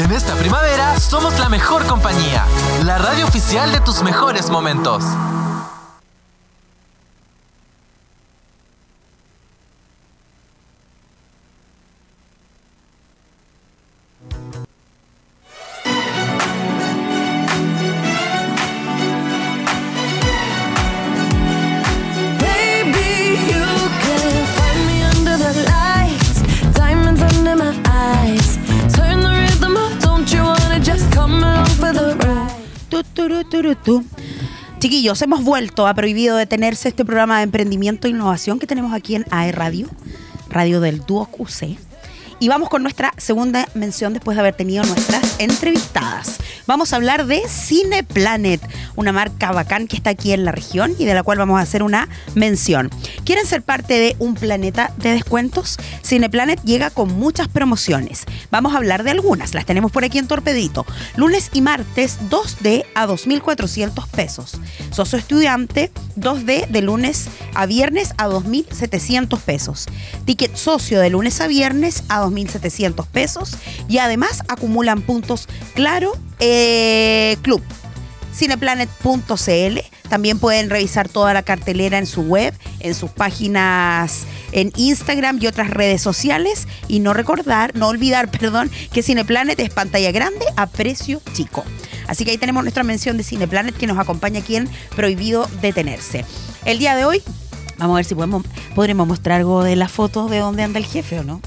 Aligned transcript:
En 0.00 0.12
esta 0.12 0.34
primavera 0.34 0.98
somos 0.98 1.38
la 1.38 1.50
mejor 1.50 1.84
compañía, 1.84 2.46
la 2.84 2.96
radio 2.96 3.26
oficial 3.26 3.70
de 3.70 3.80
tus 3.80 4.02
mejores 4.02 4.48
momentos. 4.48 5.04
Chiquillos, 34.80 35.20
hemos 35.20 35.44
vuelto 35.44 35.86
a 35.86 35.92
Prohibido 35.92 36.38
Detenerse 36.38 36.88
este 36.88 37.04
programa 37.04 37.36
de 37.36 37.42
emprendimiento 37.42 38.06
e 38.06 38.12
innovación 38.12 38.58
que 38.58 38.66
tenemos 38.66 38.94
aquí 38.94 39.14
en 39.14 39.26
AE 39.30 39.52
Radio, 39.52 39.90
radio 40.48 40.80
del 40.80 41.00
Duo 41.00 41.26
QC. 41.26 41.89
Y 42.42 42.48
vamos 42.48 42.70
con 42.70 42.82
nuestra 42.82 43.12
segunda 43.18 43.68
mención 43.74 44.14
después 44.14 44.34
de 44.34 44.40
haber 44.40 44.54
tenido 44.54 44.82
nuestras 44.84 45.36
entrevistadas. 45.38 46.38
Vamos 46.66 46.92
a 46.92 46.96
hablar 46.96 47.26
de 47.26 47.42
Cineplanet, 47.46 48.62
una 48.96 49.12
marca 49.12 49.52
bacán 49.52 49.86
que 49.86 49.96
está 49.96 50.10
aquí 50.10 50.32
en 50.32 50.46
la 50.46 50.52
región 50.52 50.94
y 50.98 51.04
de 51.04 51.12
la 51.12 51.22
cual 51.22 51.36
vamos 51.36 51.58
a 51.58 51.62
hacer 51.62 51.82
una 51.82 52.08
mención. 52.34 52.88
¿Quieren 53.24 53.44
ser 53.44 53.60
parte 53.60 53.94
de 53.94 54.16
un 54.20 54.36
planeta 54.36 54.94
de 54.96 55.10
descuentos? 55.10 55.76
Cineplanet 56.02 56.62
llega 56.62 56.88
con 56.88 57.12
muchas 57.12 57.48
promociones. 57.48 58.24
Vamos 58.50 58.72
a 58.72 58.78
hablar 58.78 59.02
de 59.02 59.10
algunas, 59.10 59.52
las 59.52 59.66
tenemos 59.66 59.92
por 59.92 60.04
aquí 60.04 60.16
en 60.18 60.26
Torpedito. 60.26 60.86
Lunes 61.16 61.50
y 61.52 61.60
martes 61.60 62.18
2D 62.30 62.86
a 62.94 63.06
2.400 63.06 64.06
pesos. 64.08 64.52
Socio 64.92 65.18
estudiante 65.18 65.90
2D 66.16 66.68
de 66.68 66.82
lunes 66.82 67.28
a 67.54 67.66
viernes 67.66 68.14
a 68.16 68.28
2.700 68.28 69.40
pesos. 69.40 69.88
Ticket 70.24 70.56
socio 70.56 71.00
de 71.00 71.10
lunes 71.10 71.40
a 71.40 71.48
viernes 71.48 72.04
a 72.08 72.29
2.700 72.30 73.06
pesos. 73.06 73.56
Y 73.88 73.98
además 73.98 74.42
acumulan 74.48 75.02
puntos 75.02 75.48
Claro 75.74 76.12
eh, 76.38 77.36
Club 77.42 77.62
cineplanet.cl. 78.34 79.78
También 80.08 80.38
pueden 80.38 80.70
revisar 80.70 81.08
toda 81.08 81.34
la 81.34 81.42
cartelera 81.42 81.98
en 81.98 82.06
su 82.06 82.22
web, 82.22 82.54
en 82.80 82.94
sus 82.94 83.10
páginas 83.10 84.24
en 84.52 84.72
Instagram 84.76 85.38
y 85.40 85.46
otras 85.46 85.70
redes 85.70 86.02
sociales. 86.02 86.66
Y 86.88 87.00
no 87.00 87.12
recordar, 87.12 87.76
no 87.76 87.88
olvidar, 87.88 88.30
perdón, 88.38 88.70
que 88.92 89.02
Cineplanet 89.02 89.58
es 89.60 89.70
pantalla 89.70 90.12
grande 90.12 90.44
a 90.56 90.66
precio 90.66 91.20
chico. 91.32 91.64
Así 92.06 92.24
que 92.24 92.32
ahí 92.32 92.38
tenemos 92.38 92.64
nuestra 92.64 92.82
mención 92.82 93.16
de 93.16 93.22
Cineplanet 93.22 93.76
que 93.76 93.86
nos 93.86 93.98
acompaña 93.98 94.40
aquí 94.40 94.56
en 94.56 94.68
Prohibido 94.96 95.48
Detenerse. 95.60 96.24
El 96.64 96.78
día 96.78 96.96
de 96.96 97.04
hoy, 97.04 97.22
vamos 97.78 97.94
a 97.94 97.96
ver 97.96 98.04
si 98.04 98.14
podemos, 98.14 98.44
podremos 98.74 99.06
mostrar 99.06 99.38
algo 99.38 99.62
de 99.62 99.76
la 99.76 99.88
foto 99.88 100.28
de 100.28 100.38
dónde 100.38 100.64
anda 100.64 100.78
el 100.78 100.86
jefe 100.86 101.20
o 101.20 101.24
no. 101.24 101.40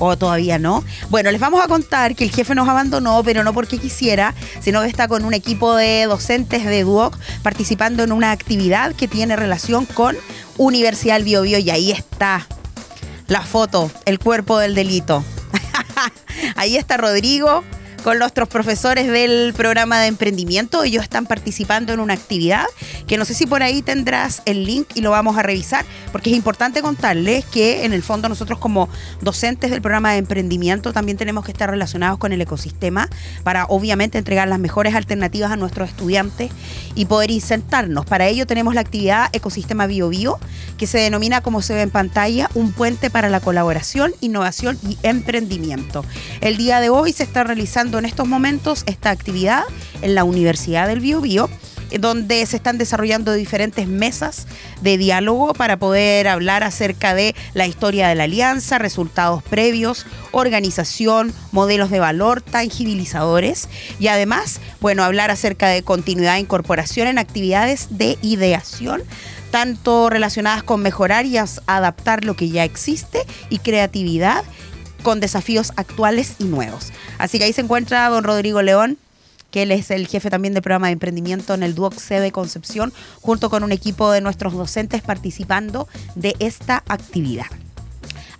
O 0.00 0.18
todavía 0.18 0.58
no. 0.58 0.82
Bueno, 1.10 1.30
les 1.30 1.40
vamos 1.40 1.62
a 1.62 1.68
contar 1.68 2.16
que 2.16 2.24
el 2.24 2.32
jefe 2.32 2.54
nos 2.56 2.68
abandonó, 2.68 3.22
pero 3.22 3.44
no 3.44 3.52
porque 3.52 3.78
quisiera, 3.78 4.34
sino 4.60 4.80
que 4.80 4.88
está 4.88 5.06
con 5.06 5.24
un 5.24 5.34
equipo 5.34 5.76
de 5.76 6.06
docentes 6.06 6.64
de 6.64 6.82
Duoc 6.82 7.16
participando 7.42 8.02
en 8.02 8.10
una 8.10 8.32
actividad 8.32 8.94
que 8.94 9.06
tiene 9.06 9.36
relación 9.36 9.86
con 9.86 10.16
Universidad 10.56 11.14
del 11.14 11.24
Bio, 11.24 11.42
Bio 11.42 11.58
y 11.58 11.70
ahí 11.70 11.92
está 11.92 12.46
la 13.28 13.42
foto, 13.42 13.90
el 14.06 14.18
cuerpo 14.18 14.58
del 14.58 14.74
delito. 14.74 15.22
ahí 16.56 16.76
está 16.76 16.96
Rodrigo 16.96 17.62
con 18.02 18.18
nuestros 18.18 18.48
profesores 18.48 19.06
del 19.08 19.52
programa 19.54 20.00
de 20.00 20.06
emprendimiento. 20.06 20.82
Ellos 20.84 21.02
están 21.02 21.26
participando 21.26 21.92
en 21.92 22.00
una 22.00 22.14
actividad 22.14 22.64
que 23.06 23.18
no 23.18 23.24
sé 23.24 23.34
si 23.34 23.46
por 23.46 23.62
ahí 23.62 23.82
tendrás 23.82 24.42
el 24.46 24.64
link 24.64 24.88
y 24.94 25.00
lo 25.00 25.10
vamos 25.10 25.36
a 25.36 25.42
revisar, 25.42 25.84
porque 26.12 26.30
es 26.30 26.36
importante 26.36 26.82
contarles 26.82 27.44
que 27.44 27.84
en 27.84 27.92
el 27.92 28.02
fondo 28.02 28.28
nosotros 28.28 28.58
como 28.58 28.88
docentes 29.20 29.70
del 29.70 29.82
programa 29.82 30.12
de 30.12 30.18
emprendimiento 30.18 30.92
también 30.92 31.18
tenemos 31.18 31.44
que 31.44 31.52
estar 31.52 31.70
relacionados 31.70 32.18
con 32.18 32.32
el 32.32 32.40
ecosistema 32.40 33.08
para 33.42 33.64
obviamente 33.66 34.18
entregar 34.18 34.48
las 34.48 34.58
mejores 34.58 34.94
alternativas 34.94 35.50
a 35.50 35.56
nuestros 35.56 35.88
estudiantes 35.88 36.50
y 36.94 37.06
poder 37.06 37.30
insertarnos. 37.30 38.06
Para 38.06 38.26
ello 38.28 38.46
tenemos 38.46 38.74
la 38.74 38.80
actividad 38.80 39.28
Ecosistema 39.32 39.86
Bio 39.86 40.08
Bio, 40.08 40.38
que 40.78 40.86
se 40.86 40.98
denomina, 40.98 41.40
como 41.40 41.62
se 41.62 41.74
ve 41.74 41.82
en 41.82 41.90
pantalla, 41.90 42.48
un 42.54 42.72
puente 42.72 43.10
para 43.10 43.28
la 43.28 43.40
colaboración, 43.40 44.12
innovación 44.20 44.78
y 44.88 44.98
emprendimiento. 45.02 46.04
El 46.40 46.56
día 46.56 46.80
de 46.80 46.90
hoy 46.90 47.12
se 47.12 47.22
está 47.22 47.44
realizando 47.44 47.89
en 47.98 48.04
estos 48.04 48.26
momentos 48.26 48.84
esta 48.86 49.10
actividad 49.10 49.64
en 50.02 50.14
la 50.14 50.24
Universidad 50.24 50.86
del 50.86 51.00
Bio 51.00 51.20
Bio 51.20 51.48
eh, 51.90 51.98
donde 51.98 52.44
se 52.46 52.56
están 52.56 52.78
desarrollando 52.78 53.32
diferentes 53.32 53.88
mesas 53.88 54.46
de 54.80 54.96
diálogo 54.96 55.54
para 55.54 55.76
poder 55.76 56.28
hablar 56.28 56.62
acerca 56.62 57.14
de 57.14 57.34
la 57.54 57.66
historia 57.66 58.08
de 58.08 58.14
la 58.14 58.24
alianza, 58.24 58.78
resultados 58.78 59.42
previos, 59.42 60.06
organización, 60.30 61.32
modelos 61.52 61.90
de 61.90 62.00
valor, 62.00 62.42
tangibilizadores 62.42 63.68
y 63.98 64.08
además, 64.08 64.60
bueno, 64.80 65.02
hablar 65.02 65.30
acerca 65.30 65.68
de 65.68 65.82
continuidad 65.82 66.36
e 66.36 66.40
incorporación 66.40 67.08
en 67.08 67.18
actividades 67.18 67.88
de 67.90 68.18
ideación 68.22 69.02
tanto 69.50 70.10
relacionadas 70.10 70.62
con 70.62 70.80
mejorar 70.80 71.26
y 71.26 71.36
adaptar 71.36 72.24
lo 72.24 72.36
que 72.36 72.50
ya 72.50 72.62
existe 72.62 73.26
y 73.48 73.58
creatividad 73.58 74.44
con 75.00 75.20
desafíos 75.20 75.72
actuales 75.76 76.34
y 76.38 76.44
nuevos. 76.44 76.92
Así 77.18 77.38
que 77.38 77.44
ahí 77.44 77.52
se 77.52 77.62
encuentra 77.62 78.08
don 78.08 78.24
Rodrigo 78.24 78.62
León, 78.62 78.98
que 79.50 79.62
él 79.62 79.72
es 79.72 79.90
el 79.90 80.06
jefe 80.06 80.30
también 80.30 80.54
del 80.54 80.62
programa 80.62 80.86
de 80.86 80.94
emprendimiento 80.94 81.54
en 81.54 81.62
el 81.62 81.74
Duoc 81.74 81.94
de 81.94 82.32
Concepción, 82.32 82.92
junto 83.20 83.50
con 83.50 83.64
un 83.64 83.72
equipo 83.72 84.10
de 84.10 84.20
nuestros 84.20 84.52
docentes 84.52 85.02
participando 85.02 85.88
de 86.14 86.34
esta 86.38 86.82
actividad. 86.88 87.46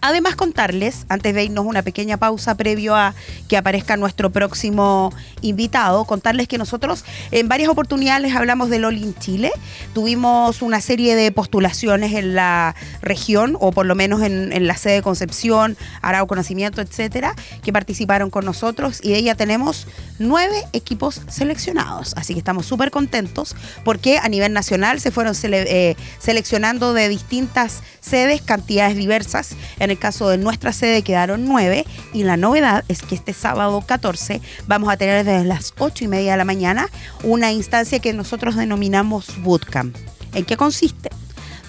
Además, 0.03 0.35
contarles, 0.35 1.05
antes 1.09 1.35
de 1.35 1.45
irnos 1.45 1.67
una 1.67 1.83
pequeña 1.83 2.17
pausa 2.17 2.55
previo 2.55 2.97
a 2.97 3.15
que 3.49 3.57
aparezca 3.57 3.97
nuestro 3.97 4.31
próximo 4.31 5.13
invitado, 5.43 6.05
contarles 6.05 6.49
que 6.49 6.57
nosotros 6.57 7.05
en 7.31 7.49
varias 7.49 7.69
oportunidades 7.69 8.35
hablamos 8.35 8.71
del 8.71 8.87
All 8.87 8.97
in 8.97 9.15
Chile. 9.17 9.53
Tuvimos 9.93 10.63
una 10.63 10.81
serie 10.81 11.17
de 11.17 11.31
postulaciones 11.33 12.15
en 12.15 12.35
la 12.35 12.75
región, 13.03 13.57
o 13.61 13.73
por 13.73 13.87
lo 13.87 13.95
menos 13.95 14.23
en, 14.23 14.67
la 14.67 14.77
sede 14.77 14.95
de 14.95 15.03
Concepción, 15.03 15.77
Arauco 16.03 16.35
Nacimiento, 16.35 16.81
etcétera, 16.81 17.35
que 17.63 17.73
participaron 17.73 18.31
con 18.31 18.45
nosotros 18.45 19.01
y 19.03 19.11
de 19.11 19.19
ella 19.19 19.35
tenemos 19.35 19.87
nueve 20.19 20.65
equipos 20.73 21.21
seleccionados. 21.29 22.15
Así 22.17 22.35
que 22.35 22.39
estamos 22.39 22.67
súper 22.67 22.91
contentos 22.91 23.55
porque 23.85 24.19
a 24.19 24.29
nivel 24.29 24.53
nacional 24.53 25.01
se 25.01 25.11
fueron 25.11 25.35
eh, 25.43 25.97
seleccionando 26.19 26.95
de 26.95 27.09
distintas 27.09 27.83
sedes, 28.01 28.43
cantidades 28.43 28.97
diversas. 28.97 29.51
El 29.91 29.99
caso 29.99 30.29
de 30.29 30.39
nuestra 30.39 30.73
sede 30.73 31.03
quedaron 31.03 31.45
nueve 31.47 31.85
y 32.13 32.25
la 32.25 32.37
novedad 32.37 32.85
es 32.89 33.03
que 33.03 33.15
este 33.15 33.33
sábado 33.33 33.83
14 33.87 34.41
vamos 34.67 34.93
a 34.93 34.97
tener 34.97 35.25
desde 35.25 35.45
las 35.45 35.75
ocho 35.79 36.05
y 36.05 36.09
media 36.09 36.33
de 36.33 36.39
la 36.39 36.45
mañana 36.45 36.89
una 37.23 37.53
instancia 37.53 37.99
que 37.99 38.13
nosotros 38.13 38.57
denominamos 38.57 39.43
Bootcamp. 39.43 39.97
¿En 40.35 40.45
qué 40.45 40.57
consiste? 40.57 41.11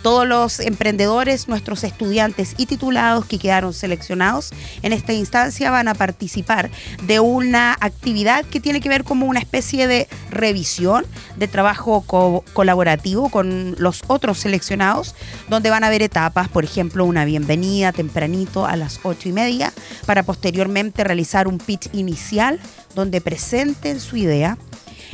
Todos 0.02 0.28
los 0.28 0.60
emprendedores, 0.60 1.48
nuestros 1.48 1.84
estudiantes 1.84 2.56
y 2.58 2.66
titulados 2.66 3.26
que 3.26 3.38
quedaron 3.40 3.74
seleccionados 3.74 4.52
en 4.82 4.94
esta 4.94 5.14
instancia 5.14 5.72
van 5.72 5.88
a 5.88 5.94
participar 5.94 6.72
de 7.04 7.20
una 7.20 7.74
actividad 7.80 8.46
que 8.46 8.60
tiene 8.60 8.82
que 8.82 8.90
ver 8.90 9.04
como 9.04 9.26
una 9.26 9.40
especie 9.40 9.88
de 9.88 10.08
revisión 10.30 11.06
de 11.38 11.48
trabajo 11.48 12.04
co- 12.06 12.44
colaborativo 12.54 13.30
con 13.30 13.76
los 13.78 14.02
otros 14.08 14.40
seleccionados, 14.40 15.16
donde 15.50 15.70
van 15.70 15.84
a 15.84 15.88
haber 15.88 16.02
etapas, 16.02 16.48
por 16.50 16.64
ejemplo, 16.64 17.06
una 17.06 17.26
bienvenida 17.26 17.92
tempranito 17.92 18.66
a 18.66 18.76
las 18.76 19.00
ocho 19.04 19.30
y 19.30 19.32
media, 19.32 19.72
para 20.06 20.24
posteriormente 20.24 21.04
realizar 21.04 21.48
un 21.48 21.58
pitch 21.58 21.90
inicial 21.94 22.60
donde 22.96 23.22
presenten 23.22 24.00
su 24.00 24.18
idea 24.18 24.58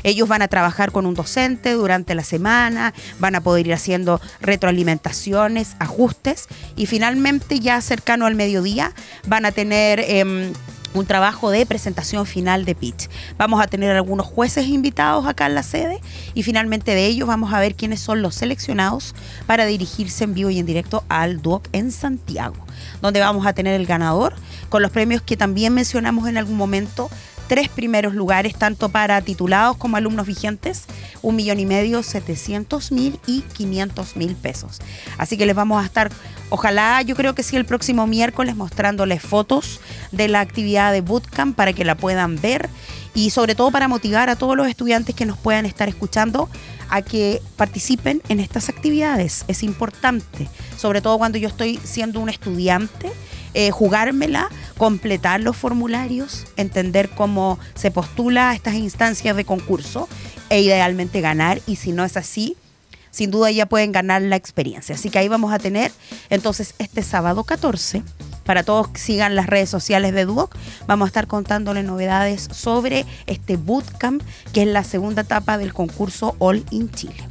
ellos 0.04 0.28
van 0.28 0.42
a 0.42 0.48
trabajar 0.48 0.92
con 0.92 1.06
un 1.06 1.14
docente 1.14 1.74
durante 1.74 2.16
la 2.16 2.24
semana, 2.24 2.94
van 3.20 3.36
a 3.36 3.42
poder 3.42 3.68
ir 3.68 3.74
haciendo 3.74 4.22
retroalimentaciones, 4.42 5.76
ajustes 5.80 6.48
y 6.76 6.86
finalmente 6.86 7.60
ya 7.60 7.82
cercano 7.82 8.26
al 8.26 8.36
mediodía 8.36 8.94
van 9.28 9.46
a 9.46 9.52
tener... 9.52 10.00
em, 10.00 10.54
un 10.94 11.06
trabajo 11.06 11.50
de 11.52 11.66
presentación 11.66 12.26
final 12.26 12.66
de 12.66 12.76
pitch. 12.76 13.10
Vamos 13.38 13.62
a 13.62 13.68
tener 13.68 13.96
algunos 13.96 14.26
jueces 14.26 14.68
invitados 14.68 15.26
acá 15.26 15.46
en 15.46 15.56
la 15.56 15.64
sede 15.64 16.02
y 16.34 16.44
finalmente 16.44 16.96
de 16.96 17.06
ellos 17.06 17.28
vamos 17.28 17.54
a 17.54 17.60
ver 17.60 17.76
quiénes 17.76 18.00
son 18.00 18.22
los 18.22 18.36
seleccionados 18.36 19.16
para 19.46 19.66
dirigirse 19.66 20.24
en 20.24 20.34
vivo 20.34 20.50
y 20.50 20.60
en 20.60 20.66
directo 20.66 21.04
al 21.10 21.42
DUOC 21.42 21.68
en 21.72 21.92
Santiago, 21.92 22.66
donde 23.02 23.20
vamos 23.20 23.46
a 23.46 23.54
tener 23.54 23.80
el 23.80 23.86
ganador 23.86 24.34
con 24.70 24.82
los 24.82 24.92
premios 24.92 25.22
que 25.22 25.38
también 25.38 25.74
mencionamos 25.74 26.28
en 26.28 26.38
algún 26.38 26.58
momento 26.58 27.10
tres 27.48 27.70
primeros 27.70 28.14
lugares, 28.14 28.56
tanto 28.56 28.90
para 28.90 29.22
titulados 29.22 29.78
como 29.78 29.98
alumnos 29.98 30.28
vigentes, 30.28 30.86
un 31.22 31.36
millón 31.36 31.60
y 31.60 31.66
medio, 31.66 32.04
700 32.04 32.92
mil 32.92 33.20
y 33.26 33.42
500 33.42 34.16
mil 34.16 34.36
pesos. 34.36 34.80
Así 35.18 35.38
que 35.38 35.46
les 35.46 35.56
vamos 35.56 35.82
a 35.82 35.86
estar, 35.86 36.12
ojalá, 36.50 37.02
yo 37.02 37.16
creo 37.16 37.36
que 37.36 37.44
sí, 37.44 37.56
el 37.56 37.66
próximo 37.66 38.08
miércoles 38.08 38.56
mostrándoles 38.56 39.22
fotos 39.22 39.80
de 40.12 40.28
la 40.28 40.42
actividad 40.42 40.92
de 40.92 41.02
Bootcamp 41.02 41.56
para 41.56 41.74
que 41.74 41.86
la 41.86 41.96
puedan 41.96 42.40
ver 42.40 42.70
y 43.14 43.32
sobre 43.32 43.56
todo 43.56 43.72
para 43.72 43.88
motivar 43.88 44.30
a 44.30 44.36
todos 44.36 44.56
los 44.56 44.68
estudiantes 44.68 45.16
que 45.16 45.26
nos 45.26 45.38
puedan 45.38 45.66
estar 45.66 45.90
escuchando 45.90 46.50
a 46.90 47.02
que 47.02 47.42
participen 47.56 48.22
en 48.30 48.40
estas 48.40 48.70
actividades. 48.70 49.44
Es 49.48 49.64
importante, 49.64 50.48
sobre 50.78 51.02
todo 51.02 51.18
cuando 51.18 51.38
yo 51.38 51.48
estoy 51.48 51.80
siendo 51.84 52.20
un 52.20 52.30
estudiante, 52.30 53.12
eh, 53.54 53.72
jugármela, 53.72 54.50
completar 54.78 55.42
los 55.42 55.56
formularios, 55.56 56.46
entender 56.56 57.10
cómo 57.10 57.60
se 57.76 57.92
postula 57.92 58.50
a 58.50 58.56
estas 58.56 58.76
instancias 58.76 59.36
de 59.36 59.46
concurso 59.46 60.08
e 60.50 60.62
idealmente 60.62 61.22
ganar 61.22 61.62
y 61.68 61.78
si 61.78 61.92
no 61.92 62.04
es 62.04 62.18
así, 62.18 62.56
sin 63.12 63.32
duda 63.32 63.50
ya 63.52 63.66
pueden 63.66 63.92
ganar 63.92 64.22
la 64.22 64.36
experiencia. 64.36 64.96
Así 64.96 65.10
que 65.10 65.20
ahí 65.20 65.28
vamos 65.28 65.54
a 65.54 65.60
tener 65.60 65.92
entonces 66.30 66.76
este 66.78 67.02
sábado 67.04 67.44
14 67.44 68.04
para 68.48 68.64
todos 68.64 68.88
que 68.88 69.00
sigan 69.00 69.36
las 69.36 69.48
redes 69.48 69.70
sociales 69.70 70.14
de 70.14 70.24
Duoc, 70.24 70.56
vamos 70.88 71.08
a 71.08 71.10
estar 71.10 71.28
contándole 71.28 71.84
novedades 71.84 72.48
sobre 72.50 73.06
este 73.26 73.58
bootcamp, 73.58 74.24
que 74.54 74.62
es 74.62 74.68
la 74.70 74.86
segunda 74.86 75.24
etapa 75.24 75.58
del 75.58 75.74
concurso 75.74 76.36
All 76.40 76.64
in 76.72 76.90
Chile. 76.90 77.28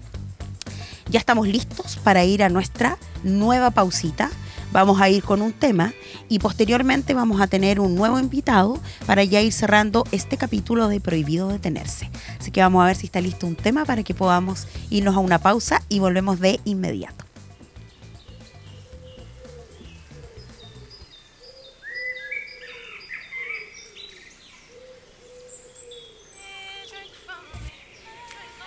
Ya 1.09 1.19
estamos 1.19 1.49
listos 1.49 1.99
para 2.05 2.25
ir 2.25 2.43
a 2.43 2.51
nuestra 2.51 2.99
nueva 3.23 3.71
pausita. 3.71 4.31
Vamos 4.77 5.01
a 5.01 5.09
ir 5.09 5.23
con 5.23 5.41
un 5.41 5.55
tema 5.55 5.95
y 6.29 6.39
posteriormente 6.39 7.15
vamos 7.15 7.41
a 7.41 7.47
tener 7.47 7.81
un 7.81 7.95
nuevo 7.95 8.21
invitado 8.21 8.79
para 9.07 9.25
ya 9.25 9.41
ir 9.41 9.51
cerrando 9.51 10.05
este 10.13 10.37
capítulo 10.37 10.89
de 10.89 11.01
Prohibido 11.01 11.49
Detenerse. 11.49 12.11
Así 12.39 12.51
que 12.51 12.61
vamos 12.61 12.85
a 12.85 12.89
ver 12.89 12.95
si 12.95 13.07
está 13.07 13.23
listo 13.23 13.47
un 13.47 13.57
tema 13.57 13.87
para 13.87 14.03
que 14.03 14.13
podamos 14.13 14.67
irnos 14.91 15.17
a 15.17 15.21
una 15.21 15.39
pausa 15.39 15.81
y 15.89 15.99
volvemos 15.99 16.41
de 16.41 16.61
inmediato. 16.67 17.25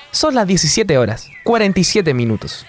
Son 0.09 0.33
las 0.33 0.47
17 0.47 0.97
horas, 0.97 1.27
47 1.43 2.15
minutos. 2.15 2.65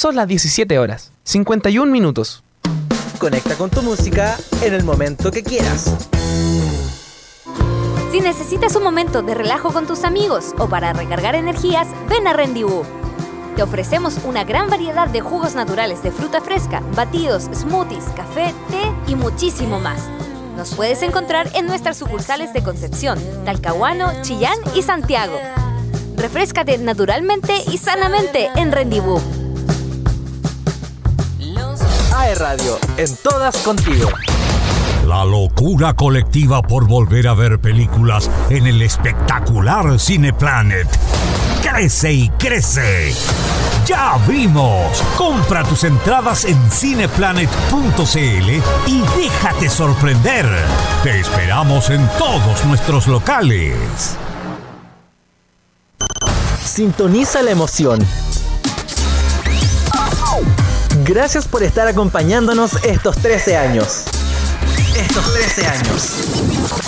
Son 0.06 0.14
las 0.14 0.28
17 0.28 0.78
horas, 0.78 1.10
51 1.24 1.90
minutos. 1.90 2.44
Conecta 3.18 3.56
con 3.56 3.70
tu 3.70 3.82
música 3.82 4.38
en 4.62 4.72
el 4.72 4.84
momento 4.84 5.32
que 5.32 5.42
quieras. 5.42 5.96
Si 8.12 8.20
necesitas 8.20 8.76
un 8.76 8.84
momento 8.84 9.22
de 9.22 9.34
relajo 9.34 9.72
con 9.72 9.88
tus 9.88 10.04
amigos 10.04 10.54
o 10.60 10.68
para 10.68 10.92
recargar 10.92 11.34
energías, 11.34 11.88
ven 12.08 12.28
a 12.28 12.34
Rendezvous. 12.34 12.86
Te 13.56 13.64
ofrecemos 13.64 14.20
una 14.24 14.44
gran 14.44 14.70
variedad 14.70 15.08
de 15.08 15.22
jugos 15.22 15.56
naturales 15.56 16.04
de 16.04 16.12
fruta 16.12 16.40
fresca, 16.40 16.84
batidos, 16.94 17.50
smoothies, 17.52 18.04
café, 18.14 18.54
té 18.70 19.10
y 19.10 19.16
muchísimo 19.16 19.80
más. 19.80 20.08
Nos 20.56 20.72
puedes 20.72 21.02
encontrar 21.02 21.50
en 21.56 21.66
nuestras 21.66 21.96
sucursales 21.96 22.52
de 22.52 22.62
Concepción, 22.62 23.18
Talcahuano, 23.44 24.22
Chillán 24.22 24.56
y 24.76 24.82
Santiago. 24.82 25.36
Refrescate 26.16 26.78
naturalmente 26.78 27.56
y 27.72 27.78
sanamente 27.78 28.50
en 28.54 28.70
Rendezvous. 28.70 29.45
AE 32.16 32.34
Radio, 32.36 32.78
en 32.96 33.14
todas 33.16 33.58
contigo. 33.58 34.08
La 35.06 35.24
locura 35.24 35.92
colectiva 35.92 36.62
por 36.62 36.86
volver 36.86 37.28
a 37.28 37.34
ver 37.34 37.60
películas 37.60 38.30
en 38.48 38.66
el 38.66 38.80
espectacular 38.80 40.00
Cineplanet. 40.00 40.88
Crece 41.62 42.12
y 42.12 42.28
crece. 42.30 43.12
Ya 43.86 44.14
abrimos. 44.14 45.02
Compra 45.18 45.62
tus 45.64 45.84
entradas 45.84 46.46
en 46.46 46.58
cineplanet.cl 46.70 48.16
y 48.86 49.02
déjate 49.18 49.68
sorprender. 49.68 50.46
Te 51.02 51.20
esperamos 51.20 51.90
en 51.90 52.08
todos 52.18 52.64
nuestros 52.64 53.06
locales. 53.08 54.16
Sintoniza 56.64 57.42
la 57.42 57.50
emoción. 57.50 58.00
Gracias 61.06 61.46
por 61.46 61.62
estar 61.62 61.86
acompañándonos 61.86 62.84
estos 62.84 63.16
13 63.18 63.56
años. 63.56 64.04
Estos 64.96 65.32
13 65.32 65.66
años. 65.66 66.85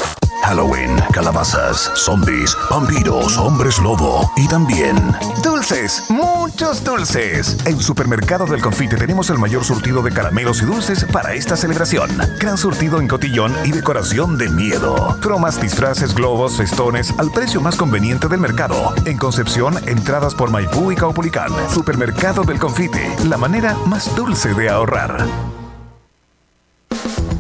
Halloween, 0.49 0.97
calabazas, 1.13 1.93
zombies, 1.95 2.57
vampiros, 2.71 3.37
hombres 3.37 3.79
lobo 3.81 4.33
y 4.35 4.49
también 4.49 4.97
Dulces, 5.45 6.05
muchos 6.09 6.83
dulces. 6.83 7.59
En 7.67 7.79
Supermercado 7.79 8.47
del 8.47 8.63
Confite 8.63 8.97
tenemos 8.97 9.29
el 9.29 9.37
mayor 9.37 9.63
surtido 9.63 10.01
de 10.01 10.11
caramelos 10.11 10.63
y 10.63 10.65
dulces 10.65 11.05
para 11.05 11.35
esta 11.35 11.55
celebración. 11.55 12.09
Gran 12.39 12.57
surtido 12.57 12.99
en 12.99 13.09
cotillón 13.09 13.55
y 13.67 13.73
decoración 13.73 14.39
de 14.39 14.49
miedo. 14.49 15.19
Cromas, 15.21 15.61
disfraces, 15.61 16.15
globos, 16.15 16.57
festones 16.57 17.13
al 17.19 17.31
precio 17.31 17.61
más 17.61 17.77
conveniente 17.77 18.27
del 18.29 18.41
mercado. 18.41 18.95
En 19.05 19.19
Concepción, 19.19 19.77
entradas 19.87 20.35
por 20.35 20.51
Maipú 20.51 20.93
y 20.93 20.97
Caupolicán. 20.97 21.53
Supermercado 21.69 22.45
del 22.45 22.59
Confite, 22.59 23.17
la 23.27 23.37
manera 23.37 23.77
más 23.85 24.17
dulce 24.17 24.55
de 24.55 24.71
ahorrar. 24.71 25.58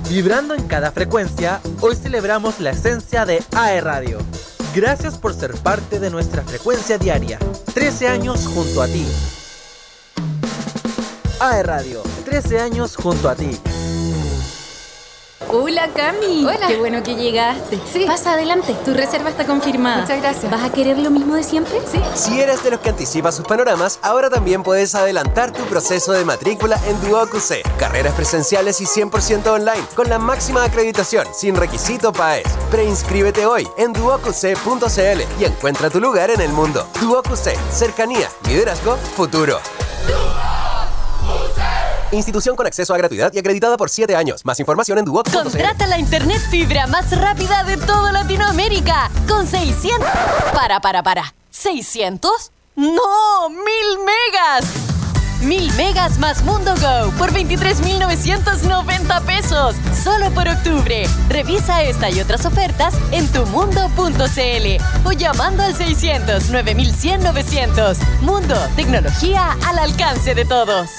Vibrando 0.08 0.54
en 0.54 0.66
cada 0.66 0.90
frecuencia, 0.90 1.60
hoy 1.82 1.94
celebramos 1.94 2.60
la 2.60 2.70
esencia 2.70 3.26
de 3.26 3.42
AE 3.54 3.82
Radio. 3.82 4.18
Gracias 4.74 5.18
por 5.18 5.34
ser 5.34 5.52
parte 5.56 6.00
de 6.00 6.08
nuestra 6.08 6.42
frecuencia 6.42 6.96
diaria. 6.96 7.38
13 7.74 8.08
años 8.08 8.46
junto 8.46 8.80
a 8.80 8.86
ti. 8.86 9.06
AE 11.40 11.62
Radio, 11.62 12.02
13 12.24 12.58
años 12.58 12.96
junto 12.96 13.28
a 13.28 13.34
ti. 13.34 13.50
Hola 15.50 15.88
Cami. 15.94 16.44
Hola. 16.44 16.66
Qué 16.66 16.76
bueno 16.76 17.02
que 17.02 17.14
llegaste. 17.14 17.80
Sí. 17.90 18.04
Pasa 18.06 18.32
adelante. 18.32 18.76
Tu 18.84 18.92
reserva 18.92 19.30
está 19.30 19.46
confirmada. 19.46 20.02
Muchas 20.02 20.20
gracias. 20.20 20.50
¿Vas 20.50 20.62
a 20.62 20.70
querer 20.70 20.98
lo 20.98 21.10
mismo 21.10 21.34
de 21.36 21.42
siempre? 21.42 21.80
Sí. 21.90 22.00
Si 22.14 22.38
eres 22.38 22.62
de 22.62 22.70
los 22.70 22.80
que 22.80 22.90
anticipa 22.90 23.32
sus 23.32 23.46
panoramas, 23.46 23.98
ahora 24.02 24.28
también 24.28 24.62
puedes 24.62 24.94
adelantar 24.94 25.52
tu 25.52 25.62
proceso 25.64 26.12
de 26.12 26.24
matrícula 26.24 26.78
en 26.86 27.00
DuoQC. 27.00 27.78
Carreras 27.78 28.14
presenciales 28.14 28.80
y 28.82 28.84
100% 28.84 29.46
online, 29.46 29.84
con 29.94 30.10
la 30.10 30.18
máxima 30.18 30.64
acreditación, 30.64 31.26
sin 31.32 31.54
requisito 31.54 32.12
PAES. 32.12 32.46
Preinscríbete 32.70 33.46
hoy 33.46 33.66
en 33.78 33.94
duoqc.cl 33.94 35.40
y 35.40 35.44
encuentra 35.44 35.88
tu 35.88 35.98
lugar 35.98 36.30
en 36.30 36.42
el 36.42 36.50
mundo. 36.50 36.86
DuoQC, 37.00 37.56
cercanía, 37.72 38.28
liderazgo, 38.46 38.96
futuro. 39.16 39.60
Institución 42.12 42.56
con 42.56 42.66
acceso 42.66 42.94
a 42.94 42.98
gratuidad 42.98 43.32
y 43.34 43.38
acreditada 43.38 43.76
por 43.76 43.90
7 43.90 44.16
años. 44.16 44.44
Más 44.44 44.58
información 44.60 44.98
en 44.98 45.04
duoc.cl. 45.04 45.32
Contrata 45.32 45.86
la 45.86 45.98
internet 45.98 46.40
fibra 46.50 46.86
más 46.86 47.18
rápida 47.18 47.64
de 47.64 47.76
toda 47.76 48.12
Latinoamérica 48.12 49.10
con 49.28 49.46
600. 49.46 50.08
Para, 50.54 50.80
para, 50.80 51.02
para. 51.02 51.34
¿600? 51.52 52.30
¡No! 52.76 53.50
¡Mil 53.50 54.04
megas! 54.06 54.64
Mil 55.42 55.72
megas 55.74 56.18
más 56.18 56.42
Mundo 56.42 56.74
Go 56.76 57.12
por 57.12 57.32
23,990 57.32 59.20
pesos. 59.20 59.76
Solo 60.02 60.30
por 60.30 60.48
octubre. 60.48 61.06
Revisa 61.28 61.82
esta 61.82 62.10
y 62.10 62.20
otras 62.20 62.44
ofertas 62.44 62.94
en 63.12 63.28
tumundo.cl 63.28 65.06
o 65.06 65.12
llamando 65.12 65.62
al 65.62 65.74
600 65.74 66.50
9100 66.50 67.22
900. 67.22 67.98
Mundo, 68.22 68.56
tecnología 68.74 69.56
al 69.66 69.78
alcance 69.78 70.34
de 70.34 70.44
todos. 70.44 70.90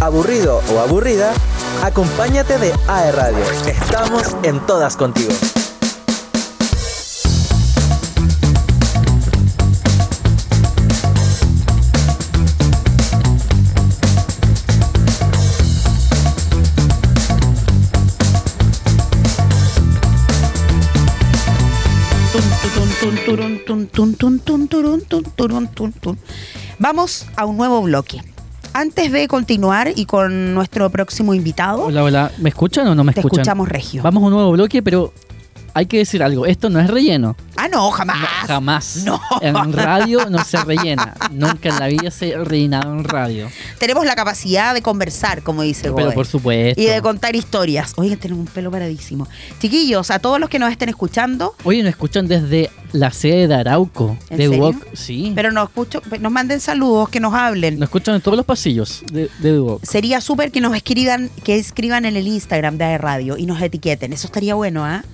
Aburrido 0.00 0.60
o 0.74 0.80
aburrida, 0.80 1.32
acompáñate 1.82 2.58
de 2.58 2.72
AE 2.88 3.12
Radio. 3.12 3.44
Estamos 3.66 4.36
en 4.42 4.64
todas 4.66 4.96
contigo. 4.96 5.32
Vamos 26.78 27.26
a 27.36 27.46
un 27.46 27.56
nuevo 27.56 27.82
bloque. 27.82 28.31
Antes 28.74 29.12
de 29.12 29.28
continuar 29.28 29.90
y 29.94 30.06
con 30.06 30.54
nuestro 30.54 30.88
próximo 30.90 31.34
invitado, 31.34 31.84
Hola, 31.84 32.02
hola. 32.04 32.30
¿Me 32.38 32.48
escuchan 32.48 32.86
o 32.88 32.94
no 32.94 33.04
me 33.04 33.12
te 33.12 33.20
escuchan? 33.20 33.40
escuchamos 33.40 33.68
regio. 33.68 34.02
Vamos 34.02 34.22
a 34.22 34.26
un 34.26 34.32
nuevo 34.32 34.50
bloque, 34.52 34.82
pero 34.82 35.12
hay 35.74 35.86
que 35.86 35.98
decir 35.98 36.22
algo. 36.22 36.46
Esto 36.46 36.70
no 36.70 36.80
es 36.80 36.88
relleno. 36.88 37.36
Ah, 37.56 37.68
no, 37.68 37.90
jamás. 37.90 38.28
Jamás. 38.46 39.04
No. 39.04 39.20
En 39.40 39.72
radio 39.72 40.28
no 40.28 40.44
se 40.44 40.62
rellena. 40.64 41.14
Nunca 41.30 41.68
en 41.68 41.78
la 41.78 41.86
vida 41.86 42.10
se 42.10 42.36
rellenado 42.36 42.92
en 42.92 43.04
radio. 43.04 43.48
Tenemos 43.78 44.04
la 44.04 44.14
capacidad 44.14 44.74
de 44.74 44.82
conversar, 44.82 45.42
como 45.42 45.62
dice 45.62 45.92
Pero 45.92 46.12
por 46.12 46.26
supuesto. 46.26 46.80
Y 46.80 46.86
de 46.86 47.00
contar 47.02 47.36
historias. 47.36 47.92
Oigan, 47.96 48.18
tenemos 48.18 48.46
un 48.46 48.52
pelo 48.52 48.70
paradísimo. 48.70 49.28
Chiquillos, 49.60 50.10
a 50.10 50.18
todos 50.18 50.40
los 50.40 50.48
que 50.48 50.58
nos 50.58 50.70
estén 50.70 50.88
escuchando, 50.88 51.54
Oye, 51.64 51.82
nos 51.82 51.90
escuchan 51.90 52.26
desde 52.26 52.70
la 52.92 53.10
sede 53.10 53.48
de 53.48 53.54
Arauco. 53.54 54.16
¿En 54.28 54.38
de 54.38 54.48
serio? 54.48 54.62
Duoc. 54.62 54.86
Sí. 54.94 55.32
pero 55.34 55.52
nos, 55.52 55.68
escucho, 55.68 56.02
nos 56.20 56.32
manden 56.32 56.60
saludos, 56.60 57.08
que 57.08 57.20
nos 57.20 57.34
hablen. 57.34 57.78
Nos 57.78 57.86
escuchan 57.88 58.14
en 58.14 58.20
todos 58.20 58.36
los 58.36 58.46
pasillos 58.46 59.02
de, 59.12 59.30
de 59.38 59.50
Duoc. 59.52 59.84
Sería 59.84 60.20
súper 60.20 60.50
que 60.50 60.60
nos 60.60 60.74
escriban, 60.74 61.30
que 61.44 61.56
escriban 61.56 62.04
en 62.04 62.16
el 62.16 62.26
Instagram 62.26 62.76
de 62.76 62.98
Radio 62.98 63.36
y 63.36 63.46
nos 63.46 63.60
etiqueten. 63.62 64.12
Eso 64.12 64.26
estaría 64.26 64.54
bueno, 64.54 64.84
¿ah? 64.84 65.04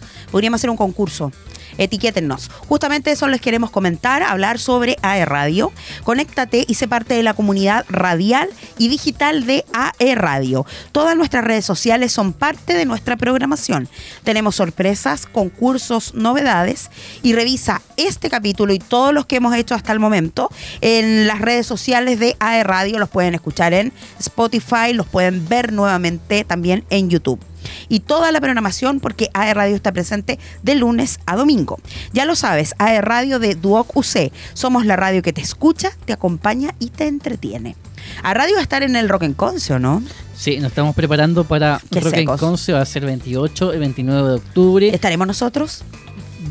Hacer 0.55 0.71
un 0.71 0.77
concurso. 0.77 1.33
Etiquétennos. 1.77 2.51
Justamente 2.69 3.11
eso 3.11 3.29
les 3.29 3.41
queremos 3.41 3.71
comentar, 3.71 4.23
hablar 4.23 4.59
sobre 4.59 4.97
AE 5.03 5.25
Radio. 5.25 5.73
Conéctate 6.05 6.65
y 6.67 6.75
sé 6.75 6.89
parte 6.89 7.15
de 7.15 7.23
la 7.23 7.35
comunidad 7.35 7.85
radial 7.89 8.49
y 8.79 8.89
digital 8.89 9.47
de 9.47 9.65
AE 9.73 10.15
Radio. 10.15 10.67
Todas 10.93 11.17
nuestras 11.17 11.45
redes 11.45 11.65
sociales 11.65 12.13
son 12.13 12.33
parte 12.33 12.75
de 12.75 12.85
nuestra 12.85 13.17
programación. 13.17 13.89
Tenemos 14.25 14.57
sorpresas, 14.57 15.27
concursos, 15.27 16.15
novedades 16.15 16.91
y 17.23 17.35
revisa 17.35 17.83
este 17.97 18.31
capítulo 18.31 18.73
y 18.73 18.79
todos 18.79 19.15
los 19.15 19.27
que 19.27 19.37
hemos 19.37 19.55
hecho 19.55 19.75
hasta 19.75 19.93
el 19.93 20.01
momento 20.01 20.51
en 20.81 21.27
las 21.27 21.41
redes 21.41 21.67
sociales 21.67 22.19
de 22.19 22.37
AE 22.41 22.65
Radio. 22.65 22.99
Los 22.99 23.09
pueden 23.09 23.35
escuchar 23.35 23.73
en 23.73 23.93
Spotify, 24.19 24.93
los 24.95 25.07
pueden 25.07 25.47
ver 25.49 25.73
nuevamente 25.73 26.45
también 26.45 26.85
en 26.91 27.11
YouTube 27.11 27.41
y 27.89 28.01
toda 28.01 28.33
la 28.33 28.41
programación 28.41 29.01
porque 29.01 29.31
AE 29.35 29.55
Radio 29.55 29.77
está 29.77 29.93
presente 29.93 30.39
de 30.63 30.75
lunes 30.75 31.21
a 31.27 31.37
domingo. 31.37 31.79
Ya 32.13 32.25
lo 32.25 32.37
sabes, 32.37 32.75
AE 32.79 33.01
Radio 33.01 33.39
de 33.39 33.55
Duoc 33.55 33.97
UC. 33.97 34.33
Somos 34.55 34.87
la 34.87 34.97
radio 34.97 35.23
que 35.23 35.33
te 35.33 35.41
escucha, 35.41 35.91
te 36.05 36.13
acompaña 36.13 36.75
y 36.79 36.91
te 36.91 37.07
entretiene. 37.07 37.77
A 38.23 38.35
radio 38.35 38.55
va 38.55 38.61
a 38.61 38.63
estar 38.63 38.83
en 38.83 38.97
el 38.97 39.09
Rock 39.09 39.23
en 39.23 39.35
Concio, 39.35 39.79
¿no? 39.79 40.03
Sí, 40.37 40.59
nos 40.59 40.69
estamos 40.69 40.95
preparando 40.95 41.45
para 41.45 41.81
Qué 41.91 42.01
Rock 42.01 42.15
en. 42.15 42.27
Conce. 42.27 42.73
Va 42.73 42.81
a 42.81 42.87
ser 42.87 43.05
28 43.05 43.75
y 43.75 43.79
29 43.79 44.29
de 44.29 44.35
octubre. 44.37 44.89
¿Estaremos 44.95 45.27
nosotros? 45.27 45.83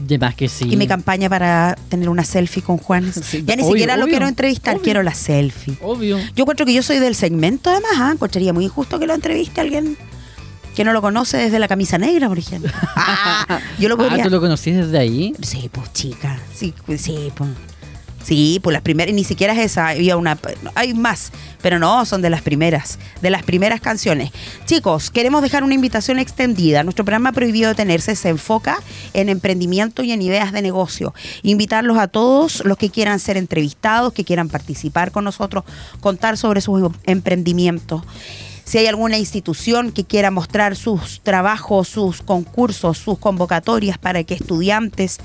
De 0.06 0.18
más 0.18 0.36
que 0.36 0.50
sí. 0.50 0.68
Y 0.70 0.78
mi 0.78 0.88
campaña 0.88 1.30
para 1.30 1.78
tener 1.90 2.10
una 2.10 2.24
selfie 2.24 2.62
con 2.62 2.78
Juan. 2.78 3.12
ya 3.46 3.56
ni 3.56 3.64
obvio, 3.64 3.74
siquiera 3.74 3.96
lo 3.96 4.04
obvio, 4.04 4.12
quiero 4.12 4.28
entrevistar, 4.28 4.76
obvio. 4.76 4.84
quiero 4.84 5.04
la 5.04 5.14
selfie. 5.14 5.78
Obvio. 5.82 6.18
Yo 6.36 6.44
encuentro 6.44 6.66
que 6.66 6.74
yo 6.74 6.84
soy 6.84 7.00
del 7.00 7.16
segmento 7.16 7.70
además, 7.70 7.92
¿ah? 7.98 8.12
encontraría 8.14 8.54
muy 8.54 8.66
injusto 8.66 9.00
que 9.00 9.08
lo 9.08 9.14
entreviste 9.14 9.62
a 9.62 9.64
alguien 9.64 9.98
que 10.78 10.84
no 10.84 10.94
lo 10.94 11.02
conoce 11.02 11.38
desde 11.38 11.58
la 11.58 11.68
camisa 11.68 11.98
negra, 11.98 12.28
por 12.30 12.38
ejemplo. 12.38 12.72
Ah, 12.96 13.60
yo 13.80 13.90
lo 13.90 13.98
podría... 13.98 14.20
Ah, 14.20 14.24
¿tú 14.24 14.30
lo 14.30 14.40
conocís 14.40 14.76
desde 14.76 15.00
ahí? 15.00 15.34
Sí, 15.42 15.72
pues 15.74 15.92
chica. 15.92 16.40
Sí, 16.54 16.72
pues, 16.86 17.02
sí, 17.02 17.32
pues. 17.34 17.50
Sí, 18.24 18.60
pues 18.62 18.74
las 18.74 18.84
primeras, 18.84 19.16
ni 19.16 19.24
siquiera 19.24 19.54
es 19.54 19.72
esa, 19.72 19.88
había 19.88 20.18
una, 20.18 20.38
hay 20.76 20.94
más, 20.94 21.32
pero 21.64 21.80
no, 21.80 22.06
son 22.06 22.22
de 22.22 22.30
las 22.30 22.44
primeras, 22.44 23.00
de 23.22 23.32
las 23.32 23.42
primeras 23.42 23.82
canciones. 23.82 24.32
Chicos, 24.66 25.10
queremos 25.10 25.42
dejar 25.42 25.64
una 25.64 25.74
invitación 25.74 26.20
extendida. 26.20 26.84
Nuestro 26.84 27.06
programa 27.06 27.32
Prohibido 27.32 27.70
Detenerse 27.70 28.16
se 28.16 28.30
enfoca 28.30 28.78
en 29.14 29.30
emprendimiento 29.30 30.04
y 30.04 30.12
en 30.12 30.22
ideas 30.22 30.52
de 30.52 30.62
negocio. 30.62 31.16
Invitarlos 31.42 31.98
a 31.98 32.08
todos 32.08 32.64
los 32.66 32.78
que 32.78 32.92
quieran 32.92 33.20
ser 33.20 33.38
entrevistados, 33.38 34.14
que 34.14 34.26
quieran 34.26 34.50
participar 34.50 35.12
con 35.12 35.24
nosotros, 35.24 35.64
contar 36.02 36.38
sobre 36.38 36.62
sus 36.62 36.92
emprendimientos. 37.06 38.04
Si 38.68 38.78
hay 38.78 38.88
alguna 38.88 39.18
institución 39.18 39.94
que 39.94 40.04
quiera 40.04 40.30
mostrar 40.30 40.76
sus 40.76 41.22
trabajos, 41.22 41.88
sus 41.88 42.22
concursos, 42.22 42.98
sus 42.98 43.18
convocatorias 43.18 43.98
para 43.98 44.26
que 44.26 44.34
estudiantes 44.34 45.20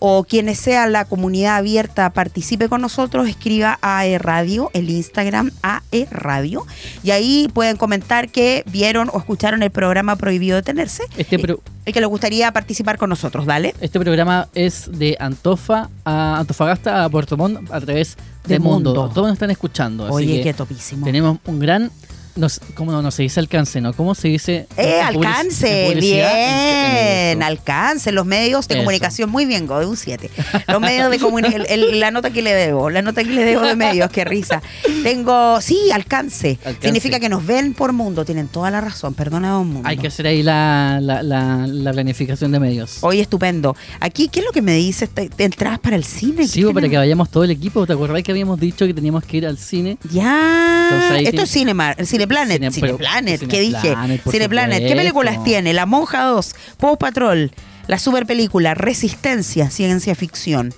o 0.00 0.22
quienes 0.24 0.58
sea 0.60 0.86
la 0.86 1.04
comunidad 1.04 1.56
abierta 1.56 2.08
participe 2.10 2.68
con 2.70 2.80
nosotros, 2.80 3.28
escriba 3.28 3.78
a 3.82 4.06
E 4.06 4.16
Radio, 4.16 4.70
el 4.72 4.88
Instagram 4.90 5.50
AE 5.60 6.06
Radio, 6.12 6.64
y 7.02 7.10
ahí 7.10 7.50
pueden 7.52 7.76
comentar 7.76 8.30
que 8.30 8.62
vieron 8.70 9.10
o 9.12 9.18
escucharon 9.18 9.62
el 9.62 9.70
programa 9.72 10.14
Prohibido 10.16 10.54
Detenerse 10.56 11.02
Este, 11.16 11.36
pro- 11.38 11.60
y 11.84 11.92
que 11.92 12.00
les 12.00 12.08
gustaría 12.08 12.50
participar 12.52 12.96
con 12.96 13.10
nosotros, 13.10 13.44
¿vale? 13.44 13.74
este 13.80 13.98
programa 14.00 14.48
es 14.54 14.88
de 14.90 15.16
Antofa 15.18 15.90
a 16.04 16.38
Antofagasta 16.38 17.04
a 17.04 17.08
Puerto 17.10 17.36
Montt 17.36 17.68
a 17.70 17.80
través 17.80 18.16
de, 18.46 18.54
De 18.54 18.60
Mundo. 18.60 18.94
Mundo. 18.94 19.10
Todos 19.12 19.26
nos 19.26 19.32
están 19.34 19.50
escuchando. 19.50 20.04
así 20.06 20.14
Oye, 20.14 20.36
que 20.36 20.42
qué 20.44 20.54
topísimo. 20.54 21.04
Tenemos 21.04 21.38
un 21.44 21.58
gran. 21.58 21.90
No, 22.38 22.46
¿Cómo 22.74 22.92
no, 22.92 23.02
no 23.02 23.10
se 23.10 23.22
dice 23.24 23.40
alcance, 23.40 23.80
no? 23.80 23.92
¿Cómo 23.92 24.14
se 24.14 24.28
dice? 24.28 24.66
Eh, 24.76 25.00
alcance, 25.00 25.88
en- 25.92 25.98
bien, 26.00 27.42
alcance, 27.42 28.12
los 28.12 28.24
medios 28.26 28.68
de 28.68 28.74
Eso. 28.74 28.82
comunicación, 28.84 29.28
muy 29.30 29.44
bien, 29.44 29.66
Go, 29.66 29.80
de 29.80 29.86
un 29.86 29.96
7. 29.96 30.30
Los 30.68 30.80
medios 30.80 31.10
de 31.10 31.18
comunicación, 31.18 31.66
la 31.98 32.10
nota 32.10 32.30
que 32.30 32.42
le 32.42 32.54
debo, 32.54 32.90
la 32.90 33.02
nota 33.02 33.24
que 33.24 33.30
le 33.30 33.44
debo 33.44 33.62
de 33.62 33.74
medios, 33.76 34.10
qué 34.10 34.24
risa. 34.24 34.62
Tengo, 35.02 35.60
sí, 35.60 35.90
alcance. 35.92 36.58
Alcance. 36.64 36.80
Significa 36.82 37.18
que 37.20 37.28
nos 37.28 37.44
ven 37.44 37.74
por 37.74 37.92
mundo, 37.92 38.24
tienen 38.24 38.48
toda 38.48 38.70
la 38.70 38.80
razón, 38.80 39.14
perdona, 39.14 39.50
don 39.50 39.68
mundo. 39.68 39.88
Hay 39.88 39.96
que 39.96 40.06
hacer 40.06 40.26
ahí 40.26 40.42
la, 40.42 40.98
la, 41.02 41.22
la, 41.22 41.66
la 41.66 41.92
planificación 41.92 42.52
de 42.52 42.60
medios. 42.60 42.98
Oye, 43.02 43.20
estupendo. 43.22 43.76
Aquí, 44.00 44.28
¿qué 44.28 44.40
es 44.40 44.46
lo 44.46 44.52
que 44.52 44.62
me 44.62 44.74
dices? 44.74 45.10
¿Te, 45.10 45.28
te 45.28 45.44
entradas 45.44 45.78
para 45.80 45.96
el 45.96 46.04
cine? 46.04 46.46
Sí, 46.46 46.60
¿Qué 46.60 46.66
pues, 46.66 46.74
para 46.74 46.82
tenemos? 46.82 46.90
que 46.92 46.96
vayamos 46.98 47.30
todo 47.30 47.44
el 47.44 47.50
equipo. 47.50 47.86
¿Te 47.86 47.92
acordás 47.94 48.22
que 48.22 48.30
habíamos 48.30 48.60
dicho 48.60 48.86
que 48.86 48.94
teníamos 48.94 49.24
que 49.24 49.38
ir 49.38 49.46
al 49.46 49.58
cine? 49.58 49.98
Ya. 50.12 50.90
Entonces 50.92 51.18
Esto 51.18 51.30
tiene- 51.30 51.42
es 51.42 51.50
Cinemar, 51.50 51.96
Cineplanet. 52.28 52.62
Cine- 52.62 52.72
Cineplanet, 52.72 53.46
¿qué 53.48 53.60
dije? 53.60 53.94
Cineplanet. 54.30 54.86
¿Qué 54.86 54.94
películas 54.96 55.42
tiene? 55.44 55.72
La 55.72 55.86
Monja 55.86 56.24
2, 56.24 56.54
Paw 56.78 56.98
Patrol, 56.98 57.50
la 57.86 57.98
super 57.98 58.26
película 58.26 58.74
Resistencia, 58.74 59.70
ciencia 59.70 60.14
ficción. 60.14 60.72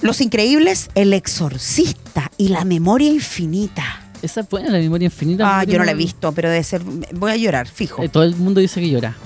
Los 0.00 0.20
Increíbles, 0.20 0.90
El 0.94 1.12
Exorcista 1.12 2.30
y 2.36 2.48
La 2.48 2.64
Memoria 2.64 3.10
Infinita. 3.10 4.02
Esa 4.22 4.40
es 4.40 4.48
buena, 4.48 4.70
la 4.70 4.78
memoria 4.78 5.06
infinita. 5.06 5.60
Ah, 5.60 5.64
yo 5.64 5.78
no 5.78 5.84
la 5.84 5.92
he 5.92 5.94
visto, 5.94 6.32
pero 6.32 6.50
debe 6.50 6.64
ser. 6.64 6.82
Voy 6.82 7.30
a 7.30 7.36
llorar, 7.36 7.68
fijo. 7.68 8.02
Eh, 8.02 8.08
todo 8.08 8.24
el 8.24 8.34
mundo 8.34 8.60
dice 8.60 8.80
que 8.80 8.90
llora. 8.90 9.16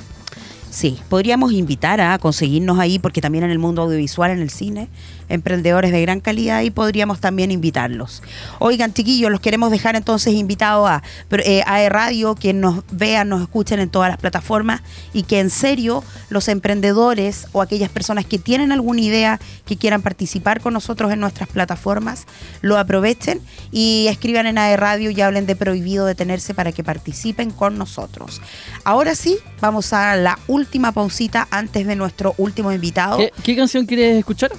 Sí, 0.70 0.98
podríamos 1.08 1.52
invitar 1.52 2.00
a 2.02 2.18
conseguirnos 2.18 2.78
ahí, 2.78 2.98
porque 2.98 3.22
también 3.22 3.44
en 3.44 3.50
el 3.50 3.58
mundo 3.58 3.80
audiovisual, 3.82 4.30
en 4.32 4.40
el 4.40 4.50
cine, 4.50 4.88
emprendedores 5.32 5.92
de 5.92 6.02
gran 6.02 6.20
calidad 6.20 6.62
y 6.62 6.70
podríamos 6.70 7.20
también 7.20 7.50
invitarlos. 7.50 8.22
Oigan, 8.58 8.92
chiquillos, 8.92 9.30
los 9.30 9.40
queremos 9.40 9.70
dejar 9.70 9.96
entonces 9.96 10.34
invitados 10.34 10.88
a, 10.88 11.02
eh, 11.30 11.62
a 11.66 11.82
E 11.82 11.88
Radio, 11.88 12.34
que 12.34 12.52
nos 12.52 12.84
vean, 12.90 13.28
nos 13.28 13.42
escuchen 13.42 13.80
en 13.80 13.88
todas 13.88 14.10
las 14.10 14.18
plataformas 14.18 14.82
y 15.12 15.22
que 15.24 15.40
en 15.40 15.50
serio 15.50 16.04
los 16.28 16.48
emprendedores 16.48 17.46
o 17.52 17.62
aquellas 17.62 17.90
personas 17.90 18.26
que 18.26 18.38
tienen 18.38 18.72
alguna 18.72 19.00
idea 19.00 19.40
que 19.64 19.76
quieran 19.76 20.02
participar 20.02 20.60
con 20.60 20.74
nosotros 20.74 21.12
en 21.12 21.20
nuestras 21.20 21.48
plataformas, 21.48 22.26
lo 22.60 22.78
aprovechen 22.78 23.40
y 23.70 24.06
escriban 24.08 24.46
en 24.46 24.58
AE 24.58 24.76
Radio 24.76 25.10
y 25.10 25.20
hablen 25.20 25.46
de 25.46 25.56
prohibido 25.56 26.06
detenerse 26.06 26.54
para 26.54 26.72
que 26.72 26.84
participen 26.84 27.50
con 27.50 27.78
nosotros. 27.78 28.40
Ahora 28.84 29.14
sí, 29.14 29.38
vamos 29.60 29.92
a 29.92 30.16
la 30.16 30.38
última 30.46 30.92
pausita 30.92 31.48
antes 31.50 31.86
de 31.86 31.96
nuestro 31.96 32.34
último 32.38 32.72
invitado. 32.72 33.18
¿Qué, 33.18 33.32
qué 33.42 33.56
canción 33.56 33.86
quieres 33.86 34.18
escuchar? 34.18 34.52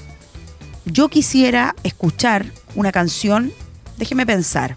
Yo 0.85 1.09
quisiera 1.09 1.75
escuchar 1.83 2.45
una 2.75 2.91
canción, 2.91 3.51
déjeme 3.97 4.25
pensar. 4.25 4.75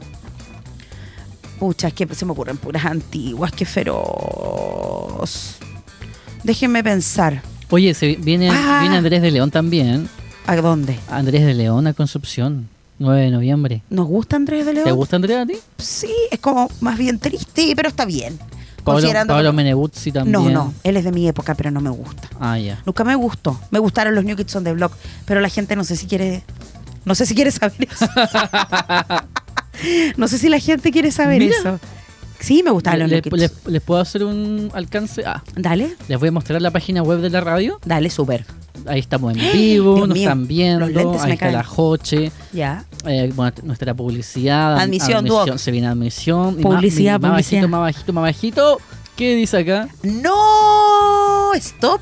Pucha, 1.58 1.88
es 1.88 1.94
que 1.94 2.06
se 2.14 2.24
me 2.26 2.32
ocurren 2.32 2.58
puras 2.58 2.84
antiguas, 2.84 3.50
qué 3.52 3.64
feroz. 3.64 5.56
Déjenme 6.44 6.84
pensar. 6.84 7.42
Oye, 7.70 7.94
se 7.94 8.14
viene, 8.16 8.50
Ah. 8.50 8.78
viene 8.82 8.96
Andrés 8.96 9.22
de 9.22 9.30
León 9.30 9.50
también. 9.50 10.08
¿A 10.46 10.54
dónde? 10.56 10.98
Andrés 11.10 11.44
de 11.44 11.54
León 11.54 11.86
a 11.88 11.92
Concepción, 11.94 12.68
9 12.98 13.22
de 13.22 13.30
noviembre. 13.30 13.82
¿Nos 13.90 14.06
gusta 14.06 14.36
Andrés 14.36 14.64
de 14.64 14.74
León? 14.74 14.84
¿Te 14.84 14.92
gusta 14.92 15.16
Andrés 15.16 15.38
a 15.38 15.46
ti? 15.46 15.54
Sí, 15.78 16.12
es 16.30 16.38
como 16.38 16.70
más 16.80 16.96
bien 16.98 17.18
triste, 17.18 17.72
pero 17.74 17.88
está 17.88 18.04
bien. 18.04 18.38
Pablo, 18.86 19.00
Considerando 19.00 19.34
Pablo 19.34 19.52
Meneguzzi 19.52 20.12
también. 20.12 20.32
No, 20.32 20.48
no, 20.48 20.74
él 20.84 20.96
es 20.96 21.04
de 21.04 21.12
mi 21.12 21.26
época, 21.28 21.54
pero 21.54 21.70
no 21.70 21.80
me 21.80 21.90
gusta. 21.90 22.28
Ah, 22.40 22.58
ya. 22.58 22.80
Nunca 22.86 23.04
me 23.04 23.14
gustó. 23.16 23.58
Me 23.70 23.78
gustaron 23.78 24.14
los 24.14 24.24
New 24.24 24.36
Kids 24.36 24.54
on 24.56 24.64
the 24.64 24.72
Block, 24.72 24.92
pero 25.24 25.40
la 25.40 25.48
gente 25.48 25.76
no 25.76 25.84
sé 25.84 25.96
si 25.96 26.06
quiere. 26.06 26.42
No 27.04 27.14
sé 27.14 27.26
si 27.26 27.34
quiere 27.34 27.50
saber 27.50 27.88
eso. 27.90 28.06
no 30.16 30.28
sé 30.28 30.38
si 30.38 30.48
la 30.48 30.58
gente 30.58 30.90
quiere 30.90 31.10
saber 31.10 31.40
Mira. 31.40 31.54
eso. 31.58 31.80
Sí, 32.38 32.62
me 32.62 32.70
gustaban 32.70 33.00
los 33.00 33.08
Le- 33.10 33.16
New 33.16 33.22
Kids. 33.22 33.38
les, 33.38 33.52
les 33.66 33.82
puedo 33.82 34.00
hacer 34.00 34.24
un 34.24 34.70
alcance? 34.74 35.22
Ah, 35.26 35.42
Dale, 35.56 35.94
les 36.08 36.18
voy 36.18 36.28
a 36.28 36.32
mostrar 36.32 36.60
la 36.60 36.70
página 36.70 37.02
web 37.02 37.20
de 37.20 37.30
la 37.30 37.40
radio. 37.40 37.80
dale, 37.84 38.10
súper. 38.10 38.44
Ahí 38.86 39.00
estamos 39.00 39.32
en 39.36 39.38
vivo, 39.52 39.96
Dios 39.96 40.08
nos 40.08 40.16
mío, 40.16 40.28
están 40.28 40.46
viendo. 40.46 40.84
Ahí 40.84 40.92
me 40.94 41.16
está 41.16 41.36
caen. 41.36 41.52
la 41.54 41.64
Joche. 41.64 42.30
Ya. 42.52 42.84
Eh, 43.06 43.32
bueno, 43.34 43.52
nuestra 43.62 43.94
publicidad. 43.94 44.78
Admisión, 44.78 45.24
Duoc. 45.24 45.56
Se 45.56 45.70
viene 45.70 45.86
admisión. 45.86 46.56
y 46.58 46.62
Publicidad, 46.62 47.20
más, 47.20 47.22
más 47.22 47.30
publicidad. 47.32 47.62
bajito, 47.62 47.68
más 47.68 47.80
bajito, 47.80 48.12
más 48.12 48.22
bajito. 48.22 48.80
¿Qué 49.16 49.34
dice 49.34 49.58
acá? 49.58 49.88
¡No! 50.02 51.54
¡Stop! 51.54 52.00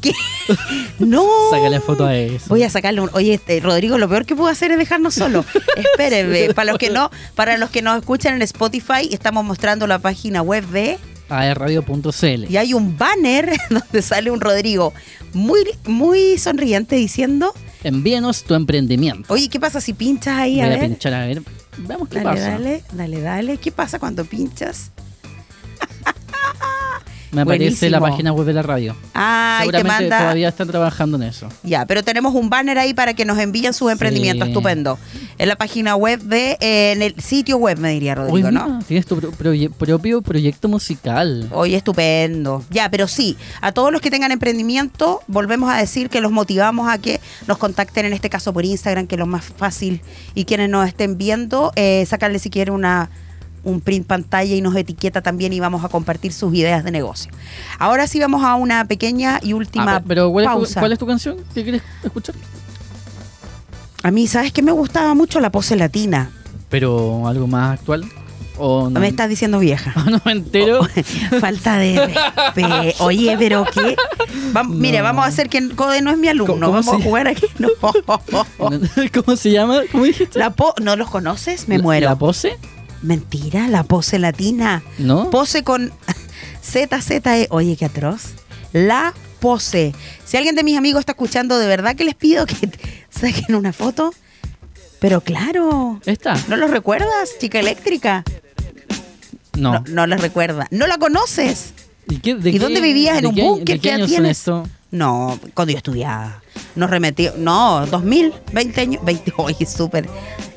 ¿Qué? 0.00 0.12
¡No! 0.98 1.24
Sácale 1.50 1.80
foto 1.80 2.04
a 2.06 2.14
eso. 2.16 2.46
Voy 2.48 2.62
a 2.62 2.70
sacarle 2.70 3.00
un. 3.00 3.10
Oye, 3.12 3.34
este, 3.34 3.60
Rodrigo, 3.60 3.98
lo 3.98 4.08
peor 4.08 4.26
que 4.26 4.34
puedo 4.34 4.50
hacer 4.50 4.72
es 4.72 4.78
dejarnos 4.78 5.14
solo. 5.14 5.44
Espérenme. 5.76 6.52
Para 6.54 6.72
los 6.72 6.78
que 6.78 6.90
no, 6.90 7.10
para 7.34 7.56
los 7.56 7.70
que 7.70 7.82
nos 7.82 7.98
escuchan 7.98 8.34
en 8.34 8.42
Spotify, 8.42 9.08
estamos 9.10 9.44
mostrando 9.44 9.86
la 9.86 9.98
página 9.98 10.42
web 10.42 10.66
de. 10.68 10.98
aerradio.cl. 11.28 12.50
Y 12.50 12.56
hay 12.56 12.74
un 12.74 12.96
banner 12.96 13.56
donde 13.70 14.02
sale 14.02 14.30
un 14.30 14.40
Rodrigo 14.40 14.92
muy, 15.32 15.60
muy 15.86 16.38
sonriente 16.38 16.96
diciendo. 16.96 17.52
Envíanos 17.84 18.42
tu 18.44 18.54
emprendimiento. 18.54 19.32
Oye, 19.32 19.48
¿qué 19.48 19.60
pasa 19.60 19.80
si 19.80 19.92
pinchas 19.92 20.34
ahí? 20.38 20.54
Voy 20.56 20.60
A 20.62 20.66
a, 20.66 20.68
ver. 20.70 20.80
pinchar 20.80 21.14
a 21.14 21.26
ver. 21.26 21.42
Veamos 21.78 22.08
qué 22.08 22.20
Dale, 22.20 22.30
pasa. 22.30 22.50
dale, 22.52 22.82
dale, 22.92 23.20
dale. 23.20 23.56
¿Qué 23.58 23.70
pasa 23.70 23.98
cuando 23.98 24.24
pinchas? 24.24 24.90
Me 27.36 27.42
aparece 27.42 27.90
la 27.90 28.00
página 28.00 28.32
web 28.32 28.46
de 28.46 28.52
la 28.52 28.62
radio. 28.62 28.96
Ah, 29.14 29.60
y 29.62 29.66
te 29.66 29.76
Seguramente 29.76 30.02
manda. 30.04 30.18
todavía 30.20 30.48
están 30.48 30.68
trabajando 30.68 31.16
en 31.16 31.24
eso. 31.24 31.48
Ya, 31.62 31.86
pero 31.86 32.02
tenemos 32.02 32.34
un 32.34 32.48
banner 32.50 32.78
ahí 32.78 32.94
para 32.94 33.14
que 33.14 33.24
nos 33.24 33.38
envíen 33.38 33.72
sus 33.74 33.90
emprendimientos. 33.92 34.46
Sí. 34.46 34.52
Estupendo. 34.52 34.98
En 35.38 35.48
la 35.48 35.56
página 35.56 35.96
web 35.96 36.20
de. 36.20 36.56
eh, 36.60 36.92
en 36.92 37.02
el 37.02 37.20
sitio 37.20 37.56
web, 37.58 37.78
me 37.78 37.90
diría 37.90 38.12
Uy, 38.14 38.18
Rodrigo, 38.42 38.48
mira, 38.50 38.66
¿no? 38.66 38.78
tienes 38.86 39.06
tu 39.06 39.16
pro- 39.16 39.32
proye- 39.32 39.70
propio 39.70 40.22
proyecto 40.22 40.68
musical. 40.68 41.48
Oye, 41.52 41.76
estupendo. 41.76 42.64
Ya, 42.70 42.90
pero 42.90 43.06
sí, 43.08 43.36
a 43.60 43.72
todos 43.72 43.92
los 43.92 44.00
que 44.00 44.10
tengan 44.10 44.32
emprendimiento, 44.32 45.20
volvemos 45.26 45.70
a 45.70 45.76
decir 45.76 46.08
que 46.10 46.20
los 46.20 46.32
motivamos 46.32 46.88
a 46.90 46.98
que 46.98 47.20
nos 47.46 47.58
contacten, 47.58 48.06
en 48.06 48.12
este 48.12 48.30
caso 48.30 48.52
por 48.52 48.64
Instagram, 48.64 49.06
que 49.06 49.14
es 49.14 49.18
lo 49.18 49.26
más 49.26 49.44
fácil. 49.44 50.00
Y 50.34 50.44
quienes 50.44 50.70
nos 50.70 50.86
estén 50.88 51.18
viendo, 51.18 51.72
eh, 51.76 52.04
sacarle 52.06 52.38
si 52.38 52.50
quieren 52.50 52.74
una 52.74 53.10
un 53.66 53.80
print 53.80 54.06
pantalla 54.06 54.54
y 54.54 54.60
nos 54.62 54.74
etiqueta 54.76 55.20
también 55.20 55.52
y 55.52 55.60
vamos 55.60 55.84
a 55.84 55.88
compartir 55.88 56.32
sus 56.32 56.54
ideas 56.54 56.84
de 56.84 56.90
negocio. 56.92 57.32
Ahora 57.78 58.06
sí 58.06 58.20
vamos 58.20 58.44
a 58.44 58.54
una 58.54 58.84
pequeña 58.86 59.40
y 59.42 59.52
última 59.52 59.96
Ah, 59.96 60.02
pero 60.06 60.30
¿cuál 60.30 60.44
es, 60.44 60.50
tu, 60.50 60.56
pausa. 60.56 60.80
cuál 60.80 60.92
es 60.92 60.98
tu 60.98 61.06
canción 61.06 61.36
que 61.54 61.62
quieres 61.64 61.82
escuchar? 62.04 62.34
A 64.02 64.10
mí, 64.10 64.26
¿sabes 64.28 64.52
qué 64.52 64.62
me 64.62 64.72
gustaba 64.72 65.14
mucho 65.14 65.40
la 65.40 65.50
pose 65.50 65.74
latina? 65.76 66.30
Pero 66.68 67.26
algo 67.26 67.46
más 67.48 67.78
actual. 67.78 68.04
¿O 68.58 68.88
no? 68.88 69.00
Me 69.00 69.08
estás 69.08 69.28
diciendo 69.28 69.58
vieja. 69.58 69.92
no 70.10 70.20
me 70.24 70.32
entero. 70.32 70.80
Falta 71.40 71.76
de 71.78 72.06
respeto. 72.06 73.04
Oye, 73.04 73.36
pero 73.38 73.64
qué. 73.72 73.96
Vam- 74.52 74.68
Mire, 74.70 75.02
vamos 75.02 75.24
a 75.24 75.28
hacer 75.28 75.48
que 75.50 75.68
Code 75.70 76.00
no 76.02 76.10
es 76.10 76.16
mi 76.18 76.28
alumno. 76.28 76.54
¿Cómo 76.54 76.72
Vamos 76.72 76.88
a 76.88 77.02
jugar 77.02 77.28
aquí. 77.28 77.46
No. 77.58 77.68
¿Cómo 79.12 79.36
se 79.36 79.50
llama? 79.50 79.80
¿Cómo 79.92 80.04
dijiste? 80.04 80.38
La 80.38 80.50
po- 80.50 80.74
¿No 80.80 80.96
los 80.96 81.10
conoces? 81.10 81.68
Me 81.68 81.76
¿La- 81.78 81.82
muero. 81.82 82.08
¿La 82.08 82.16
pose? 82.16 82.56
Mentira, 83.06 83.68
la 83.68 83.84
pose 83.84 84.18
latina. 84.18 84.82
¿No? 84.98 85.30
Pose 85.30 85.62
con 85.62 85.92
ZZE. 86.62 87.46
Oye, 87.50 87.76
qué 87.76 87.84
atroz. 87.86 88.34
La 88.72 89.14
pose. 89.40 89.94
Si 90.24 90.36
alguien 90.36 90.54
de 90.56 90.64
mis 90.64 90.76
amigos 90.76 91.00
está 91.00 91.12
escuchando, 91.12 91.58
de 91.58 91.66
verdad 91.66 91.94
que 91.96 92.04
les 92.04 92.14
pido 92.16 92.46
que 92.46 92.56
saquen 93.10 93.54
una 93.54 93.72
foto. 93.72 94.12
Pero 95.00 95.20
claro. 95.20 96.00
¿Esta? 96.06 96.36
¿No 96.48 96.56
los 96.56 96.70
recuerdas, 96.70 97.30
chica 97.40 97.60
eléctrica? 97.60 98.24
No. 99.56 99.72
No, 99.72 99.84
no 99.88 100.06
las 100.06 100.20
recuerda. 100.20 100.66
¿No 100.70 100.86
la 100.86 100.98
conoces? 100.98 101.72
¿Y, 102.08 102.18
qué- 102.18 102.34
de 102.34 102.50
¿Y 102.50 102.52
qué- 102.54 102.58
dónde 102.58 102.80
vivías? 102.80 103.18
¿En 103.18 103.26
un 103.26 103.34
búnker? 103.34 103.76
¿De 103.76 103.80
qué 103.80 103.88
¿Qué 103.88 103.92
años 103.92 104.08
son 104.10 104.16
tienes? 104.16 104.38
esto? 104.38 104.68
No, 104.90 105.38
cuando 105.54 105.72
yo 105.72 105.78
estudiaba. 105.78 106.42
Nos 106.74 106.90
remetió. 106.90 107.32
No, 107.36 107.86
2000, 107.86 108.34
20 108.52 108.80
años. 108.80 109.04
20, 109.04 109.32
oye, 109.36 109.66
súper. 109.66 110.08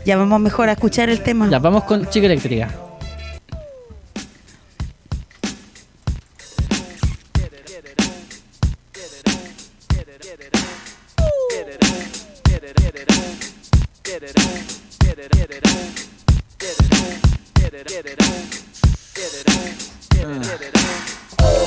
Ya 0.05 0.17
vamos 0.17 0.39
mejor 0.39 0.69
a 0.69 0.73
escuchar 0.73 1.09
el 1.09 1.21
tema. 1.21 1.49
Ya, 1.49 1.59
vamos 1.59 1.83
con 1.83 2.09
Chica 2.09 2.25
Eléctrica. 2.27 2.69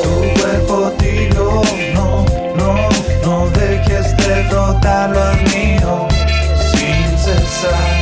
Tu 0.03 0.41
cuerpo 0.41 0.93
tiro, 0.99 1.63
al 4.87 5.43
mío 5.55 6.09
sin 6.73 7.19
cesar. 7.19 8.01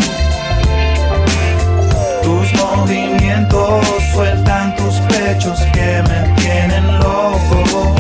Tus 2.23 2.53
movimientos 2.55 3.85
sueltan 4.13 4.75
tus 4.77 4.95
pechos 5.01 5.61
que 5.73 6.03
me 6.09 6.35
tienen 6.41 6.99
loco. 6.99 8.00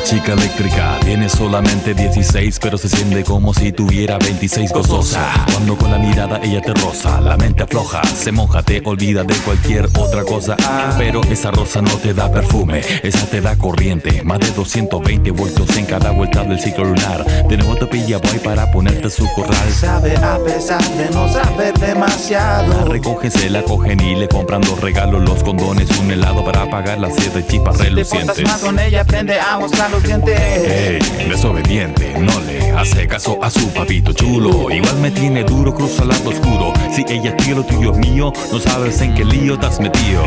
Una 0.00 0.04
chica 0.04 0.32
eléctrica, 0.32 0.98
tiene 1.04 1.28
solamente 1.28 1.94
16, 1.94 2.58
pero 2.60 2.78
se 2.78 2.88
siente 2.88 3.24
como 3.24 3.52
si 3.52 3.72
tuviera 3.72 4.18
26 4.18 4.72
gozosa. 4.72 5.26
Cuando 5.52 5.76
con 5.76 5.90
la 5.90 5.98
mirada 5.98 6.40
ella 6.42 6.60
te 6.60 6.72
roza, 6.74 7.20
la 7.20 7.36
mente 7.36 7.62
afloja, 7.64 8.02
se 8.04 8.32
moja, 8.32 8.62
te 8.62 8.80
olvida 8.84 9.24
de 9.24 9.34
cualquier 9.36 9.88
otra 9.98 10.24
cosa. 10.24 10.56
Pero 10.96 11.22
esa 11.24 11.50
rosa 11.50 11.82
no 11.82 11.90
te 11.98 12.14
da 12.14 12.30
perfume, 12.30 12.82
esa 13.02 13.26
te 13.26 13.40
da 13.40 13.56
corriente. 13.56 14.22
Más 14.22 14.38
de 14.40 14.50
220 14.52 15.30
voltios 15.32 15.76
en 15.76 15.86
cada 15.86 16.10
vuelta 16.12 16.44
del 16.44 16.60
ciclo 16.60 16.84
lunar. 16.84 17.24
De 17.48 17.56
nuevo 17.56 17.76
te 17.76 17.86
pilla 17.86 18.18
boy 18.18 18.38
para 18.38 18.70
ponerte 18.70 19.10
su 19.10 19.26
corral. 19.34 19.70
Sabe 19.72 20.16
a 20.16 20.38
pesar 20.38 20.82
de 20.96 21.10
no 21.10 21.28
saber 21.32 21.78
La 21.78 21.86
demasiado. 21.86 22.84
recogen, 22.86 23.30
se 23.30 23.50
la 23.50 23.62
cogen 23.62 24.00
y 24.00 24.14
le 24.14 24.28
compran 24.28 24.62
los 24.62 24.80
regalos, 24.80 25.22
los 25.22 25.42
condones, 25.42 25.90
un 25.98 26.10
helado 26.10 26.44
para 26.44 26.62
apagar 26.62 26.98
las 26.98 27.14
siete 27.16 27.44
chispas 27.46 27.76
Te 27.76 27.84
portas 27.84 27.86
relucientes. 27.88 28.42
más 28.44 28.60
con 28.60 28.78
ella, 28.78 29.02
aprende 29.02 29.38
a 29.38 29.58
mostrar 29.58 29.89
los 29.90 30.02
dientes. 30.02 30.38
Ey, 30.38 31.28
desobediente, 31.28 32.14
no 32.18 32.40
le 32.40 32.70
hace 32.72 33.06
caso 33.06 33.38
a 33.42 33.50
su 33.50 33.68
papito 33.70 34.12
chulo. 34.12 34.70
Igual 34.70 34.96
me 34.96 35.10
tiene 35.10 35.44
duro, 35.44 35.74
cruza 35.74 36.04
lado 36.04 36.30
oscuro. 36.30 36.72
Si 36.92 37.04
ella 37.08 37.34
es 37.36 37.48
lo 37.48 37.64
tuyo 37.64 37.92
es 37.92 37.98
mío, 37.98 38.32
no 38.52 38.58
sabes 38.58 39.00
en 39.00 39.14
qué 39.14 39.24
lío 39.24 39.58
te 39.58 39.66
has 39.66 39.80
metido. 39.80 40.22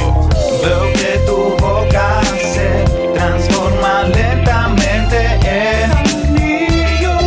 Veo 0.63 0.93
que 0.93 1.19
tu 1.25 1.57
boca 1.63 2.21
se 2.53 3.13
transforma 3.13 4.03
lentamente 4.03 5.17
en 5.45 5.91
anillo. 5.91 7.17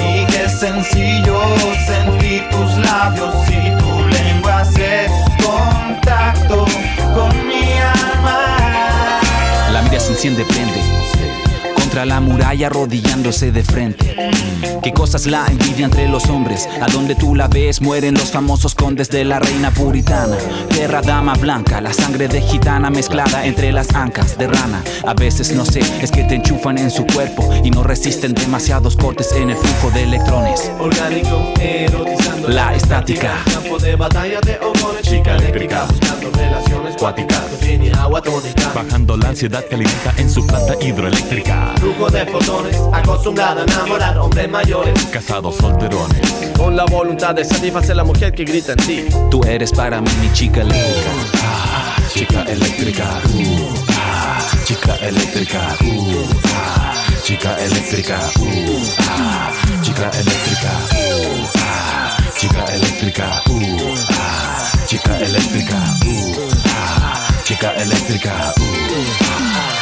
Y 0.00 0.26
qué 0.26 0.48
sencillo 0.48 1.40
sentir 1.86 2.48
tus 2.50 2.76
labios 2.78 3.34
100 10.26 10.34
depende. 10.34 10.85
Contra 11.96 12.14
la 12.14 12.20
muralla 12.20 12.66
arrodillándose 12.66 13.52
de 13.52 13.64
frente. 13.64 14.14
Qué 14.82 14.92
cosas 14.92 15.24
la 15.24 15.46
envidia 15.46 15.86
entre 15.86 16.06
los 16.08 16.26
hombres. 16.26 16.68
A 16.82 16.88
donde 16.88 17.14
tú 17.14 17.34
la 17.34 17.48
ves 17.48 17.80
mueren 17.80 18.12
los 18.12 18.30
famosos 18.32 18.74
condes 18.74 19.08
de 19.08 19.24
la 19.24 19.38
reina 19.38 19.70
puritana. 19.70 20.36
Perra 20.68 21.00
dama 21.00 21.32
blanca, 21.36 21.80
la 21.80 21.94
sangre 21.94 22.28
de 22.28 22.42
gitana 22.42 22.90
mezclada 22.90 23.46
entre 23.46 23.72
las 23.72 23.94
ancas 23.94 24.36
de 24.36 24.46
rana. 24.46 24.82
A 25.06 25.14
veces 25.14 25.52
no 25.52 25.64
sé, 25.64 25.80
es 26.02 26.10
que 26.10 26.24
te 26.24 26.34
enchufan 26.34 26.76
en 26.76 26.90
su 26.90 27.06
cuerpo 27.06 27.48
y 27.64 27.70
no 27.70 27.82
resisten 27.82 28.34
demasiados 28.34 28.94
cortes 28.94 29.32
en 29.32 29.48
el 29.48 29.56
flujo 29.56 29.90
de 29.92 30.02
electrones. 30.02 30.70
Orgánico, 30.78 31.54
erotizando 31.58 32.48
La 32.48 32.74
estática. 32.74 33.38
Campo 33.50 33.78
de 33.78 33.96
batalla 33.96 34.40
de 34.42 34.58
hormonas, 34.58 35.00
chica 35.00 35.36
eléctrica, 35.36 35.86
buscando 35.88 36.30
relaciones 36.30 36.94
cuáticas, 36.96 37.46
tiene 37.58 37.90
agua 37.92 38.20
tónica. 38.20 38.70
Bajando 38.74 39.16
la 39.16 39.30
ansiedad 39.30 39.64
que 39.64 39.76
alimenta 39.76 40.12
en 40.18 40.28
su 40.28 40.46
planta 40.46 40.74
hidroeléctrica. 40.84 41.72
Flujo 41.86 42.10
de 42.10 42.26
fotones, 42.26 42.76
acostumbrada 42.92 43.60
a 43.60 43.64
enamorar 43.64 44.18
hombres 44.18 44.50
mayores. 44.50 45.04
Casados 45.04 45.54
solterones. 45.54 46.32
Con 46.58 46.74
la 46.74 46.84
voluntad 46.84 47.32
de 47.32 47.44
satisfacer 47.44 47.92
a 47.92 47.94
la 47.94 48.02
mujer 48.02 48.32
que 48.32 48.44
grita 48.44 48.72
en 48.72 48.78
ti. 48.78 49.04
Tú 49.30 49.40
eres 49.44 49.70
para 49.70 50.00
mí 50.00 50.10
mi 50.20 50.32
chica 50.32 50.62
eléctrica. 50.62 51.10
Chica 52.12 52.42
eléctrica, 52.42 53.04
uh, 53.04 53.74
ah, 53.92 54.42
chica 54.64 54.98
eléctrica, 54.98 55.60
uh, 55.84 56.26
ah, 56.58 56.92
chica 57.22 57.56
eléctrica, 57.60 58.18
uh, 58.40 58.82
ah, 59.08 59.52
chica 59.80 60.10
eléctrica, 60.18 60.70
uh, 60.90 61.46
ah, 61.54 62.16
chica 62.36 62.64
eléctrica, 62.74 63.42
uh, 63.48 63.94
ah, 64.10 64.72
chica 64.86 65.18
eléctrica, 65.20 65.76
uh, 66.04 66.48
ah, 66.66 67.28
chica 67.44 67.74
eléctrica, 67.74 68.54
uh, 68.58 69.04
ah, 69.22 69.75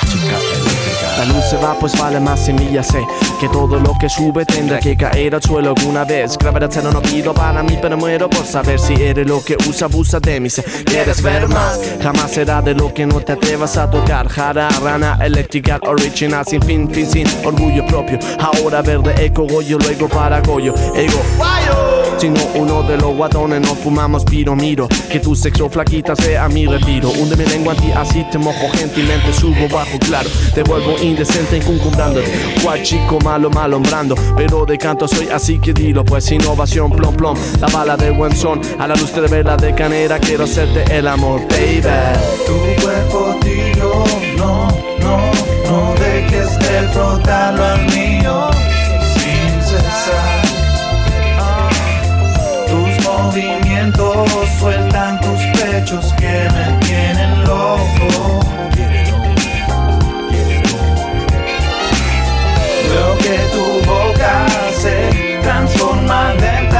La 1.19 1.25
luz 1.27 1.45
se 1.45 1.57
va, 1.57 1.75
pues 1.79 1.99
vale 1.99 2.21
más 2.21 2.41
semillas, 2.41 2.89
sé 2.89 3.05
que 3.41 3.49
todo 3.49 3.79
lo 3.79 3.95
que 3.99 4.09
sube 4.09 4.45
tendrá 4.45 4.79
que 4.79 4.97
caer 4.97 5.35
al 5.35 5.43
suelo 5.43 5.75
alguna 5.77 6.05
vez. 6.05 6.37
Gravedad 6.39 6.69
cero 6.71 6.91
no 6.93 7.03
pido 7.03 7.33
para 7.35 7.63
mí, 7.63 7.79
pero 7.81 7.97
muero 7.97 8.29
por 8.29 8.45
saber 8.45 8.79
si 8.79 8.95
eres 8.95 9.27
lo 9.27 9.43
que 9.45 9.57
usa, 9.69 9.87
abusa 9.87 10.21
de 10.21 10.41
mí. 10.41 10.51
Sé, 10.51 10.63
¿Quieres 10.85 11.23
ver 11.23 11.49
más? 11.49 11.81
Jamás 12.03 12.31
será 12.31 12.63
de 12.63 12.75
lo 12.75 12.93
que 12.93 13.07
no 13.07 13.21
te 13.21 13.33
atrevas 13.33 13.77
a 13.77 13.91
tocar. 13.91 14.29
Jara, 14.29 14.69
rana, 14.83 15.19
eléctrica, 15.23 15.79
original, 15.87 16.45
sin 16.47 16.63
fin, 16.63 16.91
fin, 16.91 17.07
sin 17.07 17.27
orgullo 17.45 17.85
propio. 17.87 18.19
Ahora 18.39 18.83
verde, 18.83 19.15
eco, 19.25 19.47
goyo, 19.47 19.79
luego 19.79 20.09
para 20.09 20.41
goyo, 20.41 20.75
ego. 20.95 21.21
Si 22.19 22.29
no 22.29 22.41
uno 22.55 22.83
de 22.83 22.97
los 22.97 23.15
guatones 23.17 23.61
no 23.61 23.75
fumamos 23.75 24.25
piro 24.25 24.55
miro 24.55 24.89
Que 25.11 25.21
tu 25.21 25.35
sexo 25.35 25.69
flaquita 25.69 26.15
sea 26.15 26.49
mi 26.49 26.67
retiro. 26.67 27.11
Hunde 27.11 27.37
mi 27.37 27.45
lengua 27.45 27.75
en 27.75 27.81
ti 27.81 27.93
así 27.93 28.25
te 28.31 28.39
mojo 28.39 28.69
gentilmente 28.73 29.33
Subo 29.33 29.69
bajo 29.69 29.99
claro. 29.99 30.29
Te 30.55 30.63
vuelvo 30.63 30.97
indecente 31.03 31.57
encumbrándote 31.57 32.31
Cual 32.63 32.83
chico 32.83 33.19
malo 33.21 33.51
malombrando 33.51 34.15
Pero 34.37 34.65
de 34.65 34.79
canto 34.79 35.09
soy 35.09 35.29
así 35.29 35.59
que 35.59 35.73
dilo 35.73 36.05
Pues 36.05 36.31
innovación 36.31 36.91
plom 36.91 37.15
plom. 37.17 37.37
La 37.61 37.69
bala 37.69 37.97
de 37.97 38.11
buen 38.11 38.35
son 38.35 38.61
A 38.79 38.87
la 38.87 38.95
luz 38.95 39.15
de 39.15 39.23
vela 39.23 39.57
de 39.57 39.75
canera 39.75 40.19
Quiero 40.19 40.45
hacerte 40.45 40.85
el 40.97 41.09
amor 41.09 41.41
baby. 41.49 41.83
Tu 42.47 42.83
cuerpo 42.83 43.37
tiro, 43.43 44.05
no, 44.37 44.69
no, 45.01 45.19
no 45.71 45.95
dejes 45.95 46.59
de 46.59 46.89
frotarlo 46.93 47.65
al 47.65 47.87
mío 47.87 48.64
Tus 53.35 53.43
movimientos 53.43 54.29
sueltan 54.61 55.21
tus 55.21 55.41
pechos 55.61 56.13
que 56.13 56.49
me 56.55 56.87
tienen 56.87 57.45
loco. 57.45 58.41
Veo 62.89 63.19
que 63.19 63.37
tu 63.53 63.91
boca 63.91 64.47
se 64.81 65.41
transforma 65.43 66.33
lentamente 66.35 66.74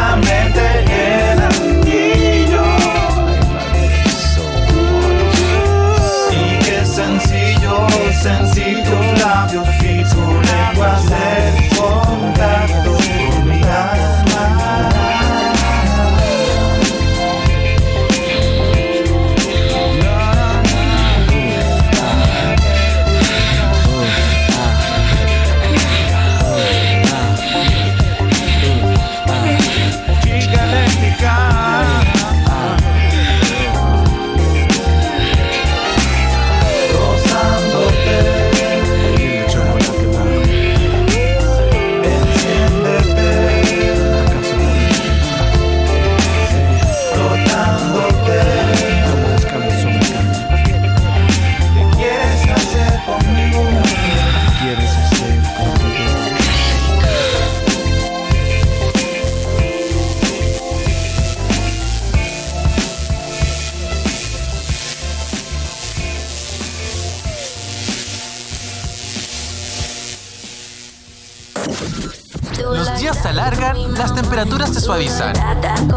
temperaturas 74.45 74.75
se 74.75 74.81
suavizan. 74.81 75.33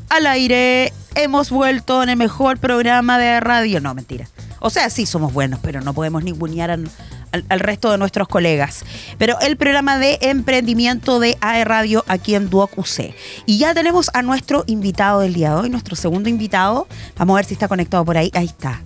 Al 0.09 0.27
aire, 0.27 0.95
hemos 1.15 1.51
vuelto 1.51 2.03
en 2.03 2.09
el 2.09 2.17
mejor 2.17 2.57
programa 2.59 3.19
de 3.19 3.39
radio. 3.41 3.83
No, 3.83 3.95
mentira. 3.95 4.27
O 4.61 4.71
sea, 4.71 4.89
sí 4.89 5.05
somos 5.05 5.35
buenos, 5.35 5.61
pero 5.63 5.83
no 5.83 5.93
podemos 5.93 6.25
ningunear 6.25 6.71
al, 6.71 6.89
al- 7.37 7.45
al 7.49 7.61
resto 7.61 7.91
de 7.91 7.99
nuestros 7.99 8.29
colegas. 8.29 8.85
Pero 9.19 9.39
el 9.41 9.57
programa 9.57 9.99
de 9.99 10.19
emprendimiento 10.23 11.21
de 11.21 11.37
AE 11.41 11.65
Radio 11.65 12.05
aquí 12.09 12.35
en 12.35 12.51
Duoc 12.51 12.77
UC. 12.77 13.15
Y 13.47 13.59
ya 13.59 13.73
tenemos 13.75 14.11
a 14.15 14.23
nuestro 14.23 14.65
invitado 14.67 15.21
del 15.21 15.35
día 15.35 15.51
de 15.51 15.57
hoy, 15.63 15.71
nuestro 15.71 15.97
segundo 15.97 16.29
invitado. 16.29 16.87
Vamos 17.17 17.35
a 17.35 17.37
ver 17.37 17.45
si 17.45 17.55
está 17.55 17.69
conectado 17.69 18.05
por 18.05 18.17
ahí. 18.19 18.31
Ahí 18.35 18.47
está. 18.47 18.81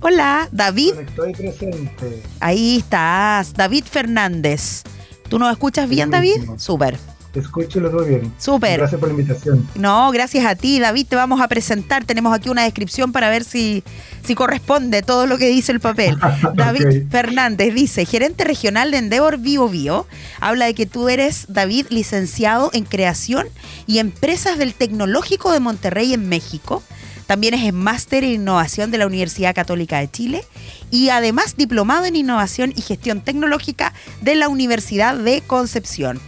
Hola, 0.00 0.48
David. 0.50 0.94
Estoy 0.98 1.32
presente. 1.32 2.22
Ahí 2.40 2.78
estás, 2.78 3.54
David 3.54 3.84
Fernández. 3.84 4.82
¿Tú 5.28 5.38
nos 5.38 5.50
escuchas 5.52 5.88
bien, 5.88 6.10
David? 6.10 6.42
Súper. 6.58 6.98
Te 7.32 7.40
escucho 7.40 7.78
y 7.78 7.82
lo 7.82 7.90
veo 7.90 8.04
bien. 8.04 8.32
Súper. 8.38 8.78
Gracias 8.78 9.00
por 9.00 9.08
la 9.08 9.14
invitación. 9.14 9.66
No, 9.74 10.10
gracias 10.10 10.44
a 10.44 10.54
ti, 10.54 10.78
David. 10.78 11.06
Te 11.08 11.16
vamos 11.16 11.40
a 11.40 11.48
presentar. 11.48 12.04
Tenemos 12.04 12.34
aquí 12.34 12.50
una 12.50 12.64
descripción 12.64 13.10
para 13.10 13.30
ver 13.30 13.42
si, 13.42 13.82
si 14.22 14.34
corresponde 14.34 15.00
todo 15.00 15.26
lo 15.26 15.38
que 15.38 15.48
dice 15.48 15.72
el 15.72 15.80
papel. 15.80 16.18
David 16.54 17.08
Fernández 17.10 17.72
dice, 17.74 18.04
gerente 18.04 18.44
regional 18.44 18.90
de 18.90 18.98
Endeavor 18.98 19.38
Bio 19.38 19.66
Bio. 19.68 20.06
Habla 20.40 20.66
de 20.66 20.74
que 20.74 20.84
tú 20.84 21.08
eres, 21.08 21.46
David, 21.48 21.86
licenciado 21.88 22.70
en 22.74 22.84
creación 22.84 23.46
y 23.86 23.98
empresas 23.98 24.58
del 24.58 24.74
Tecnológico 24.74 25.52
de 25.52 25.60
Monterrey 25.60 26.12
en 26.12 26.28
México. 26.28 26.82
También 27.26 27.54
es 27.54 27.64
en 27.64 27.76
máster 27.76 28.24
en 28.24 28.32
innovación 28.32 28.90
de 28.90 28.98
la 28.98 29.06
Universidad 29.06 29.54
Católica 29.54 30.00
de 30.00 30.10
Chile 30.10 30.44
y 30.90 31.08
además 31.08 31.56
diplomado 31.56 32.04
en 32.04 32.14
innovación 32.14 32.74
y 32.76 32.82
gestión 32.82 33.22
tecnológica 33.22 33.94
de 34.20 34.34
la 34.34 34.48
Universidad 34.48 35.16
de 35.16 35.40
Concepción. 35.40 36.20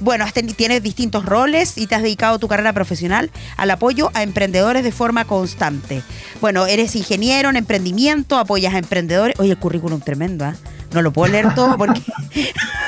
Bueno, 0.00 0.24
tienes 0.56 0.82
distintos 0.82 1.26
roles 1.26 1.76
y 1.76 1.86
te 1.86 1.94
has 1.94 2.02
dedicado 2.02 2.38
tu 2.38 2.48
carrera 2.48 2.72
profesional 2.72 3.30
al 3.56 3.70
apoyo 3.70 4.10
a 4.14 4.22
emprendedores 4.22 4.82
de 4.82 4.92
forma 4.92 5.24
constante. 5.26 6.02
Bueno, 6.40 6.66
eres 6.66 6.96
ingeniero 6.96 7.50
en 7.50 7.56
emprendimiento, 7.56 8.38
apoyas 8.38 8.74
a 8.74 8.78
emprendedores. 8.78 9.38
Oye, 9.38 9.50
el 9.52 9.58
currículum 9.58 10.00
tremendo, 10.00 10.44
¿ah? 10.44 10.54
No 10.92 11.02
lo 11.02 11.12
puedo 11.12 11.30
leer 11.30 11.54
todo 11.54 11.76
porque 11.76 12.02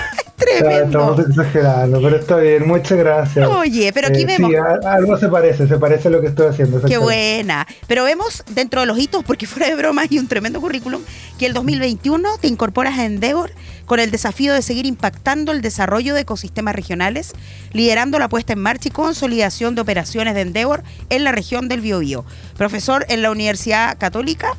tremendo. 0.59 0.99
Estamos 1.01 1.19
exagerando, 1.29 2.01
pero 2.03 2.17
está 2.17 2.37
bien. 2.37 2.67
Muchas 2.67 2.99
gracias. 2.99 3.49
Oye, 3.49 3.93
pero 3.93 4.09
aquí 4.09 4.23
Eh, 4.23 4.27
vemos- 4.27 4.51
Sí, 4.51 4.57
a- 4.57 4.93
algo 4.95 5.19
se 5.19 5.29
parece, 5.29 5.67
se 5.67 5.79
parece 5.79 6.09
a 6.09 6.11
lo 6.11 6.21
que 6.21 6.29
estoy 6.29 6.47
haciendo. 6.49 6.81
Qué 6.83 6.99
buena. 6.99 7.67
Pero 7.87 8.05
vemos 8.05 8.45
dentro 8.51 8.81
de 8.81 8.87
los 8.87 8.99
hitos, 8.99 9.25
porque 9.25 9.47
fuera 9.47 9.69
de 9.69 9.77
broma 9.77 10.03
hay 10.11 10.19
un 10.19 10.29
tremendo 10.29 10.61
currículum, 10.61 11.03
que 11.38 11.47
el 11.47 11.53
2021 11.55 12.29
te 12.41 12.49
incorporas 12.49 12.99
a 12.99 13.05
Endeavor 13.05 13.51
con 13.87 13.99
el 14.01 14.11
desafío 14.11 14.55
de 14.55 14.62
seguir 14.62 14.87
impactando 14.87 15.53
el 15.53 15.61
desarrollo 15.61 16.15
de 16.15 16.21
ecosistemas 16.23 16.75
regionales, 16.75 17.33
liderando 17.73 18.19
la 18.19 18.29
puesta 18.29 18.53
en 18.53 18.61
marcha 18.61 18.88
y 18.88 18.93
consolidación 18.93 19.75
de 19.75 19.81
operaciones 19.83 20.35
de 20.35 20.43
Endeavor 20.43 20.83
en 21.11 21.25
la 21.25 21.33
región 21.33 21.69
del 21.69 21.81
Biobío. 21.81 22.25
Profesor 22.57 23.05
en 23.09 23.23
la 23.23 23.31
Universidad 23.31 23.99
Católica 23.99 24.53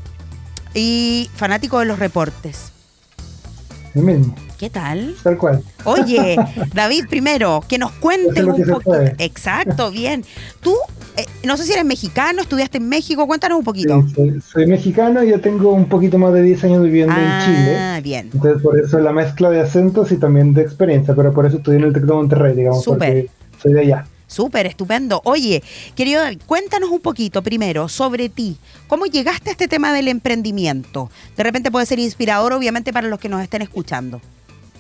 y 0.73 1.29
fanático 1.35 1.79
de 1.79 1.85
los 1.85 1.99
reportes. 1.99 2.72
Mismo, 3.93 4.35
¿Qué 4.57 4.71
tal? 4.71 5.13
tal 5.21 5.37
cual. 5.37 5.61
Oye, 5.85 6.35
David, 6.73 7.05
primero, 7.09 7.63
que 7.67 7.77
nos 7.77 7.91
cuentes 7.91 8.43
un 8.43 8.65
poquito. 8.65 8.81
Exacto, 9.19 9.91
bien. 9.91 10.23
Tú, 10.61 10.73
eh, 11.15 11.25
no 11.45 11.57
sé 11.57 11.65
si 11.65 11.73
eres 11.73 11.85
mexicano, 11.85 12.41
estudiaste 12.41 12.79
en 12.79 12.89
México, 12.89 13.27
cuéntanos 13.27 13.59
un 13.59 13.63
poquito. 13.63 14.01
Sí, 14.07 14.13
soy, 14.15 14.41
soy 14.41 14.67
mexicano 14.67 15.23
y 15.23 15.29
yo 15.29 15.41
tengo 15.41 15.73
un 15.73 15.85
poquito 15.85 16.17
más 16.17 16.33
de 16.33 16.41
10 16.41 16.63
años 16.63 16.83
viviendo 16.83 17.13
en 17.13 17.45
Chile. 17.45 17.77
Ah, 17.77 17.99
bien. 18.01 18.29
Entonces, 18.33 18.63
por 18.63 18.79
eso 18.79 18.97
la 18.99 19.13
mezcla 19.13 19.51
de 19.51 19.61
acentos 19.61 20.11
y 20.11 20.17
también 20.17 20.53
de 20.55 20.63
experiencia, 20.63 21.13
pero 21.13 21.31
por 21.31 21.45
eso 21.45 21.57
estudié 21.57 21.77
en 21.77 21.85
el 21.85 21.93
Tec 21.93 22.03
de 22.03 22.13
Monterrey, 22.13 22.55
digamos, 22.55 22.83
Súper. 22.83 23.27
soy 23.61 23.73
de 23.73 23.79
allá. 23.81 24.05
Súper, 24.33 24.65
estupendo. 24.65 25.21
Oye, 25.25 25.61
querido 25.93 26.19
David, 26.19 26.41
cuéntanos 26.47 26.89
un 26.89 27.01
poquito 27.01 27.43
primero 27.43 27.87
sobre 27.87 28.29
ti. 28.29 28.57
¿Cómo 28.87 29.05
llegaste 29.05 29.49
a 29.49 29.51
este 29.51 29.67
tema 29.67 29.93
del 29.93 30.07
emprendimiento? 30.07 31.11
De 31.37 31.43
repente 31.43 31.69
puede 31.69 31.85
ser 31.85 31.99
inspirador, 31.99 32.51
obviamente, 32.53 32.91
para 32.91 33.07
los 33.07 33.19
que 33.19 33.29
nos 33.29 33.43
estén 33.43 33.61
escuchando. 33.61 34.21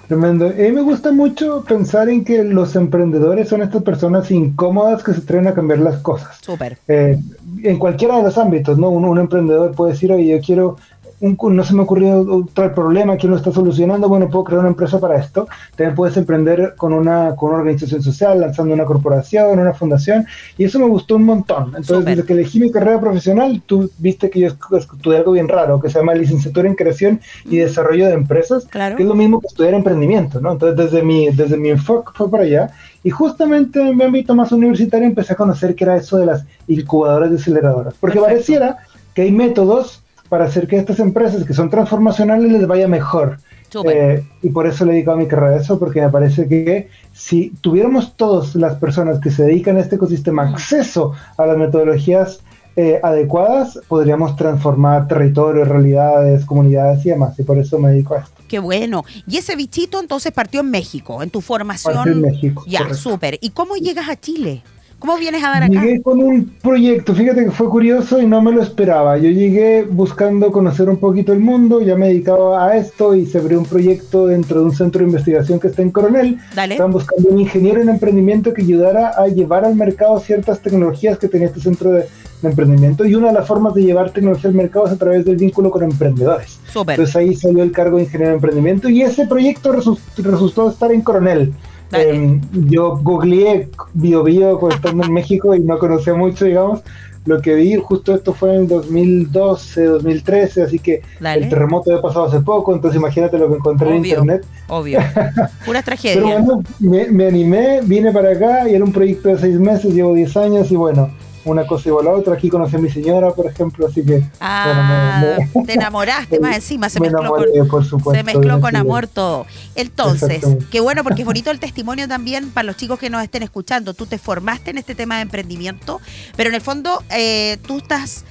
Tremendo. 0.07 0.47
A 0.47 0.49
mí 0.49 0.71
me 0.71 0.81
gusta 0.81 1.11
mucho 1.11 1.63
pensar 1.67 2.09
en 2.09 2.25
que 2.25 2.43
los 2.43 2.75
emprendedores 2.75 3.47
son 3.47 3.61
estas 3.61 3.83
personas 3.83 4.31
incómodas 4.31 5.03
que 5.03 5.13
se 5.13 5.19
atreven 5.19 5.47
a 5.47 5.53
cambiar 5.53 5.79
las 5.79 5.97
cosas. 5.97 6.35
Súper. 6.41 6.79
Eh, 6.87 7.19
en 7.61 7.77
cualquiera 7.77 8.17
de 8.17 8.23
los 8.23 8.37
ámbitos, 8.39 8.79
¿no? 8.79 8.89
Un, 8.89 9.05
un 9.05 9.19
emprendedor 9.19 9.75
puede 9.75 9.93
decir, 9.93 10.11
oye, 10.11 10.27
yo 10.35 10.41
quiero, 10.41 10.77
un, 11.23 11.55
no 11.55 11.63
se 11.63 11.73
me 11.73 11.83
ocurrió 11.83 12.45
tal 12.53 12.73
problema, 12.73 13.15
¿quién 13.15 13.31
lo 13.31 13.37
está 13.37 13.51
solucionando? 13.51 14.09
Bueno, 14.09 14.29
puedo 14.29 14.43
crear 14.43 14.59
una 14.59 14.69
empresa 14.69 14.99
para 14.99 15.17
esto. 15.17 15.47
También 15.77 15.95
puedes 15.95 16.17
emprender 16.17 16.73
con 16.75 16.91
una, 16.91 17.33
con 17.37 17.49
una 17.51 17.59
organización 17.59 18.03
social, 18.03 18.41
lanzando 18.41 18.73
una 18.73 18.83
corporación, 18.83 19.57
una 19.57 19.73
fundación, 19.73 20.25
y 20.57 20.65
eso 20.65 20.79
me 20.79 20.87
gustó 20.87 21.15
un 21.15 21.23
montón. 21.23 21.73
Entonces, 21.77 22.03
desde 22.03 22.25
que 22.25 22.33
elegí 22.33 22.59
mi 22.59 22.71
carrera 22.71 22.99
profesional, 22.99 23.61
tú 23.65 23.89
viste 23.99 24.29
que 24.29 24.41
yo 24.41 24.47
estudié 24.47 25.19
algo 25.19 25.31
bien 25.31 25.47
raro, 25.47 25.79
que 25.79 25.89
se 25.89 25.97
llama 25.99 26.13
licenciatura 26.13 26.67
en 26.67 26.75
creación 26.75 27.21
y 27.45 27.57
desarrollo 27.57 28.07
de 28.07 28.13
empresas, 28.13 28.65
Claro. 28.65 28.97
que 28.97 29.03
es 29.03 29.09
lo 29.09 29.15
mismo 29.15 29.39
que 29.39 29.47
estudiar 29.47 29.73
emprendimiento, 29.75 30.41
¿no? 30.41 30.51
Entonces, 30.51 30.77
desde 30.77 31.03
mi, 31.05 31.29
desde 31.29 31.55
mi 31.55 31.69
enfoque 31.69 32.11
fue 32.13 32.29
para 32.29 32.43
allá. 32.43 32.71
Y 33.01 33.09
justamente 33.09 33.79
en 33.81 33.95
mi 33.95 34.03
ámbito 34.03 34.35
más 34.35 34.51
universitario 34.51 35.07
empecé 35.07 35.33
a 35.33 35.37
conocer 35.37 35.73
que 35.73 35.85
era 35.85 35.95
eso 35.95 36.17
de 36.17 36.25
las 36.25 36.45
incubadoras 36.67 37.31
y 37.31 37.35
aceleradoras. 37.35 37.93
Porque 37.97 38.19
pareciera 38.19 38.77
que 39.13 39.21
hay 39.21 39.31
métodos 39.31 40.02
para 40.33 40.45
hacer 40.45 40.65
que 40.65 40.77
estas 40.77 40.99
empresas 40.99 41.43
que 41.43 41.53
son 41.53 41.69
transformacionales 41.69 42.51
les 42.51 42.65
vaya 42.65 42.87
mejor. 42.87 43.37
Eh, 43.85 44.25
y 44.41 44.49
por 44.49 44.65
eso 44.65 44.83
le 44.83 44.89
he 44.89 44.95
dedicado 44.95 45.15
mi 45.15 45.27
carrera 45.27 45.57
a 45.57 45.59
eso, 45.59 45.77
porque 45.77 46.01
me 46.01 46.09
parece 46.09 46.47
que 46.47 46.89
si 47.11 47.51
tuviéramos 47.61 48.17
todas 48.17 48.55
las 48.55 48.77
personas 48.77 49.19
que 49.19 49.29
se 49.29 49.43
dedican 49.43 49.77
a 49.77 49.81
este 49.81 49.97
ecosistema 49.97 50.49
acceso 50.49 51.13
a 51.37 51.45
las 51.45 51.55
metodologías 51.55 52.39
eh, 52.75 52.99
adecuadas, 53.03 53.79
podríamos 53.87 54.35
transformar 54.35 55.07
territorios, 55.07 55.67
realidades, 55.67 56.45
comunidades 56.45 57.05
y 57.05 57.09
demás. 57.09 57.37
Y 57.37 57.43
por 57.43 57.59
eso 57.59 57.77
me 57.77 57.91
dedico 57.91 58.15
a 58.15 58.21
esto. 58.21 58.41
Qué 58.47 58.57
bueno. 58.57 59.05
Y 59.27 59.37
ese 59.37 59.55
bichito 59.55 59.99
entonces 59.99 60.31
partió 60.31 60.61
en 60.61 60.71
México, 60.71 61.21
en 61.21 61.29
tu 61.29 61.41
formación. 61.41 61.93
Partió 61.93 62.11
en 62.11 62.21
México, 62.21 62.63
Ya, 62.65 62.91
súper. 62.95 63.37
¿Y 63.39 63.51
cómo 63.51 63.75
llegas 63.75 64.09
a 64.09 64.19
Chile? 64.19 64.63
¿Cómo 65.03 65.17
vienes 65.17 65.43
a 65.43 65.49
dar 65.49 65.63
acá? 65.63 65.73
Llegué 65.73 66.01
con 66.01 66.23
un 66.23 66.45
proyecto, 66.61 67.13
fíjate 67.13 67.43
que 67.43 67.51
fue 67.51 67.67
curioso 67.67 68.21
y 68.21 68.25
no 68.25 68.41
me 68.41 68.53
lo 68.53 68.63
esperaba. 68.63 69.17
Yo 69.17 69.29
llegué 69.29 69.83
buscando 69.83 70.49
conocer 70.49 70.87
un 70.87 70.95
poquito 70.95 71.33
el 71.33 71.41
mundo, 71.41 71.81
ya 71.81 71.97
me 71.97 72.07
dedicaba 72.07 72.65
a 72.65 72.77
esto 72.77 73.13
y 73.13 73.25
se 73.25 73.39
abrió 73.39 73.59
un 73.59 73.65
proyecto 73.65 74.27
dentro 74.27 74.61
de 74.61 74.65
un 74.67 74.71
centro 74.73 74.99
de 74.99 75.07
investigación 75.07 75.59
que 75.59 75.67
está 75.67 75.81
en 75.81 75.91
Coronel. 75.91 76.37
Dale. 76.55 76.75
Estaban 76.75 76.93
buscando 76.93 77.27
un 77.31 77.37
ingeniero 77.41 77.81
en 77.81 77.89
emprendimiento 77.89 78.53
que 78.53 78.61
ayudara 78.61 79.09
a 79.09 79.27
llevar 79.27 79.65
al 79.65 79.75
mercado 79.75 80.17
ciertas 80.21 80.61
tecnologías 80.61 81.17
que 81.19 81.27
tenía 81.27 81.47
este 81.47 81.59
centro 81.59 81.91
de, 81.91 82.05
de 82.41 82.49
emprendimiento 82.49 83.03
y 83.03 83.13
una 83.15 83.27
de 83.27 83.33
las 83.33 83.45
formas 83.45 83.73
de 83.73 83.83
llevar 83.83 84.11
tecnología 84.11 84.49
al 84.51 84.55
mercado 84.55 84.85
es 84.85 84.93
a 84.93 84.97
través 84.97 85.25
del 85.25 85.35
vínculo 85.35 85.69
con 85.69 85.83
emprendedores. 85.83 86.59
Súper. 86.71 86.93
Entonces 86.93 87.13
ahí 87.17 87.35
salió 87.35 87.61
el 87.61 87.73
cargo 87.73 87.97
de 87.97 88.03
ingeniero 88.03 88.29
en 88.31 88.35
emprendimiento 88.35 88.87
y 88.87 89.01
ese 89.01 89.27
proyecto 89.27 89.73
resu- 89.73 89.99
resultó 90.15 90.69
estar 90.69 90.93
en 90.93 91.01
Coronel. 91.01 91.51
Eh, 91.93 92.39
yo 92.67 92.97
googleé 92.97 93.69
Bio 93.93 94.23
Bio 94.23 94.59
cuando 94.59 94.75
estando 94.75 95.03
en 95.03 95.13
México 95.13 95.55
y 95.55 95.59
no 95.59 95.77
conocía 95.77 96.13
mucho, 96.13 96.45
digamos. 96.45 96.81
Lo 97.25 97.41
que 97.41 97.53
vi, 97.53 97.75
justo 97.75 98.13
esto 98.13 98.33
fue 98.33 98.53
en 98.53 98.67
2012, 98.67 99.85
2013, 99.85 100.63
así 100.63 100.77
que 100.79 101.01
Dale. 101.21 101.43
el 101.45 101.49
terremoto 101.49 101.89
había 101.89 102.01
pasado 102.01 102.25
hace 102.25 102.41
poco, 102.41 102.73
entonces 102.73 102.99
imagínate 102.99 103.37
lo 103.37 103.47
que 103.47 103.55
encontré 103.55 103.87
en 103.91 104.01
Obvio. 104.01 104.09
internet. 104.09 104.45
Obvio. 104.67 104.99
Pura 105.65 105.81
Pero 105.81 105.83
tragedia. 105.85 106.21
bueno, 106.21 106.61
me, 106.79 107.05
me 107.07 107.27
animé, 107.27 107.79
vine 107.83 108.11
para 108.11 108.31
acá 108.31 108.67
y 108.69 108.75
era 108.75 108.83
un 108.83 108.91
proyecto 108.91 109.29
de 109.29 109.37
seis 109.39 109.57
meses, 109.57 109.93
llevo 109.93 110.13
10 110.13 110.35
años 110.35 110.69
y 110.71 110.75
bueno, 110.75 111.11
una 111.45 111.65
cosa 111.67 111.89
igual 111.89 112.07
a 112.07 112.11
la 112.11 112.17
otra. 112.17 112.33
Aquí 112.35 112.49
conocí 112.49 112.75
a 112.75 112.79
mi 112.79 112.89
señora, 112.89 113.31
por 113.31 113.45
ejemplo, 113.47 113.87
así 113.87 114.03
que 114.03 114.23
Ah, 114.39 115.27
bueno, 115.27 115.43
me- 115.53 115.61
me- 115.61 115.65
te 115.65 115.73
enamoraste 115.73 116.39
más 116.39 116.55
encima, 116.55 116.89
se 116.89 116.99
me 117.01 117.07
mezcló 117.07 117.21
enamoré, 117.21 117.59
con, 117.59 117.67
por 117.67 117.85
supuesto, 117.85 118.11
se 118.19 118.23
mezcló 118.23 118.61
con 118.61 118.75
amor 118.75 119.07
todo. 119.07 119.45
Entonces, 119.75 120.43
qué 120.71 120.79
bueno 120.79 121.03
porque 121.03 121.21
es 121.21 121.25
bonito 121.25 121.51
el 121.51 121.59
testimonio 121.59 122.07
también 122.07 122.51
para 122.51 122.65
los 122.65 122.77
chicos 122.77 122.99
que 122.99 123.09
nos 123.09 123.23
estén 123.23 123.43
escuchando. 123.43 123.93
Tú 123.93 124.05
te 124.05 124.17
formaste 124.17 124.71
en 124.71 124.77
este 124.77 124.95
tema 124.95 125.17
de 125.17 125.23
emprendimiento, 125.23 125.99
pero 126.35 126.49
en 126.49 126.55
el 126.55 126.61
fondo 126.61 127.03
eh, 127.09 127.57
tú 127.67 127.77
estás, 127.77 128.23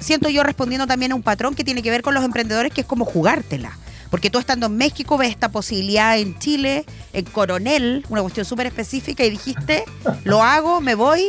siento 0.00 0.28
yo, 0.28 0.42
respondiendo 0.42 0.86
también 0.86 1.12
a 1.12 1.14
un 1.14 1.22
patrón 1.22 1.54
que 1.54 1.64
tiene 1.64 1.82
que 1.82 1.90
ver 1.90 2.02
con 2.02 2.14
los 2.14 2.24
emprendedores, 2.24 2.72
que 2.72 2.82
es 2.82 2.86
como 2.86 3.04
jugártela. 3.04 3.76
Porque 4.10 4.28
tú 4.28 4.40
estando 4.40 4.66
en 4.66 4.76
México 4.76 5.16
ves 5.18 5.30
esta 5.30 5.50
posibilidad 5.50 6.18
en 6.18 6.36
Chile, 6.40 6.84
en 7.12 7.24
Coronel, 7.26 8.04
una 8.08 8.22
cuestión 8.22 8.44
súper 8.44 8.66
específica, 8.66 9.24
y 9.24 9.30
dijiste, 9.30 9.84
lo 10.24 10.42
hago, 10.42 10.80
me 10.80 10.96
voy. 10.96 11.26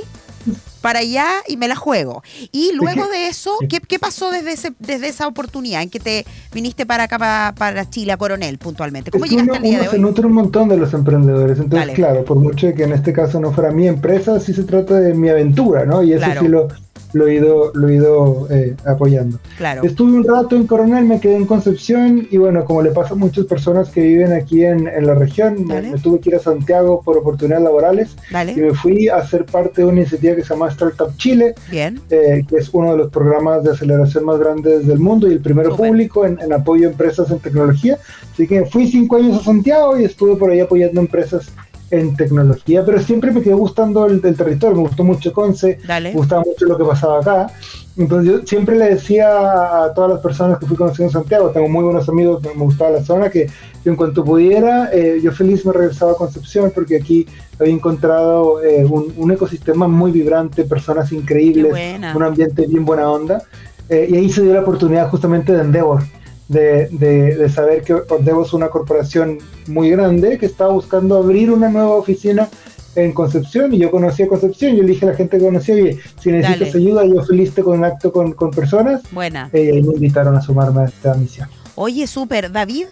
Para 0.82 1.00
allá 1.00 1.28
y 1.48 1.58
me 1.58 1.68
la 1.68 1.76
juego. 1.76 2.24
Y 2.52 2.72
luego 2.74 3.08
de 3.08 3.28
eso, 3.28 3.52
¿qué, 3.70 3.80
qué 3.80 4.00
pasó 4.00 4.32
desde, 4.32 4.52
ese, 4.54 4.74
desde 4.80 5.08
esa 5.08 5.28
oportunidad 5.28 5.82
en 5.82 5.90
que 5.90 6.00
te 6.00 6.26
viniste 6.54 6.86
para 6.86 7.04
acá, 7.04 7.18
para, 7.20 7.54
para 7.58 7.90
Chile, 7.90 8.12
a 8.12 8.18
Coronel, 8.18 8.58
puntualmente? 8.58 9.12
¿Cómo 9.12 9.26
Es 9.26 9.32
llegaste 9.32 9.52
uno, 9.52 9.58
al 9.58 9.64
día 9.64 9.80
de 9.80 9.88
se 9.88 9.96
hoy? 9.96 10.02
nutre 10.02 10.26
un 10.26 10.34
montón 10.34 10.70
de 10.70 10.78
los 10.78 10.94
emprendedores. 10.94 11.58
Entonces, 11.60 11.80
Dale. 11.80 11.94
claro, 11.94 12.26
por 12.26 12.38
mucho 12.38 12.74
que 12.74 12.84
en 12.84 12.94
este 12.94 13.14
caso 13.14 13.40
no 13.40 13.54
fuera 13.54 13.72
mi 13.72 13.88
empresa, 13.88 14.40
sí 14.40 14.54
se 14.54 14.64
trata 14.64 14.96
de 15.00 15.14
mi 15.14 15.30
aventura, 15.30 15.86
¿no? 15.86 16.04
Y 16.04 16.14
eso 16.14 16.20
Claro. 16.26 16.42
sí 16.42 16.48
lo, 16.48 16.68
lo 17.14 17.28
he 17.28 17.36
ido, 17.36 17.72
lo 17.74 17.90
he 17.90 17.96
ido 17.96 18.48
eh, 18.50 18.76
apoyando. 18.86 19.40
Claro. 19.58 19.84
Estuve 19.84 20.14
un 20.14 20.24
rato 20.24 20.56
en 20.56 20.68
Coronel, 20.68 21.06
me 21.06 21.20
quedé 21.20 21.36
en 21.36 21.46
Concepción 21.46 22.28
y 22.30 22.38
bueno, 22.38 22.64
como 22.66 22.82
le 22.82 22.92
pasa 22.92 23.14
a 23.14 23.18
muchas 23.18 23.46
personas 23.46 23.90
que 23.90 24.02
viven 24.02 24.34
aquí 24.34 24.64
en, 24.64 24.88
en 24.88 25.06
la 25.08 25.16
región, 25.16 25.66
me, 25.66 25.82
me 25.82 26.00
tuve 26.00 26.20
que 26.20 26.30
ir 26.30 26.36
a 26.36 26.40
Santiago 26.40 27.02
por 27.04 27.18
oportunidades 27.18 27.64
laborales 27.64 28.16
Dale. 28.32 28.54
y 28.54 28.56
me 28.58 28.74
fui 28.74 29.10
a 29.10 29.26
ser 29.26 29.46
parte 29.46 29.82
de 29.82 29.88
una 29.88 30.02
iniciativa 30.02 30.36
que 30.36 30.44
se 30.44 30.50
llama 30.54 30.70
Startup 30.70 31.16
Chile, 31.18 31.54
Bien. 31.70 32.00
eh, 32.10 32.44
que 32.48 32.58
es 32.58 32.70
uno 32.74 32.92
de 32.92 32.98
los 32.98 33.12
programas 33.12 33.64
de 33.64 33.72
aceleración 33.72 34.26
más 34.26 34.40
grandes 34.40 34.88
del 34.88 35.00
mundo 35.00 35.28
y 35.30 35.34
el 35.34 35.42
primero 35.42 35.76
público 35.76 36.26
en, 36.26 36.40
en 36.40 36.54
apoyo 36.54 36.88
a 36.88 36.92
empresas 36.92 37.30
en 37.32 37.40
tecnología. 37.40 37.98
Así 38.34 38.48
que 38.48 38.66
fui 38.66 38.88
cinco 38.88 39.18
años 39.18 39.42
a 39.42 39.44
Santiago 39.44 40.00
y 40.00 40.06
estuve 40.06 40.36
por 40.36 40.52
ahí 40.52 40.60
apoyando 40.62 41.02
empresas 41.02 41.52
en 41.92 42.16
tecnología, 42.16 42.84
pero 42.86 43.00
siempre 43.00 43.32
me 43.32 43.42
quedó 43.42 43.58
gustando 43.58 44.06
el, 44.06 44.22
el 44.24 44.36
territorio, 44.36 44.78
me 44.78 44.88
gustó 44.88 45.04
mucho 45.04 45.32
Conce, 45.34 45.78
Dale. 45.86 46.10
me 46.10 46.16
gustaba 46.16 46.44
mucho 46.46 46.66
lo 46.66 46.78
que 46.78 46.86
pasaba 46.86 47.20
acá. 47.20 47.48
Entonces 47.98 48.32
yo 48.32 48.48
siempre 48.48 48.78
le 48.78 48.96
decía 48.96 49.84
a 49.84 49.94
todas 49.94 50.12
las 50.12 50.22
personas 50.22 50.58
que 50.58 50.66
fui 50.66 50.78
conociendo 50.78 51.10
en 51.10 51.14
Santiago, 51.14 51.50
tengo 51.50 51.68
muy 51.68 51.84
buenos 51.84 52.08
amigos, 52.08 52.42
me 52.42 52.64
gustaba 52.64 52.92
la 52.92 53.04
zona, 53.04 53.30
que, 53.30 53.50
en 53.84 53.96
cuanto 53.96 54.24
pudiera, 54.24 54.90
eh, 54.94 55.20
yo 55.22 55.32
feliz 55.32 55.66
me 55.66 55.74
regresaba 55.74 56.14
a 56.14 56.16
Concepción 56.16 56.72
porque 56.74 56.96
aquí 56.96 57.28
había 57.60 57.74
encontrado 57.74 58.64
eh, 58.64 58.86
un, 58.86 59.14
un 59.18 59.32
ecosistema 59.32 59.88
muy 59.88 60.12
vibrante, 60.12 60.64
personas 60.64 61.12
increíbles, 61.12 61.74
un 62.16 62.24
ambiente 62.24 62.66
bien 62.66 62.86
buena 62.86 63.10
onda. 63.10 63.44
Eh, 63.90 64.08
y 64.10 64.16
ahí 64.16 64.30
se 64.30 64.42
dio 64.44 64.54
la 64.54 64.62
oportunidad 64.62 65.10
justamente 65.10 65.52
de 65.52 65.62
Endeavor, 65.62 66.02
de, 66.52 66.88
de- 66.92 67.36
de 67.36 67.50
saber 67.50 67.82
que 67.84 67.96
Endeavor 68.18 68.46
es 68.46 68.54
una 68.54 68.70
corporación 68.70 69.38
muy 69.68 69.90
grande 69.90 70.38
que 70.38 70.46
estaba 70.46 70.72
buscando 70.74 71.16
abrir 71.18 71.50
una 71.52 71.70
nueva 71.70 71.96
oficina 71.96 72.50
en 72.96 73.14
Concepción 73.14 73.74
y 73.74 73.78
yo 73.78 73.90
conocí 73.90 74.24
a 74.24 74.28
Concepción, 74.28 74.76
yo 74.76 74.84
le 74.84 74.90
dije 74.90 75.06
a 75.06 75.12
la 75.12 75.16
gente 75.16 75.38
que 75.38 75.46
conocía, 75.46 75.76
oye, 75.76 75.98
si 76.20 76.30
necesitas 76.30 76.74
Dale. 76.74 76.86
ayuda, 76.86 77.06
yo 77.06 77.24
feliz 77.24 77.54
te 77.54 77.64
conecto 77.64 78.12
con, 78.12 78.34
con 78.34 78.52
personas 78.52 79.02
Buena. 79.12 79.50
eh, 79.54 79.72
y 79.78 79.82
me 79.82 79.94
invitaron 79.94 80.36
a 80.36 80.42
sumarme 80.42 80.82
a 80.82 80.86
esta 80.86 81.14
misión. 81.14 81.48
Oye, 81.76 82.06
súper. 82.06 82.52
David, 82.52 82.88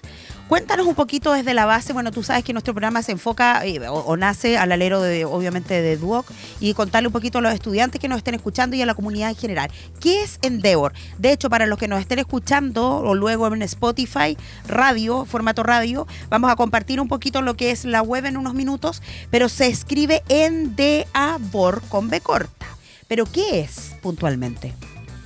cuéntanos 0.49 0.87
un 0.87 0.95
poquito 0.95 1.31
desde 1.31 1.53
la 1.53 1.65
base. 1.65 1.93
Bueno, 1.93 2.11
tú 2.11 2.23
sabes 2.23 2.43
que 2.43 2.53
nuestro 2.53 2.73
programa 2.73 3.03
se 3.03 3.11
enfoca 3.11 3.63
eh, 3.65 3.79
o, 3.87 4.17
nace 4.17 4.57
al 4.57 4.71
alero, 4.71 4.99
de, 4.99 5.23
obviamente, 5.23 5.79
de 5.81 5.95
Duoc 5.95 6.25
y 6.59 6.73
contarle 6.73 7.07
un 7.07 7.13
poquito 7.13 7.37
a 7.37 7.41
los 7.41 7.53
estudiantes 7.53 8.01
que 8.01 8.07
nos 8.07 8.17
estén 8.17 8.33
escuchando 8.33 8.75
y 8.75 8.81
a 8.81 8.87
la 8.87 8.95
comunidad 8.95 9.29
en 9.29 9.35
general. 9.35 9.71
¿Qué 9.99 10.23
es 10.23 10.39
Endeavor? 10.41 10.93
De 11.19 11.31
hecho, 11.31 11.51
para 11.51 11.67
los 11.67 11.77
que 11.77 11.87
nos 11.87 11.99
estén 11.99 12.17
escuchando 12.17 12.97
o 12.97 13.13
luego 13.13 13.47
en 13.47 13.61
Spotify, 13.61 14.35
radio, 14.67 15.23
formato 15.25 15.61
radio, 15.61 16.07
vamos 16.29 16.51
a 16.51 16.55
compartir 16.55 16.99
un 16.99 17.07
poquito 17.07 17.43
lo 17.43 17.53
que 17.53 17.69
es 17.69 17.85
la 17.85 18.01
web 18.01 18.25
en 18.25 18.35
unos 18.35 18.55
minutos, 18.55 19.03
pero 19.29 19.49
se 19.49 19.67
escribe 19.67 20.23
Endeavor 20.29 21.83
con 21.89 22.09
B 22.09 22.21
corta. 22.21 22.65
¿Pero 23.07 23.25
qué 23.25 23.61
es 23.61 23.95
puntualmente? 24.01 24.73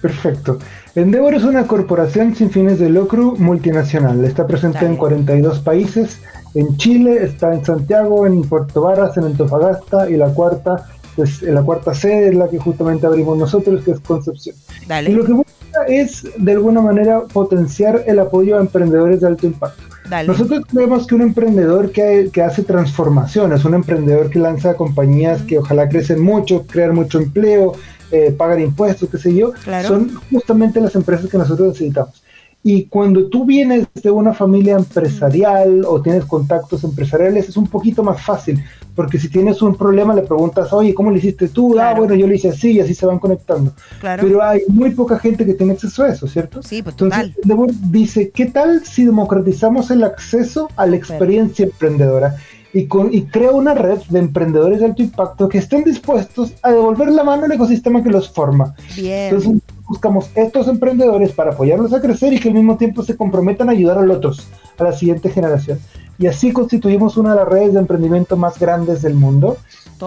Perfecto. 0.02 0.60
Endeavor 0.96 1.34
es 1.34 1.44
una 1.44 1.66
corporación 1.66 2.36
sin 2.36 2.52
fines 2.52 2.78
de 2.78 2.88
lucro 2.88 3.34
multinacional. 3.36 4.24
Está 4.26 4.46
presente 4.46 4.86
en 4.86 4.96
42 4.96 5.60
países. 5.60 6.20
En 6.54 6.78
Chile, 6.78 7.24
está 7.24 7.52
en 7.52 7.66
Santiago, 7.66 8.28
en 8.28 8.44
Puerto 8.44 8.82
Varas, 8.82 9.18
en 9.18 9.24
Antofagasta 9.24 10.08
y 10.08 10.18
la 10.18 10.28
cuarta, 10.28 10.86
pues, 11.16 11.42
la 11.42 11.64
cuarta 11.64 11.96
sede 11.96 12.30
es 12.30 12.36
la 12.36 12.48
que 12.48 12.60
justamente 12.60 13.08
abrimos 13.08 13.40
nosotros, 13.40 13.84
que 13.84 13.92
es 13.92 14.00
Concepción. 14.02 14.56
Dale. 14.88 15.10
Y 15.10 15.16
lo 15.16 15.26
que 15.26 15.34
busca 15.34 15.86
es, 15.88 16.28
de 16.38 16.52
alguna 16.52 16.82
manera, 16.82 17.22
potenciar 17.22 18.04
el 18.06 18.20
apoyo 18.20 18.58
a 18.58 18.62
emprendedores 18.62 19.22
de 19.22 19.28
alto 19.28 19.48
impacto. 19.48 19.82
Dale. 20.08 20.28
Nosotros 20.28 20.62
creemos 20.70 21.08
que 21.08 21.16
un 21.16 21.22
emprendedor 21.24 21.92
que, 21.92 22.30
que 22.32 22.44
hace 22.44 22.62
transformaciones, 22.62 23.66
un 23.66 23.74
emprendedor 23.74 24.30
que 24.30 24.38
lanza 24.38 24.76
compañías 24.76 25.42
que 25.42 25.58
ojalá 25.58 25.90
crecen 25.90 26.22
mucho, 26.22 26.68
crean 26.68 26.94
mucho 26.94 27.18
empleo, 27.18 27.74
eh, 28.14 28.32
pagan 28.38 28.62
impuestos, 28.62 29.10
qué 29.10 29.18
sé 29.18 29.34
yo, 29.36 29.52
Claro. 29.64 29.88
son 29.88 30.14
justamente 30.32 30.80
las 30.80 30.96
empresas 30.96 31.30
que 31.30 31.38
nosotros 31.38 31.70
necesitamos. 31.70 32.24
Y 32.66 32.86
cuando 32.86 33.26
tú 33.28 33.44
vienes 33.44 33.88
de 34.02 34.10
una 34.10 34.34
familia 34.34 34.78
empresarial 34.78 35.84
o 35.86 36.02
tienes 36.02 36.24
contactos 36.24 36.86
empresariales, 36.86 37.50
es 37.50 37.58
un 37.58 37.68
poquito 37.68 38.04
más 38.04 38.22
fácil, 38.22 38.64
porque 38.96 39.20
si 39.20 39.28
tienes 39.28 39.62
un 39.62 39.76
problema 39.76 40.14
le 40.16 40.22
preguntas, 40.22 40.72
oye, 40.72 40.94
¿cómo 40.94 41.12
lo 41.12 41.18
hiciste 41.18 41.50
tú? 41.50 41.78
Ah, 41.78 41.94
bueno, 41.94 42.16
yo 42.16 42.26
lo 42.26 42.34
hice 42.34 42.50
así 42.50 42.72
y 42.72 42.80
así 42.80 42.94
se 42.94 43.06
van 43.06 43.20
conectando. 43.20 43.74
Claro. 44.00 44.24
Pero 44.24 44.42
hay 44.42 44.62
muy 44.70 44.92
poca 44.92 45.20
gente 45.20 45.46
que 45.46 45.56
tiene 45.56 45.74
acceso 45.74 46.04
a 46.04 46.10
eso, 46.14 46.26
¿cierto? 46.26 46.64
Sí, 46.64 46.82
pues 46.82 46.94
Entonces, 46.94 47.32
Endeavor 47.42 47.72
dice, 47.90 48.30
¿qué 48.30 48.46
tal 48.46 48.86
si 48.86 49.04
democratizamos 49.04 49.92
el 49.92 50.04
acceso 50.06 50.70
a 50.78 50.86
la 50.86 50.96
experiencia 50.96 51.66
emprendedora? 51.66 52.38
Y, 52.74 52.88
con, 52.88 53.14
y 53.14 53.24
crea 53.24 53.52
una 53.52 53.76
red 53.76 54.00
de 54.10 54.20
emprendedores 54.20 54.80
de 54.80 54.86
alto 54.86 55.04
impacto 55.04 55.48
que 55.48 55.60
estén 55.60 55.84
dispuestos 55.84 56.54
a 56.64 56.72
devolver 56.72 57.12
la 57.12 57.24
mano 57.24 57.46
al 57.46 57.52
ecosistema 57.52 58.02
que 58.02 58.10
los 58.10 58.30
forma. 58.30 58.74
Bien. 58.96 59.36
Entonces 59.36 59.62
buscamos 59.88 60.30
estos 60.34 60.68
emprendedores 60.68 61.32
para 61.34 61.52
apoyarlos 61.52 61.94
a 61.94 62.02
crecer 62.02 62.34
y 62.34 62.40
que 62.40 62.50
al 62.50 62.56
mismo 62.56 62.78
tiempo 62.78 63.04
se 63.04 63.16
comprometan 63.16 63.70
a 63.70 63.74
ayudar 63.74 64.00
a 64.00 64.02
los 64.02 64.18
otros, 64.18 64.48
a 64.80 64.84
la 64.86 64.92
siguiente 64.92 65.30
generación. 65.30 65.80
Y 66.18 66.28
así 66.28 66.52
constituimos 66.52 67.18
una 67.18 67.32
de 67.32 67.36
las 67.38 67.48
redes 67.48 67.74
de 67.74 67.80
emprendimiento 67.80 68.38
más 68.38 68.60
grandes 68.60 69.02
del 69.02 69.16
mundo. 69.16 69.58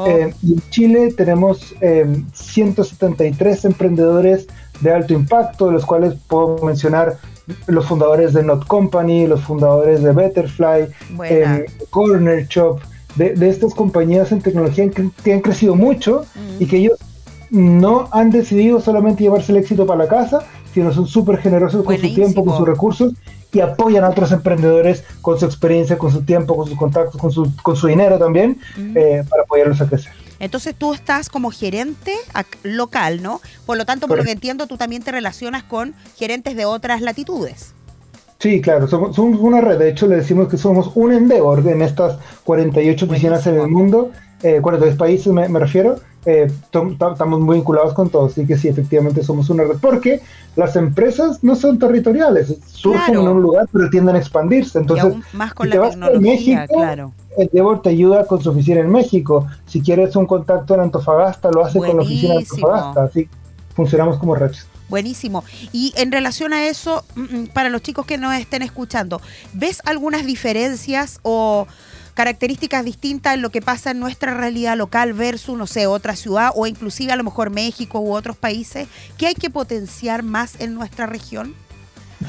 Eh, 0.07 0.35
y 0.43 0.55
en 0.55 0.63
Chile 0.71 1.15
tenemos 1.17 1.75
eh, 1.81 2.23
173 2.35 3.65
emprendedores 3.65 4.47
de 4.81 4.93
alto 4.93 5.15
impacto, 5.15 5.67
de 5.67 5.73
los 5.73 5.87
cuales 5.87 6.15
puedo 6.29 6.59
mencionar 6.65 7.17
los 7.67 7.87
fundadores 7.87 8.33
de 8.33 8.43
Not 8.43 8.67
Company, 8.67 9.27
los 9.27 9.43
fundadores 9.43 10.03
de 10.03 10.13
Betterfly, 10.13 10.89
eh, 11.25 11.67
Corner 11.91 12.47
Shop, 12.47 12.81
de, 13.17 13.35
de 13.35 13.49
estas 13.49 13.75
compañías 13.75 14.33
en 14.33 14.41
tecnología 14.41 14.89
que, 14.91 15.09
que 15.25 15.33
han 15.33 15.41
crecido 15.41 15.75
mucho 15.75 16.25
y 16.59 16.67
que 16.67 16.79
ellos 16.79 16.99
no 17.51 18.09
han 18.13 18.31
decidido 18.31 18.81
solamente 18.81 19.23
llevarse 19.23 19.53
el 19.53 19.59
éxito 19.59 19.87
para 19.87 20.05
la 20.05 20.09
casa, 20.09 20.41
sino 20.75 20.93
son 20.93 21.07
súper 21.07 21.39
generosos 21.39 21.85
con 21.85 21.97
su 21.97 22.15
tiempo, 22.15 22.45
con 22.45 22.57
sus 22.57 22.67
recursos 22.67 23.15
y 23.53 23.61
apoyan 23.61 24.05
a 24.05 24.11
otros 24.11 24.33
emprendedores 24.33 25.05
con 25.23 25.39
su 25.39 25.47
experiencia, 25.47 25.97
con 25.97 26.13
su 26.13 26.23
tiempo, 26.23 26.55
con 26.57 26.67
sus 26.67 26.77
contactos, 26.77 27.19
con 27.19 27.31
su, 27.31 27.51
con 27.63 27.75
su 27.75 27.87
dinero 27.87 28.19
también, 28.19 28.59
eh, 28.95 29.25
para 29.29 29.45
apoyarlos 29.45 29.81
a 29.81 29.89
crecer. 29.89 30.13
Entonces 30.41 30.75
tú 30.77 30.93
estás 30.95 31.29
como 31.29 31.51
gerente 31.51 32.13
local, 32.63 33.23
¿no? 33.23 33.41
Por 33.65 33.77
lo 33.77 33.85
tanto, 33.85 34.09
por 34.09 34.19
lo 34.19 34.25
que 34.25 34.33
entiendo, 34.33 34.67
tú 34.67 34.77
también 34.77 35.03
te 35.03 35.13
relacionas 35.13 35.63
con 35.63 35.95
gerentes 36.17 36.57
de 36.57 36.65
otras 36.65 37.01
latitudes. 37.01 37.73
Sí, 38.39 38.61
claro, 38.61 38.87
somos, 38.87 39.17
somos 39.17 39.41
una 39.41 39.63
red, 39.63 39.79
de 39.79 39.89
hecho 39.89 40.07
le 40.07 40.17
decimos 40.17 40.49
que 40.49 40.59
somos 40.59 40.93
un 40.95 41.13
Endeavor 41.13 41.67
en 41.67 41.81
estas 41.81 42.19
48 42.45 43.07
oficinas 43.07 43.47
en 43.47 43.59
el 43.59 43.69
mundo, 43.69 44.11
eh, 44.43 44.61
42 44.61 44.97
países 44.99 45.33
me, 45.33 45.49
me 45.49 45.59
refiero, 45.59 45.97
eh, 46.27 46.47
estamos 46.71 47.41
muy 47.41 47.57
vinculados 47.57 47.95
con 47.95 48.11
todos, 48.11 48.33
así 48.33 48.47
que 48.47 48.59
sí, 48.59 48.69
efectivamente 48.69 49.23
somos 49.23 49.49
una 49.49 49.65
red, 49.65 49.77
porque 49.81 50.21
las 50.55 50.77
empresas 50.77 51.43
no 51.43 51.55
son 51.55 51.79
territoriales, 51.79 52.55
surgen 52.67 53.05
Claro. 53.07 53.23
en 53.23 53.29
un 53.29 53.43
lugar 53.43 53.67
pero 53.73 53.89
tienden 53.89 54.17
a 54.17 54.19
expandirse, 54.19 54.79
entonces 54.81 55.07
y 55.07 55.09
aún 55.09 55.25
más 55.33 55.55
con 55.55 55.65
si 55.65 55.71
la 55.71 55.75
te 55.75 55.79
vas 55.79 55.91
tecnología, 55.93 56.21
México, 56.21 56.75
claro. 56.75 57.13
Endeavor 57.37 57.83
te 57.83 57.91
ayuda 57.91 58.27
con 58.27 58.43
su 58.43 58.51
oficina 58.51 58.81
en 58.81 58.91
México, 58.91 59.47
si 59.67 59.81
quieres 59.81 60.17
un 60.17 60.27
contacto 60.27 60.75
en 60.75 60.81
Antofagasta, 60.81 61.51
lo 61.51 61.65
hace 61.65 61.79
con 61.79 61.97
la 61.97 62.03
oficina 62.03 62.35
de. 62.35 62.41
Antofagasta, 62.41 63.05
así 63.05 63.29
funcionamos 63.75 64.19
como 64.19 64.35
red. 64.35 64.53
Buenísimo. 64.89 65.45
Y 65.73 65.93
en 65.97 66.13
relación 66.13 66.53
a 66.53 66.67
eso, 66.67 67.05
mm, 67.15 67.21
mm, 67.21 67.47
para 67.49 67.69
los 67.69 67.83
chicos 67.83 68.07
que 68.07 68.19
nos 68.19 68.35
estén 68.35 68.63
escuchando, 68.63 69.21
¿ves 69.53 69.83
algunas 69.85 70.25
diferencias 70.25 71.19
o 71.23 71.67
características 72.15 72.85
distintas 72.85 73.35
en 73.35 73.43
lo 73.43 73.51
que 73.51 73.61
pasa 73.61 73.91
en 73.91 74.01
nuestra 74.01 74.33
realidad 74.33 74.77
local 74.77 75.13
versus, 75.13 75.59
no 75.59 75.67
sé, 75.67 75.87
otra 75.87 76.17
ciudad 76.17 76.51
o 76.55 76.67
inclusive 76.67 77.13
a 77.13 77.17
lo 77.17 77.25
mejor 77.25 77.51
México 77.51 78.01
u 78.01 78.15
otros 78.15 78.37
países? 78.37 78.89
¿Qué 79.19 79.27
hay 79.27 79.35
que 79.35 79.51
potenciar 79.51 80.23
más 80.23 80.59
en 80.61 80.75
nuestra 80.75 81.07
región? 81.07 81.55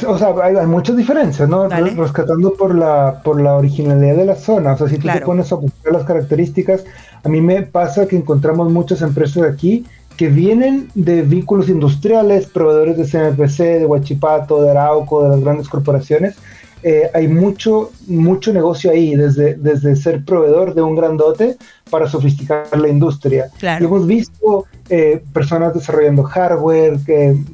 O 0.06 0.18
sea, 0.18 0.34
hay, 0.44 0.56
hay 0.56 0.66
muchas 0.68 0.98
diferencias, 0.98 1.48
¿no? 1.48 1.68
Dale. 1.70 1.92
Rescatando 1.92 2.54
por 2.54 2.76
la, 2.76 3.22
por 3.24 3.40
la 3.42 3.56
originalidad 3.56 4.16
de 4.16 4.26
la 4.26 4.36
zona. 4.36 4.74
O 4.74 4.78
sea, 4.78 4.88
si 4.88 4.96
tú 4.96 5.02
te 5.04 5.08
Claro. 5.12 5.26
pones 5.26 5.52
a 5.52 5.56
buscar 5.56 5.94
las 5.94 6.04
características, 6.04 6.84
a 7.24 7.30
mí 7.30 7.40
me 7.42 7.64
pasa 7.64 8.06
que 8.08 8.18
encontramos 8.18 8.72
muchas 8.72 9.02
empresas 9.02 9.44
aquí 9.44 9.86
que 10.18 10.28
vienen 10.30 10.90
de 10.96 11.22
vínculos 11.22 11.70
industriales, 11.70 12.48
proveedores 12.48 12.98
de 12.98 13.06
CMPC, 13.06 13.80
de 13.80 13.86
Huachipato, 13.86 14.62
de 14.64 14.72
Arauco, 14.72 15.24
de 15.24 15.30
las 15.30 15.42
grandes 15.42 15.70
corporaciones. 15.70 16.36
Eh, 16.84 17.10
hay 17.14 17.28
mucho, 17.28 17.92
mucho 18.08 18.52
negocio 18.54 18.92
ahí, 18.92 19.16
desde, 19.16 19.56
desde 19.56 19.96
ser 19.96 20.24
proveedor 20.26 20.74
de 20.76 20.82
un 20.82 20.96
grandote 20.96 21.58
para 21.90 22.08
sofisticar 22.08 22.66
la 22.78 22.88
industria. 22.88 23.48
Claro. 23.58 23.84
Y 23.84 23.88
hemos 23.88 24.06
visto 24.06 24.66
eh, 24.90 25.24
personas 25.34 25.74
desarrollando 25.74 26.24
hardware, 26.24 27.00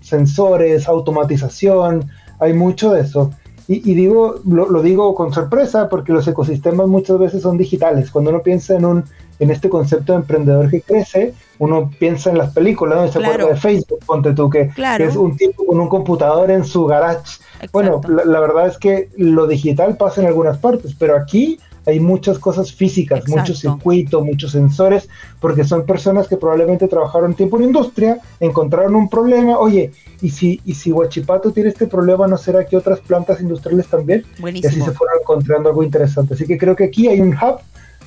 sensores, 0.01 0.87
automatización, 0.87 2.09
hay 2.43 2.53
mucho 2.53 2.91
de 2.93 3.01
eso. 3.01 3.31
Y, 3.67 3.89
y 3.89 3.95
digo, 3.95 4.35
lo, 4.45 4.69
lo 4.69 4.81
digo 4.81 5.15
con 5.15 5.31
sorpresa 5.33 5.87
porque 5.87 6.11
los 6.11 6.27
ecosistemas 6.27 6.87
muchas 6.87 7.17
veces 7.17 7.41
son 7.41 7.57
digitales. 7.57 8.11
Cuando 8.11 8.29
uno 8.31 8.41
piensa 8.41 8.75
en 8.75 8.85
un 8.85 9.03
en 9.39 9.49
este 9.49 9.67
concepto 9.67 10.13
de 10.13 10.19
emprendedor 10.19 10.69
que 10.69 10.81
crece, 10.81 11.33
uno 11.59 11.89
piensa 11.99 12.29
en 12.29 12.37
las 12.37 12.53
películas, 12.53 12.97
¿no? 12.99 13.07
Se 13.07 13.17
Claro. 13.19 13.33
acuerda 13.33 13.53
de 13.53 13.59
Facebook, 13.59 13.99
ponte 14.05 14.31
tú, 14.33 14.49
que, 14.49 14.67
Claro. 14.69 15.03
que 15.03 15.09
es 15.09 15.15
un 15.15 15.35
tipo 15.35 15.65
con 15.65 15.79
un 15.79 15.89
computador 15.89 16.51
en 16.51 16.63
su 16.63 16.85
garage. 16.85 17.39
Bueno, 17.71 17.99
la, 18.07 18.25
la 18.25 18.39
verdad 18.39 18.67
es 18.67 18.77
que 18.77 19.09
lo 19.17 19.47
digital 19.47 19.97
pasa 19.97 20.21
en 20.21 20.27
algunas 20.27 20.57
partes, 20.59 20.93
pero 20.97 21.15
aquí 21.17 21.57
hay 21.85 21.99
muchas 21.99 22.39
cosas 22.39 22.73
físicas, 22.73 23.19
Exacto. 23.19 23.39
muchos 23.39 23.59
circuitos, 23.59 24.23
muchos 24.23 24.51
sensores, 24.51 25.09
porque 25.39 25.63
son 25.63 25.85
personas 25.85 26.27
que 26.27 26.37
probablemente 26.37 26.87
trabajaron 26.87 27.33
tiempo 27.33 27.57
en 27.57 27.63
industria, 27.65 28.19
encontraron 28.39 28.95
un 28.95 29.09
problema, 29.09 29.57
oye, 29.57 29.91
y 30.21 30.29
si, 30.29 30.61
y 30.65 30.73
si 30.75 30.91
Huachipato 30.91 31.51
tiene 31.51 31.69
este 31.69 31.87
problema, 31.87 32.27
¿no 32.27 32.37
será 32.37 32.65
que 32.65 32.77
otras 32.77 32.99
plantas 32.99 33.41
industriales 33.41 33.87
también? 33.87 34.21
Y 34.21 34.31
así 34.31 34.41
Buenísimo. 34.41 34.85
se 34.85 34.91
fueron 34.91 35.17
encontrando 35.21 35.69
algo 35.69 35.83
interesante. 35.83 36.33
Así 36.33 36.45
que 36.45 36.57
creo 36.57 36.75
que 36.75 36.85
aquí 36.85 37.07
hay 37.07 37.19
un 37.19 37.33
hub 37.33 37.59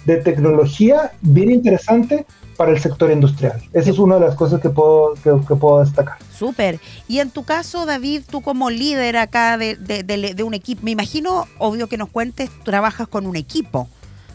de 0.07 0.17
tecnología 0.17 1.13
bien 1.21 1.51
interesante 1.51 2.25
para 2.57 2.73
el 2.73 2.81
sector 2.81 3.11
industrial. 3.11 3.63
Esa 3.73 3.91
es 3.91 3.99
una 3.99 4.15
de 4.17 4.23
las 4.23 4.35
cosas 4.35 4.61
que 4.61 4.71
puedo, 4.71 5.15
que, 5.15 5.31
que 5.47 5.55
puedo 5.57 5.81
destacar. 5.85 6.17
Súper. 6.37 6.81
Y 7.07 7.19
en 7.21 7.31
tu 7.31 7.45
caso, 7.45 7.87
David, 7.87 8.23
tú 8.31 8.41
como 8.43 8.71
líder 8.71 9.17
acá 9.19 9.59
de, 9.59 9.77
de- 9.77 10.03
de- 10.03 10.35
de 10.35 10.43
un 10.43 10.55
equipo, 10.55 10.83
me 10.83 10.91
imagino, 10.93 11.47
obvio 11.59 11.89
que 11.89 11.97
nos 11.99 12.09
cuentes, 12.09 12.51
trabajas 12.65 13.09
con 13.09 13.27
un 13.27 13.37
equipo. 13.37 13.89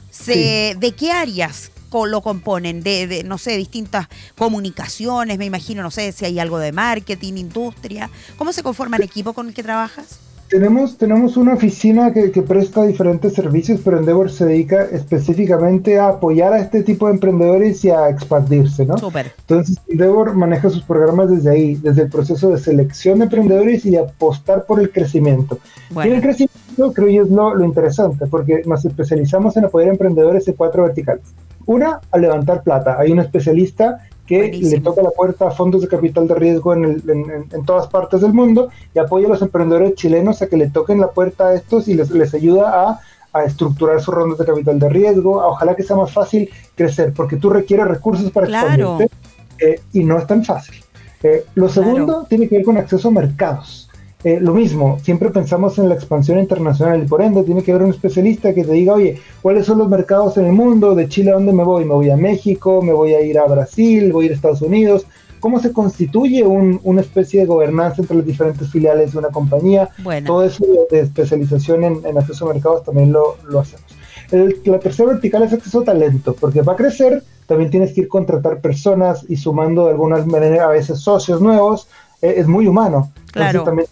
Se- 0.10 0.76
¿De 0.80 0.92
qué 0.94 1.12
áreas 1.12 1.72
lo 2.08 2.22
componen? 2.22 2.84
De, 2.84 3.06
de, 3.08 3.24
no 3.24 3.38
sé, 3.38 3.58
distintas 3.58 4.08
comunicaciones, 4.38 5.38
me 5.38 5.46
imagino, 5.46 5.82
no 5.84 5.92
sé 5.92 6.12
si 6.12 6.26
hay 6.26 6.40
algo 6.40 6.58
de 6.60 6.72
marketing, 6.72 7.34
industria. 7.36 8.10
¿Cómo 8.38 8.54
se 8.54 8.64
conforma 8.64 8.98
el 8.98 9.04
equipo 9.04 9.34
con 9.34 9.48
el 9.48 9.54
que 9.54 9.64
trabajas? 9.64 10.20
Tenemos, 10.52 10.98
tenemos 10.98 11.38
una 11.38 11.54
oficina 11.54 12.12
que, 12.12 12.30
que 12.30 12.42
presta 12.42 12.84
diferentes 12.84 13.34
servicios, 13.34 13.80
pero 13.86 13.98
Endeavor 13.98 14.30
se 14.30 14.46
dedica 14.46 14.84
específicamente 14.84 15.98
a 15.98 16.10
apoyar 16.10 16.52
a 16.52 16.60
este 16.60 16.84
tipo 16.84 17.08
de 17.08 17.14
emprendedores 17.14 17.86
y 17.86 17.90
a 17.90 18.10
expandirse, 18.10 18.86
¿no? 18.86 18.98
Súper. 18.98 19.32
Entonces, 19.40 19.78
Endeavor 19.88 20.36
maneja 20.36 20.70
sus 20.70 20.84
programas 20.84 21.30
desde 21.30 21.52
ahí, 21.52 21.76
desde 21.76 22.02
el 22.02 22.10
proceso 22.10 22.50
de 22.50 22.58
selección 22.58 23.20
de 23.20 23.26
emprendedores 23.26 23.86
y 23.86 23.92
de 23.92 24.00
apostar 24.00 24.66
por 24.66 24.82
el 24.82 24.92
crecimiento. 24.92 25.58
Y 25.96 26.08
en 26.10 26.16
el 26.16 26.22
crecimiento 26.22 26.92
creo 26.94 27.08
yo 27.08 27.24
es 27.24 27.30
lo, 27.30 27.56
lo 27.56 27.64
interesante, 27.64 28.28
porque 28.28 28.62
nos 28.66 28.84
especializamos 28.84 29.56
en 29.56 29.64
apoyar 29.64 29.88
a 29.88 29.94
emprendedores 29.94 30.44
de 30.44 30.54
cuatro 30.54 30.84
verticales. 30.84 31.24
Una, 31.66 32.02
a 32.12 32.18
levantar 32.18 32.62
plata. 32.64 32.98
Hay 33.00 33.14
un 33.14 33.20
especialista 33.20 34.00
que 34.32 34.52
le 34.52 34.80
toca 34.80 35.02
la 35.02 35.10
puerta 35.12 35.48
a 35.48 35.52
fondos 35.52 35.82
de 35.82 35.88
capital 35.88 36.28
de 36.28 36.36
riesgo 36.36 36.74
en, 36.74 36.86
el- 36.86 37.04
en- 37.10 37.30
en- 37.32 37.46
en 37.52 37.66
todas 37.66 37.88
partes 37.88 38.22
del 38.22 38.34
mundo 38.34 38.70
y 38.96 39.00
apoya 39.00 39.28
a 39.28 39.30
los 39.30 39.42
emprendedores 39.42 39.96
chilenos 39.96 40.42
a 40.42 40.48
que 40.48 40.58
le 40.58 40.70
toquen 40.70 41.00
la 41.02 41.12
puerta 41.12 41.48
a 41.48 41.54
estos 41.54 41.88
y 41.88 41.94
les, 41.94 42.10
les 42.12 42.34
ayuda 42.34 42.88
a, 42.90 43.00
a 43.34 43.44
estructurar 43.44 44.02
sus 44.02 44.14
rondas 44.14 44.38
de 44.40 44.46
capital 44.46 44.80
de 44.80 44.90
riesgo. 44.90 45.42
a 45.42 45.48
ojalá 45.48 45.76
que 45.76 45.84
sea 45.84 45.96
más 45.96 46.12
fácil 46.12 46.50
crecer, 46.76 47.14
porque 47.14 47.36
tú 47.38 47.50
requieres 47.50 47.88
recursos 47.88 48.32
para 48.32 48.48
Claro. 48.48 48.70
expandirte 49.02 49.16
eh, 49.60 49.80
y 49.94 50.04
no 50.04 50.18
es 50.18 50.26
tan 50.28 50.44
fácil. 50.44 50.76
Eh, 51.24 51.46
lo 51.56 51.70
segundo 51.70 52.26
tiene 52.28 52.48
que 52.48 52.56
ver 52.56 52.66
con 52.66 52.78
acceso 52.78 53.10
a 53.10 53.12
mercados. 53.12 53.88
Eh, 54.24 54.38
lo 54.40 54.54
mismo, 54.54 55.00
siempre 55.02 55.30
pensamos 55.32 55.80
en 55.80 55.90
la 55.90 55.96
expansión 55.96 56.38
internacional 56.38 57.02
y 57.04 57.08
por 57.08 57.24
ende 57.24 57.42
tiene 57.44 57.64
que 57.64 57.72
haber 57.72 57.84
un 57.86 57.90
especialista 57.90 58.54
que 58.54 58.64
te 58.64 58.72
diga, 58.74 58.94
oye, 58.94 59.20
¿cuáles 59.42 59.66
son 59.66 59.80
los 59.80 59.90
mercados 59.90 60.38
en 60.38 60.46
el 60.46 60.52
mundo? 60.54 60.94
¿De 60.94 61.10
Chile 61.10 61.32
a 61.32 61.34
dónde 61.34 61.54
me 61.54 61.64
voy? 61.64 61.86
¿Me 61.86 61.96
voy 61.96 62.10
a 62.12 62.18
México? 62.18 62.84
¿Me 62.84 62.94
voy 62.94 63.14
a 63.16 63.22
ir 63.22 63.40
a 63.40 63.46
Brasil? 63.48 64.14
¿Voy 64.14 64.24
a 64.24 64.26
ir 64.28 64.32
a 64.34 64.36
Estados 64.36 64.62
Unidos? 64.62 65.08
¿Cómo 65.40 65.60
se 65.60 65.72
constituye 65.74 66.44
un- 66.44 66.80
una 66.84 67.02
especie 67.02 67.40
de 67.40 67.48
gobernanza 67.48 68.04
entre 68.04 68.18
las 68.18 68.26
diferentes 68.28 68.70
filiales 68.70 69.14
de 69.14 69.18
una 69.18 69.30
compañía? 69.30 69.90
Bueno. 70.04 70.28
Todo 70.28 70.44
eso 70.44 70.64
de, 70.66 70.96
de 70.98 71.04
especialización 71.04 71.84
en, 71.84 72.06
en 72.06 72.16
acceso 72.20 72.48
a 72.48 72.54
mercados 72.54 72.84
también 72.84 73.12
lo, 73.12 73.38
lo 73.50 73.60
hacemos. 73.62 73.86
El- 74.32 74.56
la 74.66 74.78
tercera 74.80 75.10
vertical 75.14 75.42
es 75.42 75.54
acceso 75.54 75.80
a 75.80 75.84
talento, 75.84 76.36
porque 76.40 76.62
va 76.62 76.74
a 76.74 76.76
crecer, 76.76 77.24
también 77.48 77.72
tienes 77.72 77.92
que 77.94 78.02
ir 78.02 78.08
contratar 78.08 78.62
personas 78.62 79.26
y 79.28 79.38
sumando 79.38 79.86
de 79.86 79.92
algunas 79.94 80.28
maneras 80.28 80.60
a 80.60 80.68
veces 80.68 81.00
socios 81.00 81.42
nuevos, 81.42 81.88
eh, 82.22 82.36
es 82.38 82.48
muy 82.48 82.68
humano. 82.68 83.10
Entonces, 83.16 83.32
Claro. 83.34 83.64
también 83.64 83.88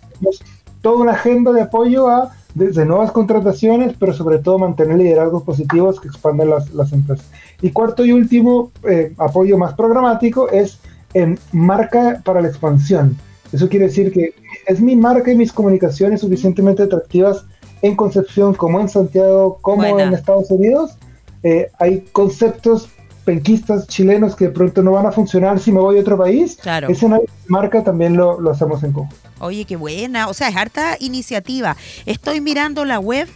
toda 0.81 0.97
una 0.97 1.11
agenda 1.13 1.51
de 1.51 1.61
apoyo 1.61 2.07
a 2.07 2.31
desde 2.55 2.85
nuevas 2.85 3.11
contrataciones, 3.11 3.95
pero 3.99 4.13
sobre 4.13 4.39
todo 4.39 4.59
mantener 4.59 4.97
liderazgos 4.97 5.43
positivos 5.43 5.99
que 5.99 6.07
expandan 6.07 6.49
las, 6.49 6.73
las 6.73 6.91
empresas. 6.93 7.25
Y 7.61 7.71
cuarto 7.71 8.05
y 8.05 8.11
último 8.11 8.71
eh, 8.83 9.13
apoyo 9.17 9.57
más 9.57 9.73
programático 9.73 10.49
es 10.49 10.79
en 11.13 11.39
marca 11.51 12.21
para 12.23 12.41
la 12.41 12.47
expansión. 12.47 13.17
Eso 13.51 13.67
quiere 13.69 13.85
decir 13.85 14.11
que 14.11 14.33
es 14.67 14.79
mi 14.79 14.95
marca 14.95 15.31
y 15.31 15.35
mis 15.35 15.51
comunicaciones 15.51 16.21
suficientemente 16.21 16.83
atractivas 16.83 17.45
en 17.81 17.95
Concepción 17.95 18.53
como 18.53 18.79
en 18.79 18.89
Santiago 18.89 19.57
como 19.61 19.77
Buena. 19.77 20.03
en 20.03 20.13
Estados 20.13 20.51
Unidos. 20.51 20.97
Eh, 21.43 21.71
hay 21.79 22.01
conceptos 22.11 22.89
penquistas 23.25 23.87
chilenos 23.87 24.35
que 24.35 24.45
de 24.45 24.51
pronto 24.51 24.81
no 24.81 24.91
van 24.91 25.05
a 25.05 25.11
funcionar 25.11 25.59
si 25.59 25.71
me 25.71 25.79
voy 25.79 25.97
a 25.97 26.01
otro 26.01 26.17
país. 26.17 26.57
Claro. 26.61 26.89
Ese 26.89 27.05
análisis 27.05 27.35
de 27.45 27.49
marca 27.49 27.83
también 27.83 28.15
lo, 28.17 28.39
lo 28.39 28.51
hacemos 28.51 28.83
en 28.83 28.91
conjunto. 28.93 29.29
Oye, 29.39 29.65
qué 29.65 29.75
buena. 29.75 30.27
O 30.27 30.33
sea, 30.33 30.49
es 30.49 30.55
harta 30.55 30.97
iniciativa. 30.99 31.77
Estoy 32.05 32.41
mirando 32.41 32.85
la 32.85 32.99
web 32.99 33.27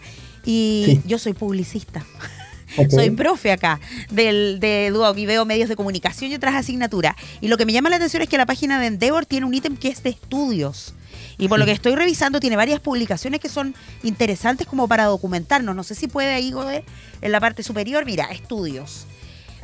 y 0.45 0.83
Sí. 0.85 1.01
yo 1.05 1.17
soy 1.19 1.33
publicista. 1.33 2.03
Soy 2.89 3.11
profe 3.11 3.51
acá 3.51 3.79
del, 4.09 4.59
de 4.59 4.89
Duoc 4.91 5.15
y 5.19 5.27
veo 5.27 5.45
medios 5.45 5.69
de 5.69 5.75
comunicación 5.75 6.31
y 6.31 6.35
otras 6.35 6.55
asignaturas. 6.55 7.15
Y 7.39 7.47
lo 7.47 7.55
que 7.55 7.67
me 7.67 7.71
llama 7.71 7.91
la 7.91 7.97
atención 7.97 8.23
es 8.23 8.29
que 8.29 8.37
la 8.39 8.47
página 8.47 8.79
de 8.79 8.87
Endeavor 8.87 9.27
tiene 9.27 9.45
un 9.45 9.53
ítem 9.53 9.77
que 9.77 9.89
es 9.89 10.01
de 10.01 10.09
estudios. 10.09 10.95
Y 11.37 11.47
por 11.49 11.59
lo 11.59 11.65
que 11.65 11.71
estoy 11.71 11.93
revisando, 11.93 12.39
tiene 12.39 12.55
varias 12.55 12.79
publicaciones 12.79 13.39
que 13.39 13.47
son 13.47 13.75
interesantes 14.01 14.65
como 14.65 14.87
para 14.87 15.05
documentarnos. 15.05 15.75
No 15.75 15.83
sé 15.83 15.93
si 15.93 16.07
puede 16.07 16.33
ahí, 16.33 16.51
Godoy, 16.51 16.83
en 17.21 17.31
la 17.31 17.39
parte 17.39 17.61
superior, 17.61 18.05
mira, 18.05 18.25
estudios. 18.31 19.05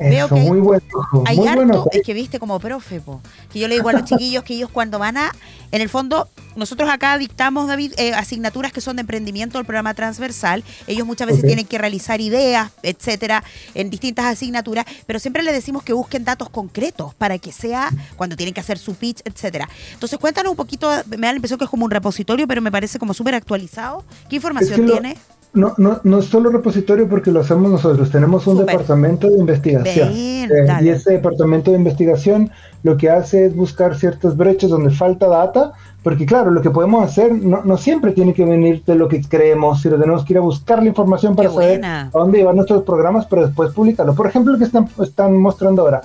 Veo 0.00 0.26
Eso, 0.26 0.34
que 0.34 0.40
hay- 0.40 0.48
muy 0.48 0.60
bueno. 0.60 0.82
Hay 1.26 1.36
muy 1.36 1.46
harto, 1.48 1.64
bueno. 1.64 1.84
es 1.92 2.02
que 2.02 2.14
viste 2.14 2.38
como 2.40 2.58
profe, 2.58 3.00
po, 3.00 3.20
que 3.52 3.58
yo 3.58 3.68
le 3.68 3.74
digo 3.76 3.90
a 3.90 3.92
los 3.92 4.04
chiquillos 4.06 4.42
que 4.44 4.54
ellos 4.54 4.70
cuando 4.72 4.98
van 4.98 5.16
a, 5.18 5.30
en 5.72 5.82
el 5.82 5.88
fondo, 5.90 6.28
nosotros 6.56 6.88
acá 6.90 7.16
dictamos, 7.18 7.68
David, 7.68 7.92
eh, 7.98 8.14
asignaturas 8.14 8.72
que 8.72 8.80
son 8.80 8.96
de 8.96 9.00
emprendimiento 9.02 9.58
del 9.58 9.66
programa 9.66 9.92
transversal. 9.94 10.64
Ellos 10.86 11.06
muchas 11.06 11.26
veces 11.28 11.44
tienen 11.44 11.66
que 11.66 11.78
realizar 11.78 12.20
ideas, 12.20 12.70
etcétera, 12.82 13.44
en 13.74 13.90
distintas 13.90 14.24
asignaturas, 14.24 14.86
pero 15.06 15.18
siempre 15.18 15.42
les 15.42 15.52
decimos 15.54 15.82
que 15.82 15.92
busquen 15.92 16.24
datos 16.24 16.48
concretos 16.50 17.14
para 17.14 17.38
que 17.38 17.52
sea 17.52 17.90
cuando 18.16 18.36
tienen 18.36 18.54
que 18.54 18.60
hacer 18.60 18.78
su 18.78 18.94
pitch, 18.94 19.20
etcétera. 19.24 19.68
Entonces, 19.92 20.18
cuéntanos 20.18 20.50
un 20.50 20.56
poquito, 20.56 20.90
me 21.08 21.18
da 21.26 21.32
la 21.32 21.36
impresión 21.36 21.58
que 21.58 21.64
es 21.64 21.70
como 21.70 21.84
un 21.84 21.90
repositorio, 21.90 22.48
pero 22.48 22.60
me 22.62 22.72
parece 22.72 22.98
como 22.98 23.12
súper 23.14 23.34
actualizado. 23.34 24.04
¿Qué 24.28 24.36
información 24.36 24.72
Es 24.74 24.80
que 24.80 24.86
lo- 24.86 24.92
tiene? 24.92 25.16
No, 25.52 25.74
no, 25.78 26.00
no 26.04 26.18
es 26.18 26.26
solo 26.26 26.50
repositorio 26.50 27.08
porque 27.08 27.32
lo 27.32 27.40
hacemos 27.40 27.70
nosotros, 27.70 28.08
tenemos 28.10 28.46
un 28.46 28.58
departamento 28.58 29.28
de 29.28 29.36
investigación. 29.36 30.12
Bien, 30.12 30.50
Eh, 30.50 30.66
y 30.82 30.88
ese 30.90 31.12
departamento 31.14 31.72
de 31.72 31.76
investigación 31.78 32.50
lo 32.84 32.96
que 32.96 33.10
hace 33.10 33.46
es 33.46 33.56
buscar 33.56 33.96
ciertas 33.96 34.36
brechas 34.36 34.70
donde 34.70 34.90
falta 34.90 35.26
data, 35.26 35.72
porque 36.04 36.24
claro, 36.24 36.52
lo 36.52 36.62
que 36.62 36.70
podemos 36.70 37.04
hacer 37.04 37.32
no, 37.32 37.62
no 37.64 37.76
siempre 37.76 38.12
tiene 38.12 38.32
que 38.32 38.44
venir 38.44 38.84
de 38.84 38.94
lo 38.94 39.08
que 39.08 39.20
creemos, 39.22 39.82
sino 39.82 39.98
tenemos 39.98 40.24
que 40.24 40.34
ir 40.34 40.38
a 40.38 40.42
buscar 40.42 40.80
la 40.82 40.88
información 40.88 41.34
para 41.34 41.48
Qué 41.48 41.54
saber 41.54 41.68
buena. 41.80 42.02
a 42.02 42.18
dónde 42.18 42.38
llevar 42.38 42.54
nuestros 42.54 42.84
programas 42.84 43.26
para 43.26 43.46
después 43.46 43.72
publicarlo. 43.72 44.14
Por 44.14 44.28
ejemplo, 44.28 44.52
lo 44.52 44.58
que 44.58 44.64
están, 44.64 44.88
están 45.02 45.36
mostrando 45.36 45.82
ahora. 45.82 46.00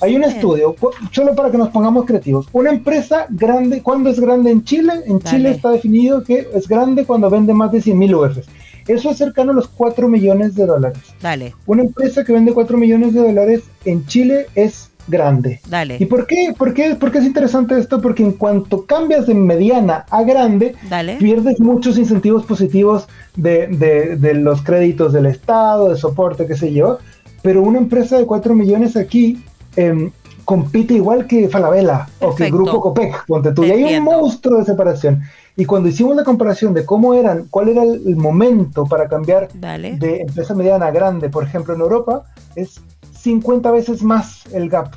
Hay 0.00 0.16
un 0.16 0.24
estudio, 0.24 0.74
solo 1.10 1.34
para 1.34 1.50
que 1.50 1.58
nos 1.58 1.68
pongamos 1.70 2.04
creativos. 2.04 2.46
Una 2.52 2.70
empresa 2.70 3.26
grande, 3.30 3.82
¿cuándo 3.82 4.10
es 4.10 4.20
grande 4.20 4.50
en 4.50 4.62
Chile? 4.64 4.92
En 5.06 5.18
Dale. 5.18 5.30
Chile 5.36 5.50
está 5.50 5.70
definido 5.70 6.22
que 6.22 6.48
es 6.54 6.68
grande 6.68 7.04
cuando 7.04 7.30
vende 7.30 7.54
más 7.54 7.72
de 7.72 7.80
100 7.80 7.98
mil 7.98 8.14
UFs. 8.14 8.46
Eso 8.86 9.10
es 9.10 9.16
cercano 9.18 9.52
a 9.52 9.54
los 9.54 9.68
4 9.68 10.08
millones 10.08 10.54
de 10.54 10.66
dólares. 10.66 10.98
Dale, 11.22 11.54
Una 11.66 11.82
empresa 11.82 12.24
que 12.24 12.32
vende 12.32 12.52
4 12.52 12.76
millones 12.76 13.14
de 13.14 13.20
dólares 13.20 13.62
en 13.84 14.04
Chile 14.06 14.46
es 14.54 14.90
grande. 15.06 15.60
dale. 15.68 15.96
¿Y 16.00 16.06
por 16.06 16.26
qué? 16.26 16.54
¿Por 16.56 16.72
qué, 16.72 16.94
por 16.94 17.12
qué 17.12 17.18
es 17.18 17.24
interesante 17.26 17.78
esto? 17.78 18.00
Porque 18.00 18.22
en 18.22 18.32
cuanto 18.32 18.86
cambias 18.86 19.26
de 19.26 19.34
mediana 19.34 20.06
a 20.10 20.22
grande, 20.22 20.74
Dale. 20.88 21.16
pierdes 21.16 21.60
muchos 21.60 21.98
incentivos 21.98 22.46
positivos 22.46 23.06
de, 23.36 23.66
de- 23.66 24.16
de 24.16 24.34
los 24.34 24.62
créditos 24.62 25.12
del 25.12 25.26
Estado, 25.26 25.90
de 25.90 25.96
soporte, 25.96 26.46
qué 26.46 26.56
sé 26.56 26.72
yo. 26.72 26.98
Pero 27.42 27.62
una 27.62 27.78
empresa 27.78 28.16
de 28.18 28.24
4 28.24 28.54
millones 28.54 28.96
aquí 28.96 29.42
em, 29.76 30.10
compite 30.44 30.94
igual 30.94 31.26
que 31.26 31.48
Falabella 31.48 32.08
o 32.20 32.34
que. 32.34 32.50
Grupo 32.50 32.80
Copec, 32.80 33.26
ponte 33.26 33.52
tú. 33.52 33.62
Te 33.62 33.68
Y 33.68 33.70
hay 33.84 33.96
un 33.96 34.04
monstruo 34.04 34.58
de 34.58 34.64
separación. 34.64 35.22
Y 35.56 35.64
cuando 35.64 35.88
hicimos 35.88 36.16
la 36.16 36.24
comparación 36.24 36.74
de 36.74 36.84
cómo 36.84 37.14
eran, 37.14 37.46
cuál 37.48 37.68
era 37.68 37.82
el 37.82 38.16
momento 38.16 38.86
para 38.86 39.08
cambiar 39.08 39.48
Dale. 39.54 39.96
de 39.98 40.22
empresa 40.22 40.54
mediana 40.54 40.86
a 40.86 40.90
grande, 40.90 41.28
por 41.28 41.44
ejemplo 41.44 41.74
en 41.74 41.80
Europa, 41.80 42.24
es 42.56 42.80
50 43.20 43.70
veces 43.70 44.02
más 44.02 44.44
el 44.52 44.68
gap. 44.68 44.94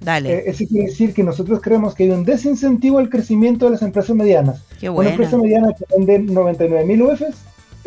Dale. 0.00 0.32
Eh, 0.32 0.44
eso 0.46 0.64
quiere 0.68 0.86
decir 0.86 1.12
que 1.12 1.24
nosotros 1.24 1.60
creemos 1.60 1.94
que 1.94 2.04
hay 2.04 2.10
un 2.10 2.24
desincentivo 2.24 2.98
al 2.98 3.08
crecimiento 3.10 3.64
de 3.64 3.72
las 3.72 3.82
empresas 3.82 4.14
medianas. 4.14 4.62
Qué 4.78 4.88
Una 4.88 4.94
buena. 4.96 5.10
empresa 5.10 5.36
mediana 5.36 5.72
que 5.72 5.84
vende 5.96 6.18
99 6.20 6.84
mil 6.84 7.02
UFs 7.02 7.34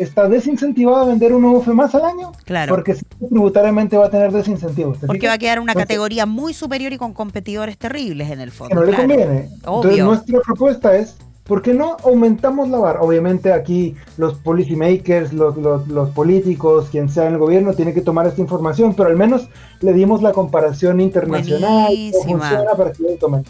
está 0.02 0.28
desincentivada 0.28 1.02
a 1.02 1.06
vender 1.06 1.32
un 1.32 1.44
UF 1.44 1.66
más 1.68 1.94
al 1.94 2.04
año 2.04 2.32
Claro. 2.44 2.74
porque 2.74 2.96
tributariamente 3.28 3.96
va 3.96 4.06
a 4.06 4.10
tener 4.10 4.32
desincentivos. 4.32 4.98
¿te 4.98 5.06
Porque 5.06 5.20
fijas? 5.20 5.32
va 5.32 5.34
a 5.34 5.38
quedar 5.38 5.60
una 5.60 5.72
Entonces, 5.72 5.88
categoría 5.88 6.26
muy 6.26 6.54
superior 6.54 6.92
y 6.92 6.98
con 6.98 7.12
competidores 7.12 7.76
terribles 7.78 8.30
en 8.30 8.40
el 8.40 8.50
fondo. 8.50 8.70
que 8.70 8.74
no 8.74 8.84
le 8.90 8.96
conviene. 8.96 9.48
Entonces 9.54 10.04
nuestra 10.04 10.40
propuesta 10.40 10.96
es 10.96 11.16
¿por 11.44 11.62
qué 11.62 11.74
no 11.74 11.96
aumentamos 12.04 12.68
la 12.68 12.78
barra? 12.78 13.00
Obviamente 13.02 13.52
aquí 13.52 13.96
los 14.16 14.34
policymakers, 14.34 15.32
los, 15.32 15.56
los, 15.56 15.88
los 15.88 16.10
políticos, 16.10 16.86
quien 16.92 17.08
sea 17.08 17.26
en 17.26 17.32
el 17.32 17.38
gobierno, 17.38 17.74
tiene 17.74 17.92
que 17.92 18.00
tomar 18.02 18.26
esta 18.26 18.40
información, 18.40 18.94
pero 18.94 19.08
al 19.08 19.16
menos 19.16 19.48
le 19.80 19.92
dimos 19.92 20.22
la 20.22 20.32
comparación 20.32 21.00
internacional, 21.00 21.92
funciona 22.24 22.70
para 22.76 22.92
que 22.92 23.02
lo 23.02 23.10
tomen. 23.16 23.44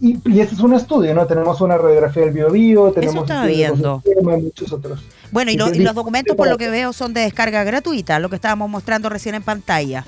Y, 0.00 0.18
y 0.28 0.40
este 0.40 0.54
es 0.54 0.60
un 0.60 0.74
estudio, 0.74 1.14
¿no? 1.14 1.26
Tenemos 1.26 1.60
una 1.60 1.76
radiografía 1.76 2.22
del 2.24 2.32
biobío, 2.32 2.90
tenemos 2.92 3.26
de 3.26 3.46
viendo. 3.46 4.02
ecosistema 4.04 4.38
y 4.38 4.42
muchos 4.42 4.72
otros. 4.72 5.00
Bueno, 5.30 5.50
y, 5.50 5.56
lo- 5.56 5.72
y 5.74 5.78
los 5.80 5.94
documentos, 5.94 6.36
por 6.36 6.48
lo 6.48 6.58
que 6.58 6.68
veo, 6.70 6.92
son 6.92 7.12
de 7.14 7.20
descarga 7.22 7.64
gratuita, 7.64 8.18
lo 8.18 8.28
que 8.30 8.36
estábamos 8.36 8.68
mostrando 8.70 9.08
recién 9.08 9.34
en 9.34 9.42
pantalla. 9.42 10.04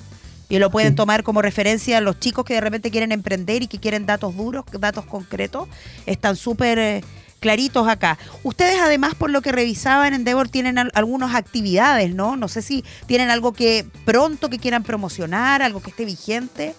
Y 0.49 0.59
lo 0.59 0.71
pueden 0.71 0.95
tomar 0.95 1.23
como 1.23 1.41
referencia 1.41 2.01
los 2.03 2.21
chicos 2.21 2.45
que 2.45 2.55
de 2.55 2.61
repente 2.61 2.91
quieren 2.91 3.11
emprender 3.13 3.63
y 3.63 3.69
que 3.69 3.79
quieren 3.79 4.05
datos 4.05 4.37
duros, 4.37 4.65
datos 4.79 5.07
concretos. 5.07 5.67
Están 6.05 6.37
súper 6.37 6.79
eh, 6.79 7.05
claritos 7.41 7.89
acá. 7.89 8.19
Ustedes 8.43 8.79
además, 8.81 9.15
por 9.15 9.31
lo 9.31 9.41
que 9.41 9.51
revisaba 9.51 10.07
en 10.09 10.13
Endeavor, 10.15 10.49
tienen 10.49 10.77
al- 10.79 10.91
algunas 10.95 11.35
actividades, 11.35 12.15
¿no? 12.15 12.37
No 12.37 12.49
sé 12.49 12.61
si 12.61 12.85
tienen 13.07 13.31
algo 13.31 13.53
que 13.55 13.87
pronto 14.05 14.51
que 14.51 14.59
quieran 14.59 14.83
promocionar, 14.83 15.63
algo 15.63 15.81
que 15.81 15.89
esté 15.91 16.05
vigente. 16.05 16.75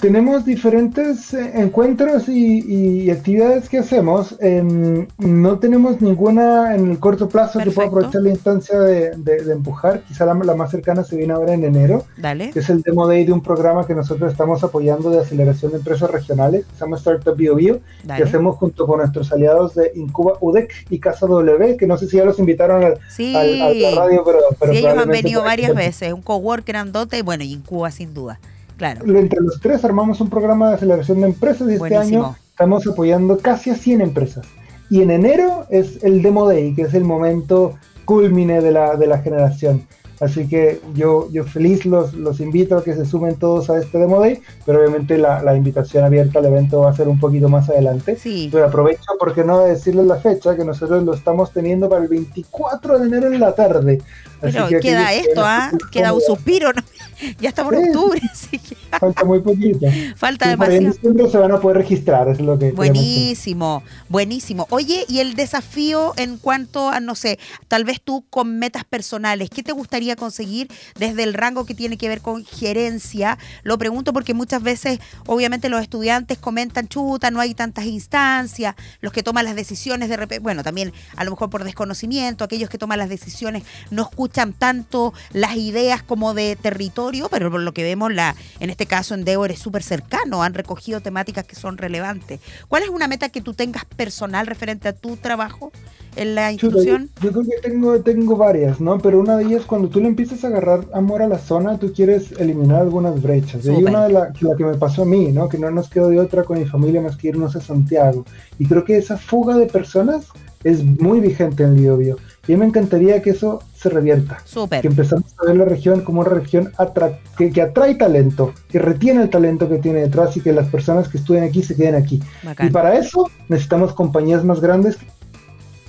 Tenemos 0.00 0.44
diferentes 0.44 1.32
eh, 1.32 1.52
encuentros 1.54 2.28
y, 2.28 3.04
y 3.06 3.10
actividades 3.10 3.66
que 3.68 3.78
hacemos. 3.78 4.36
Em, 4.40 5.06
no 5.16 5.58
tenemos 5.58 6.02
ninguna 6.02 6.74
en 6.74 6.90
el 6.90 6.98
corto 6.98 7.28
plazo 7.30 7.58
que 7.60 7.70
pueda 7.70 7.88
Perfecto. 7.90 7.96
aprovechar 7.96 8.22
la 8.22 8.28
instancia 8.30 8.78
de, 8.78 9.10
de- 9.16 9.42
de 9.42 9.52
empujar. 9.54 10.02
Quizá 10.02 10.26
la, 10.26 10.34
la 10.34 10.54
más 10.54 10.70
cercana 10.70 11.02
se 11.02 11.16
viene 11.16 11.32
ahora 11.32 11.54
en 11.54 11.64
enero, 11.64 12.04
Dale. 12.18 12.50
que 12.50 12.58
es 12.58 12.68
el 12.68 12.82
Demo 12.82 13.06
Day 13.08 13.24
de 13.24 13.32
un 13.32 13.40
programa 13.42 13.86
que 13.86 13.94
nosotros 13.94 14.30
estamos 14.30 14.62
apoyando 14.62 15.08
de 15.10 15.20
aceleración 15.20 15.72
de 15.72 15.78
empresas 15.78 16.10
regionales, 16.10 16.66
que 16.66 16.72
se 16.74 16.80
llama 16.80 16.98
Startup 16.98 17.34
Bio 17.34 17.54
Bio, 17.54 17.80
Dale. 18.04 18.22
que 18.22 18.28
hacemos 18.28 18.56
junto 18.56 18.86
con 18.86 18.98
nuestros 18.98 19.32
aliados 19.32 19.74
de 19.74 19.92
Incuba 19.94 20.34
UDEC 20.40 20.72
y 20.90 20.98
Casa 20.98 21.26
W, 21.26 21.76
que 21.78 21.86
no 21.86 21.96
sé 21.96 22.06
si 22.06 22.18
ya 22.18 22.24
los 22.26 22.38
invitaron 22.38 22.84
al, 22.84 22.98
Sí, 23.08 23.34
al- 23.34 23.62
a 23.62 23.72
la 23.72 23.94
radio, 24.02 24.22
pero, 24.26 24.38
pero 24.60 24.72
sí 24.72 24.78
ellos 24.78 24.92
han 24.98 25.08
venido 25.08 25.42
varias 25.42 25.74
veces. 25.74 26.12
Un 26.12 26.20
cowork 26.20 26.66
grandote 26.66 27.16
y 27.18 27.22
bueno, 27.22 27.44
y 27.44 27.54
en 27.54 27.62
Cuba 27.62 27.90
sin 27.90 28.12
duda. 28.12 28.38
Claro. 28.76 29.04
Entre 29.16 29.40
los 29.40 29.60
tres 29.60 29.84
armamos 29.84 30.20
un 30.20 30.28
programa 30.28 30.68
de 30.68 30.74
aceleración 30.76 31.20
de 31.20 31.28
empresas 31.28 31.70
y 31.70 31.74
este 31.74 31.96
año 31.96 32.36
estamos 32.50 32.86
apoyando 32.86 33.38
casi 33.38 33.70
a 33.70 33.74
100 33.74 34.00
empresas. 34.00 34.46
Y 34.90 35.02
en 35.02 35.10
enero 35.10 35.66
es 35.70 36.02
el 36.04 36.22
Demo 36.22 36.46
Day, 36.46 36.74
que 36.74 36.82
es 36.82 36.94
el 36.94 37.04
momento 37.04 37.74
culmine 38.04 38.60
de 38.60 38.70
la, 38.70 38.96
de 38.96 39.06
la 39.06 39.18
generación. 39.18 39.86
Así 40.20 40.48
que 40.48 40.80
yo, 40.94 41.28
yo 41.30 41.44
feliz 41.44 41.84
los, 41.84 42.14
los 42.14 42.40
invito 42.40 42.76
a 42.78 42.82
que 42.84 42.94
se 42.94 43.04
sumen 43.04 43.36
todos 43.36 43.68
a 43.70 43.78
este 43.78 43.98
Demo 43.98 44.20
Day, 44.20 44.40
pero 44.64 44.78
obviamente 44.80 45.18
la, 45.18 45.42
la 45.42 45.54
invitación 45.54 46.04
abierta 46.04 46.38
al 46.38 46.46
evento 46.46 46.80
va 46.80 46.90
a 46.90 46.96
ser 46.96 47.08
un 47.08 47.20
poquito 47.20 47.48
más 47.48 47.68
adelante. 47.68 48.16
Sí. 48.16 48.48
Pero 48.50 48.64
aprovecho, 48.66 49.02
¿por 49.18 49.34
qué 49.34 49.44
no 49.44 49.60
decirles 49.60 50.06
la 50.06 50.16
fecha? 50.16 50.56
Que 50.56 50.64
nosotros 50.64 51.04
lo 51.04 51.14
estamos 51.14 51.52
teniendo 51.52 51.88
para 51.88 52.02
el 52.02 52.08
24 52.08 52.98
de 52.98 53.06
enero 53.06 53.26
en 53.32 53.40
la 53.40 53.54
tarde. 53.54 54.00
Así 54.40 54.52
Pero 54.52 54.68
que 54.68 54.80
queda 54.80 55.12
esto, 55.14 55.42
¿ah? 55.44 55.70
Queda 55.90 56.12
un 56.12 56.20
suspiro, 56.20 56.72
¿no? 56.72 56.82
Ya 57.40 57.48
estamos 57.48 57.72
en 57.72 57.84
Sí. 57.84 57.88
octubre, 57.88 58.20
así 58.30 58.58
que 58.58 58.76
Falta 58.98 59.24
muy 59.24 59.40
poquito. 59.40 59.86
falta 60.16 60.44
en 60.46 60.50
demasiado. 60.52 60.92
diciembre 60.92 61.30
se 61.30 61.38
van 61.38 61.52
a 61.52 61.58
poder 61.60 61.78
registrar, 61.78 62.28
es 62.28 62.40
lo 62.40 62.58
que. 62.58 62.72
Buenísimo, 62.72 63.82
buenísimo. 64.10 64.66
Oye, 64.70 65.04
y 65.08 65.20
el 65.20 65.34
desafío 65.34 66.12
en 66.16 66.36
cuanto 66.36 66.90
a, 66.90 67.00
no 67.00 67.14
sé, 67.14 67.38
tal 67.68 67.84
vez 67.84 68.00
tú 68.02 68.24
con 68.28 68.58
metas 68.58 68.84
personales, 68.84 69.48
¿qué 69.50 69.62
te 69.62 69.72
gustaría 69.72 70.05
conseguir 70.14 70.68
desde 70.96 71.24
el 71.24 71.34
rango 71.34 71.66
que 71.66 71.74
tiene 71.74 71.98
que 71.98 72.08
ver 72.08 72.20
con 72.20 72.44
gerencia? 72.44 73.38
Lo 73.64 73.78
pregunto 73.78 74.12
porque 74.12 74.34
muchas 74.34 74.62
veces, 74.62 75.00
obviamente, 75.26 75.68
los 75.68 75.82
estudiantes 75.82 76.38
comentan, 76.38 76.86
chuta, 76.86 77.32
no 77.32 77.40
hay 77.40 77.54
tantas 77.54 77.86
instancias, 77.86 78.76
los 79.00 79.12
que 79.12 79.24
toman 79.24 79.44
las 79.44 79.56
decisiones 79.56 80.08
de 80.08 80.16
repente, 80.16 80.42
bueno, 80.42 80.62
también 80.62 80.92
a 81.16 81.24
lo 81.24 81.32
mejor 81.32 81.50
por 81.50 81.64
desconocimiento, 81.64 82.44
aquellos 82.44 82.70
que 82.70 82.78
toman 82.78 82.98
las 82.98 83.08
decisiones 83.08 83.64
no 83.90 84.02
escuchan 84.02 84.52
tanto 84.52 85.14
las 85.32 85.56
ideas 85.56 86.02
como 86.02 86.34
de 86.34 86.56
territorio, 86.56 87.28
pero 87.28 87.50
por 87.50 87.60
lo 87.60 87.72
que 87.72 87.82
vemos, 87.82 88.12
la, 88.12 88.36
en 88.60 88.70
este 88.70 88.86
caso 88.86 89.14
Endeavor 89.14 89.50
es 89.50 89.58
súper 89.58 89.82
cercano, 89.82 90.42
han 90.42 90.54
recogido 90.54 91.00
temáticas 91.00 91.44
que 91.44 91.56
son 91.56 91.78
relevantes. 91.78 92.40
¿Cuál 92.68 92.82
es 92.82 92.88
una 92.90 93.08
meta 93.08 93.28
que 93.28 93.40
tú 93.40 93.54
tengas 93.54 93.84
personal 93.84 94.46
referente 94.46 94.88
a 94.88 94.92
tu 94.92 95.16
trabajo 95.16 95.72
en 96.16 96.34
la 96.34 96.50
Chuta, 96.56 96.66
institución? 96.66 97.10
Yo, 97.16 97.30
yo 97.30 97.32
creo 97.32 97.44
que 97.44 97.68
tengo, 97.68 98.00
tengo 98.00 98.36
varias, 98.36 98.80
¿no? 98.80 98.98
Pero 98.98 99.20
una 99.20 99.36
de 99.36 99.44
ellas, 99.44 99.64
cuando 99.66 99.88
tú 99.88 99.95
le 100.00 100.08
empiezas 100.08 100.44
a 100.44 100.48
agarrar 100.48 100.86
amor 100.92 101.22
a 101.22 101.28
la 101.28 101.38
zona, 101.38 101.78
tú 101.78 101.92
quieres 101.92 102.32
eliminar 102.38 102.82
algunas 102.82 103.20
brechas. 103.20 103.64
Y 103.64 103.70
hay 103.70 103.84
una 103.84 104.06
de 104.06 104.12
la, 104.12 104.32
la 104.40 104.56
que 104.56 104.64
me 104.64 104.74
pasó 104.74 105.02
a 105.02 105.06
mí, 105.06 105.32
¿no? 105.32 105.48
Que 105.48 105.58
no 105.58 105.70
nos 105.70 105.88
quedó 105.88 106.08
de 106.08 106.20
otra 106.20 106.44
con 106.44 106.58
mi 106.58 106.64
familia 106.66 107.00
más 107.00 107.16
que 107.16 107.28
irnos 107.28 107.56
a 107.56 107.60
Santiago. 107.60 108.24
Y 108.58 108.66
creo 108.66 108.84
que 108.84 108.96
esa 108.96 109.16
fuga 109.16 109.56
de 109.56 109.66
personas 109.66 110.26
es 110.64 110.84
muy 110.84 111.20
vigente 111.20 111.62
en 111.62 111.76
Biobío. 111.76 112.16
Y 112.48 112.52
a 112.52 112.56
mí 112.56 112.60
me 112.60 112.66
encantaría 112.66 113.22
que 113.22 113.30
eso 113.30 113.62
se 113.74 113.88
revierta. 113.88 114.38
Súper. 114.44 114.80
Que 114.80 114.88
empezamos 114.88 115.34
a 115.38 115.46
ver 115.46 115.56
la 115.56 115.64
región 115.64 116.00
como 116.00 116.20
una 116.20 116.30
región 116.30 116.72
atra- 116.76 117.18
que, 117.36 117.50
que 117.50 117.62
atrae 117.62 117.94
talento, 117.94 118.52
que 118.68 118.78
retiene 118.78 119.22
el 119.22 119.30
talento 119.30 119.68
que 119.68 119.78
tiene 119.78 120.00
detrás 120.00 120.36
y 120.36 120.40
que 120.40 120.52
las 120.52 120.68
personas 120.68 121.08
que 121.08 121.18
estudian 121.18 121.44
aquí 121.44 121.62
se 121.62 121.76
queden 121.76 121.94
aquí. 121.94 122.20
Bacán. 122.42 122.66
Y 122.66 122.70
para 122.70 122.98
eso 122.98 123.30
necesitamos 123.48 123.92
compañías 123.94 124.44
más 124.44 124.60
grandes 124.60 124.96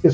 que 0.01 0.11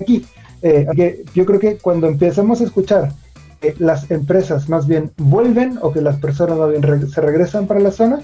aquí. 0.00 0.24
Eh, 0.62 0.86
que 0.96 1.24
yo 1.34 1.44
creo 1.46 1.60
que 1.60 1.78
cuando 1.78 2.06
empezamos 2.06 2.60
a 2.60 2.64
escuchar 2.64 3.12
que 3.60 3.74
las 3.78 4.10
empresas 4.10 4.68
más 4.68 4.86
bien 4.86 5.12
vuelven 5.16 5.78
o 5.82 5.92
que 5.92 6.00
las 6.02 6.18
personas 6.18 6.58
más 6.58 6.70
bien 6.70 6.82
re- 6.82 7.08
se 7.08 7.20
regresan 7.20 7.66
para 7.66 7.80
la 7.80 7.90
zona, 7.90 8.20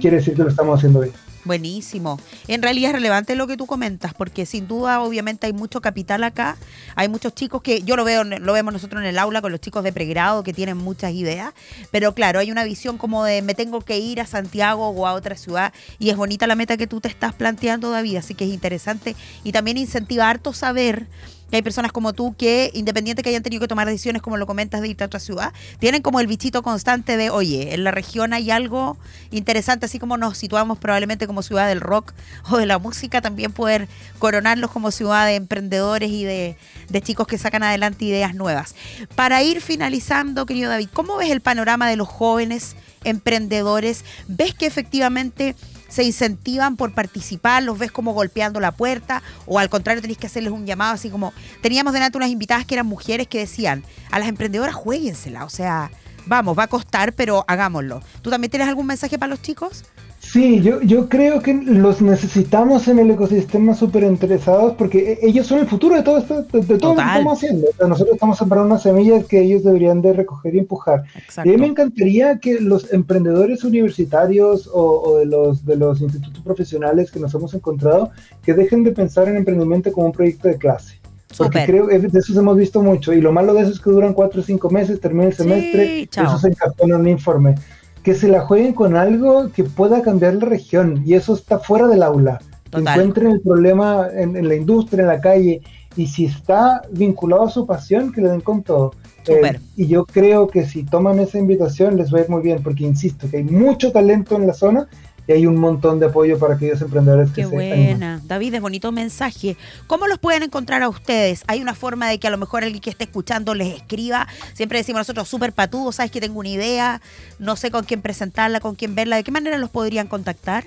quiere 0.00 0.16
decir 0.16 0.34
que 0.34 0.42
lo 0.42 0.48
estamos 0.48 0.78
haciendo 0.78 1.00
bien. 1.00 1.12
Buenísimo. 1.44 2.20
En 2.46 2.62
realidad 2.62 2.90
es 2.90 2.96
relevante 2.96 3.34
lo 3.34 3.48
que 3.48 3.56
tú 3.56 3.66
comentas, 3.66 4.14
porque 4.14 4.46
sin 4.46 4.68
duda, 4.68 5.00
obviamente, 5.00 5.48
hay 5.48 5.52
mucho 5.52 5.80
capital 5.80 6.22
acá. 6.22 6.56
Hay 6.94 7.08
muchos 7.08 7.34
chicos 7.34 7.62
que 7.62 7.82
yo 7.82 7.96
lo 7.96 8.04
veo, 8.04 8.22
lo 8.22 8.52
vemos 8.52 8.72
nosotros 8.72 9.02
en 9.02 9.08
el 9.08 9.18
aula 9.18 9.42
con 9.42 9.50
los 9.50 9.60
chicos 9.60 9.82
de 9.82 9.92
pregrado 9.92 10.44
que 10.44 10.52
tienen 10.52 10.76
muchas 10.76 11.10
ideas. 11.12 11.52
Pero 11.90 12.14
claro, 12.14 12.38
hay 12.38 12.52
una 12.52 12.62
visión 12.62 12.96
como 12.96 13.24
de 13.24 13.42
me 13.42 13.54
tengo 13.54 13.80
que 13.80 13.98
ir 13.98 14.20
a 14.20 14.26
Santiago 14.26 14.90
o 14.90 15.04
a 15.04 15.14
otra 15.14 15.36
ciudad. 15.36 15.72
Y 15.98 16.10
es 16.10 16.16
bonita 16.16 16.46
la 16.46 16.54
meta 16.54 16.76
que 16.76 16.86
tú 16.86 17.00
te 17.00 17.08
estás 17.08 17.34
planteando, 17.34 17.90
David. 17.90 18.18
Así 18.18 18.36
que 18.36 18.44
es 18.44 18.52
interesante. 18.52 19.16
Y 19.42 19.50
también 19.50 19.78
incentiva 19.78 20.30
harto 20.30 20.52
saber 20.52 21.08
que 21.52 21.56
hay 21.56 21.62
personas 21.62 21.92
como 21.92 22.14
tú 22.14 22.34
que, 22.34 22.70
independiente 22.72 23.22
que 23.22 23.28
hayan 23.28 23.42
tenido 23.42 23.60
que 23.60 23.68
tomar 23.68 23.86
decisiones, 23.86 24.22
como 24.22 24.38
lo 24.38 24.46
comentas, 24.46 24.80
de 24.80 24.88
irte 24.88 25.04
a 25.04 25.06
otra 25.06 25.20
ciudad, 25.20 25.52
tienen 25.78 26.00
como 26.00 26.18
el 26.18 26.26
bichito 26.26 26.62
constante 26.62 27.18
de, 27.18 27.28
oye, 27.28 27.74
en 27.74 27.84
la 27.84 27.90
región 27.90 28.32
hay 28.32 28.50
algo 28.50 28.96
interesante, 29.30 29.84
así 29.84 29.98
como 29.98 30.16
nos 30.16 30.38
situamos 30.38 30.78
probablemente 30.78 31.26
como 31.26 31.42
ciudad 31.42 31.68
del 31.68 31.82
rock 31.82 32.14
o 32.50 32.56
de 32.56 32.64
la 32.64 32.78
música, 32.78 33.20
también 33.20 33.52
poder 33.52 33.86
coronarlos 34.18 34.70
como 34.70 34.90
ciudad 34.90 35.26
de 35.26 35.34
emprendedores 35.34 36.10
y 36.10 36.24
de, 36.24 36.56
de 36.88 37.02
chicos 37.02 37.26
que 37.26 37.36
sacan 37.36 37.62
adelante 37.62 38.06
ideas 38.06 38.34
nuevas. 38.34 38.74
Para 39.14 39.42
ir 39.42 39.60
finalizando, 39.60 40.46
querido 40.46 40.70
David, 40.70 40.88
¿cómo 40.90 41.18
ves 41.18 41.28
el 41.28 41.42
panorama 41.42 41.86
de 41.86 41.96
los 41.96 42.08
jóvenes 42.08 42.76
emprendedores? 43.04 44.06
¿Ves 44.26 44.54
que 44.54 44.64
efectivamente 44.64 45.54
se 45.92 46.04
incentivan 46.04 46.76
por 46.76 46.94
participar, 46.94 47.62
los 47.62 47.78
ves 47.78 47.92
como 47.92 48.14
golpeando 48.14 48.60
la 48.60 48.72
puerta, 48.72 49.22
o 49.44 49.58
al 49.58 49.68
contrario 49.68 50.00
tenés 50.00 50.16
que 50.16 50.26
hacerles 50.26 50.50
un 50.50 50.64
llamado, 50.64 50.94
así 50.94 51.10
como 51.10 51.34
teníamos 51.60 51.92
delante 51.92 52.16
unas 52.16 52.30
invitadas 52.30 52.64
que 52.64 52.76
eran 52.76 52.86
mujeres 52.86 53.28
que 53.28 53.40
decían, 53.40 53.84
a 54.10 54.18
las 54.18 54.28
emprendedoras 54.28 54.74
jueguensela, 54.74 55.44
o 55.44 55.50
sea, 55.50 55.90
vamos, 56.24 56.58
va 56.58 56.62
a 56.62 56.68
costar, 56.68 57.12
pero 57.12 57.44
hagámoslo. 57.46 58.00
¿Tú 58.22 58.30
también 58.30 58.50
tienes 58.50 58.68
algún 58.68 58.86
mensaje 58.86 59.18
para 59.18 59.28
los 59.28 59.42
chicos? 59.42 59.84
Sí, 60.24 60.62
yo, 60.62 60.80
yo 60.80 61.08
creo 61.08 61.42
que 61.42 61.52
los 61.52 62.00
necesitamos 62.00 62.86
en 62.88 63.00
el 63.00 63.10
ecosistema 63.10 63.74
súper 63.74 64.04
interesados 64.04 64.74
porque 64.78 65.12
e- 65.20 65.26
ellos 65.28 65.46
son 65.46 65.58
el 65.58 65.66
futuro 65.66 65.96
de 65.96 66.02
todo 66.02 66.18
esto, 66.18 66.42
de, 66.44 66.60
de 66.60 66.62
todo 66.62 66.62
lo 66.62 66.66
que 66.68 66.78
Total. 66.78 67.08
estamos 67.18 67.38
haciendo. 67.38 67.66
O 67.68 67.76
sea, 67.76 67.86
nosotros 67.88 68.14
estamos 68.14 68.38
sembrando 68.38 68.66
unas 68.68 68.82
semillas 68.82 69.26
que 69.26 69.40
ellos 69.42 69.64
deberían 69.64 70.00
de 70.00 70.12
recoger 70.14 70.54
y 70.54 70.60
empujar. 70.60 71.02
Exacto. 71.16 71.50
Y 71.50 71.52
a 71.52 71.56
mí 71.56 71.60
me 71.60 71.66
encantaría 71.66 72.38
que 72.38 72.60
los 72.60 72.92
emprendedores 72.94 73.62
universitarios 73.64 74.68
o, 74.72 75.02
o 75.02 75.18
de, 75.18 75.26
los, 75.26 75.66
de 75.66 75.76
los 75.76 76.00
institutos 76.00 76.40
profesionales 76.42 77.10
que 77.10 77.20
nos 77.20 77.34
hemos 77.34 77.52
encontrado, 77.52 78.10
que 78.42 78.54
dejen 78.54 78.84
de 78.84 78.92
pensar 78.92 79.28
en 79.28 79.36
emprendimiento 79.36 79.92
como 79.92 80.06
un 80.06 80.12
proyecto 80.12 80.48
de 80.48 80.56
clase. 80.56 80.98
Porque 81.36 81.60
Súper. 81.60 81.66
creo 81.66 81.88
que 81.88 81.98
de 81.98 82.18
eso 82.18 82.38
hemos 82.38 82.56
visto 82.56 82.80
mucho. 82.82 83.12
Y 83.12 83.20
lo 83.20 83.32
malo 83.32 83.52
de 83.54 83.62
eso 83.62 83.72
es 83.72 83.80
que 83.80 83.90
duran 83.90 84.14
cuatro 84.14 84.40
o 84.40 84.44
cinco 84.44 84.70
meses, 84.70 85.00
termina 85.00 85.26
el 85.26 85.34
semestre, 85.34 86.06
chao. 86.06 86.26
eso 86.26 86.38
se 86.38 86.48
encartona 86.48 86.94
en 86.94 87.00
un 87.00 87.08
informe. 87.08 87.54
Que 88.02 88.14
se 88.14 88.28
la 88.28 88.40
jueguen 88.40 88.74
con 88.74 88.96
algo 88.96 89.50
que 89.50 89.64
pueda 89.64 90.02
cambiar 90.02 90.34
la 90.34 90.46
región. 90.46 91.02
Y 91.06 91.14
eso 91.14 91.34
está 91.34 91.58
fuera 91.58 91.86
del 91.88 92.02
aula. 92.02 92.40
Que 92.64 92.78
Total. 92.78 93.00
encuentren 93.00 93.32
el 93.32 93.40
problema 93.40 94.08
en, 94.12 94.36
en 94.36 94.48
la 94.48 94.54
industria, 94.54 95.02
en 95.02 95.08
la 95.08 95.20
calle. 95.20 95.60
Y 95.96 96.06
si 96.06 96.24
está 96.24 96.82
vinculado 96.90 97.44
a 97.44 97.50
su 97.50 97.66
pasión, 97.66 98.12
que 98.12 98.22
le 98.22 98.30
den 98.30 98.40
con 98.40 98.62
todo. 98.62 98.92
Eh, 99.28 99.58
y 99.76 99.86
yo 99.86 100.04
creo 100.04 100.48
que 100.48 100.66
si 100.66 100.82
toman 100.82 101.20
esa 101.20 101.38
invitación 101.38 101.96
les 101.96 102.12
va 102.12 102.18
a 102.18 102.22
ir 102.22 102.28
muy 102.28 102.42
bien, 102.42 102.62
porque 102.62 102.84
insisto 102.84 103.28
que 103.30 103.38
hay 103.38 103.44
mucho 103.44 103.92
talento 103.92 104.36
en 104.36 104.46
la 104.46 104.52
zona 104.52 104.88
y 105.28 105.32
hay 105.32 105.46
un 105.46 105.56
montón 105.56 106.00
de 106.00 106.06
apoyo 106.06 106.38
para 106.38 106.54
aquellos 106.54 106.80
emprendedores 106.82 107.28
que 107.30 107.42
Qué 107.42 107.48
se 107.48 107.56
animan. 107.56 107.86
buena. 107.86 108.20
David, 108.24 108.54
es 108.54 108.60
bonito 108.60 108.90
mensaje. 108.92 109.56
¿Cómo 109.86 110.06
los 110.06 110.18
pueden 110.18 110.42
encontrar 110.42 110.82
a 110.82 110.88
ustedes? 110.88 111.44
¿Hay 111.46 111.60
una 111.62 111.74
forma 111.74 112.08
de 112.08 112.18
que 112.18 112.26
a 112.26 112.30
lo 112.30 112.38
mejor 112.38 112.64
alguien 112.64 112.80
que 112.80 112.90
esté 112.90 113.04
escuchando 113.04 113.54
les 113.54 113.74
escriba? 113.76 114.26
Siempre 114.54 114.78
decimos 114.78 115.00
nosotros, 115.00 115.28
súper 115.28 115.52
patudos, 115.52 115.96
sabes 115.96 116.10
que 116.10 116.20
tengo 116.20 116.38
una 116.40 116.48
idea, 116.48 117.00
no 117.38 117.56
sé 117.56 117.70
con 117.70 117.84
quién 117.84 118.02
presentarla, 118.02 118.60
con 118.60 118.74
quién 118.74 118.94
verla. 118.94 119.16
¿De 119.16 119.24
qué 119.24 119.30
manera 119.30 119.58
los 119.58 119.70
podrían 119.70 120.08
contactar? 120.08 120.64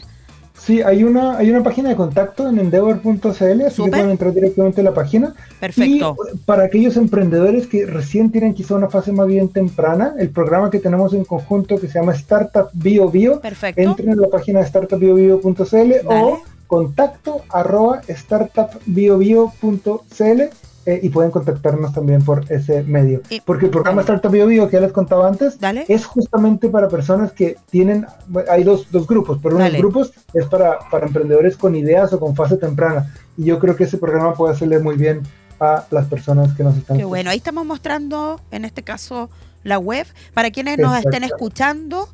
Sí, 0.58 0.82
hay 0.82 1.04
una, 1.04 1.38
hay 1.38 1.52
una 1.52 1.64
página 1.64 1.90
de 1.90 1.96
contacto 1.96 2.50
en 2.50 2.58
endeavor.cl, 2.58 3.62
así 3.66 3.84
que 3.84 3.90
pueden 3.90 4.10
entrar 4.10 4.34
directamente 4.34 4.82
a 4.82 4.84
la 4.84 4.94
página. 4.94 5.36
Perfecto. 5.60 6.16
Y 6.34 6.38
para 6.40 6.64
aquellos 6.64 6.98
emprendedores 6.98 7.68
que 7.68 7.86
recién 7.86 8.32
tienen 8.32 8.54
quizá 8.54 8.76
una 8.76 8.90
fase 8.90 9.12
más 9.12 9.28
bien 9.28 9.50
temprana, 9.50 10.16
el 10.18 10.30
programa 10.30 10.72
que 10.72 10.80
tenemos 10.80 11.14
en 11.14 11.26
conjunto 11.26 11.78
que 11.78 11.88
se 11.88 12.00
llama 12.00 12.14
Startup 12.14 12.70
Bio 12.74 13.10
Bio, 13.10 13.42
Perfecto. 13.42 13.82
entren 13.82 14.14
en 14.14 14.22
la 14.22 14.30
página 14.30 14.62
de 14.62 14.66
startupbiobio.cl 14.66 16.08
o 16.08 16.40
contacto 16.68 17.42
arroba 17.50 18.02
startupbiobio.cl 18.08 20.42
eh, 20.86 21.00
y 21.02 21.10
pueden 21.10 21.32
contactarnos 21.32 21.94
también 21.94 22.24
por 22.24 22.44
ese 22.52 22.84
medio. 22.84 23.22
Porque 23.46 23.66
el 23.66 23.72
programa 23.72 24.02
Startup 24.02 24.32
Bio 24.32 24.46
Bio, 24.48 24.68
que 24.70 24.74
ya 24.78 24.82
les 24.82 24.92
contaba 24.92 25.28
antes, 25.28 25.58
es 25.88 26.06
justamente 26.06 26.70
para 26.70 26.88
personas 26.90 27.32
que 27.32 27.58
tienen, 27.72 28.06
hay 28.50 28.64
dos, 28.64 28.92
dos 28.92 29.08
grupos, 29.08 29.40
pero 29.42 29.56
uno 29.56 29.64
de 29.66 29.72
los 29.72 29.80
grupos 29.82 30.12
es 30.34 30.46
para, 30.46 30.80
para 30.92 31.08
emprendedores 31.08 31.58
con 31.58 31.76
ideas 31.76 32.14
o 32.14 32.20
con 32.20 32.36
fase 32.36 32.58
temprana. 32.58 33.12
Y 33.38 33.46
yo 33.46 33.60
creo 33.60 33.76
que 33.76 33.86
ese 33.86 33.98
programa 33.98 34.34
puede 34.36 34.54
hacerle 34.54 34.80
muy 34.80 34.96
bien 34.96 35.22
a 35.60 35.86
las 35.92 36.06
personas 36.08 36.54
que 36.54 36.64
nos 36.64 36.76
están 36.78 36.98
Qué 36.98 37.06
bueno, 37.06 37.30
ahí 37.30 37.38
estamos 37.38 37.66
mostrando, 37.66 38.40
en 38.52 38.66
este 38.66 38.84
caso, 38.84 39.30
la 39.64 39.80
web. 39.80 40.06
Para 40.34 40.52
quienes 40.52 40.78
nos 40.78 40.98
estén 41.00 41.24
escuchando, 41.24 42.10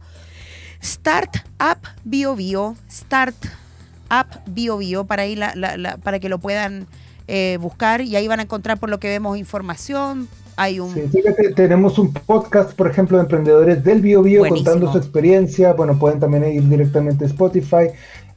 Start 0.83 1.37
Up 1.59 1.79
Bio 2.03 2.35
Bio, 2.35 2.75
Start 2.89 3.35
Up 4.09 4.27
Bio 4.45 4.77
Bio, 4.77 5.05
para, 5.05 5.23
ahí 5.23 5.35
la- 5.35 5.53
la- 5.55 5.77
la- 5.77 5.97
para 5.97 6.19
que 6.19 6.29
lo 6.29 6.39
puedan 6.39 6.87
eh, 7.27 7.57
buscar 7.61 8.01
y 8.01 8.15
ahí 8.15 8.27
van 8.27 8.39
a 8.39 8.43
encontrar 8.43 8.79
por 8.79 8.89
lo 8.89 8.99
que 8.99 9.07
vemos 9.07 9.37
información. 9.37 10.27
Hay 10.57 10.79
un... 10.79 10.93
Sí, 10.93 11.01
fíjate, 11.11 11.53
tenemos 11.53 11.97
un 11.97 12.13
podcast, 12.13 12.73
por 12.73 12.87
ejemplo, 12.87 13.17
de 13.17 13.23
emprendedores 13.23 13.83
del 13.83 14.01
Bio 14.01 14.21
Bio 14.21 14.47
contando 14.47 14.91
su 14.91 14.97
experiencia. 14.97 15.73
Bueno, 15.73 15.97
pueden 15.97 16.19
también 16.19 16.45
ir 16.45 16.67
directamente 16.67 17.23
a 17.23 17.27
Spotify. 17.27 17.87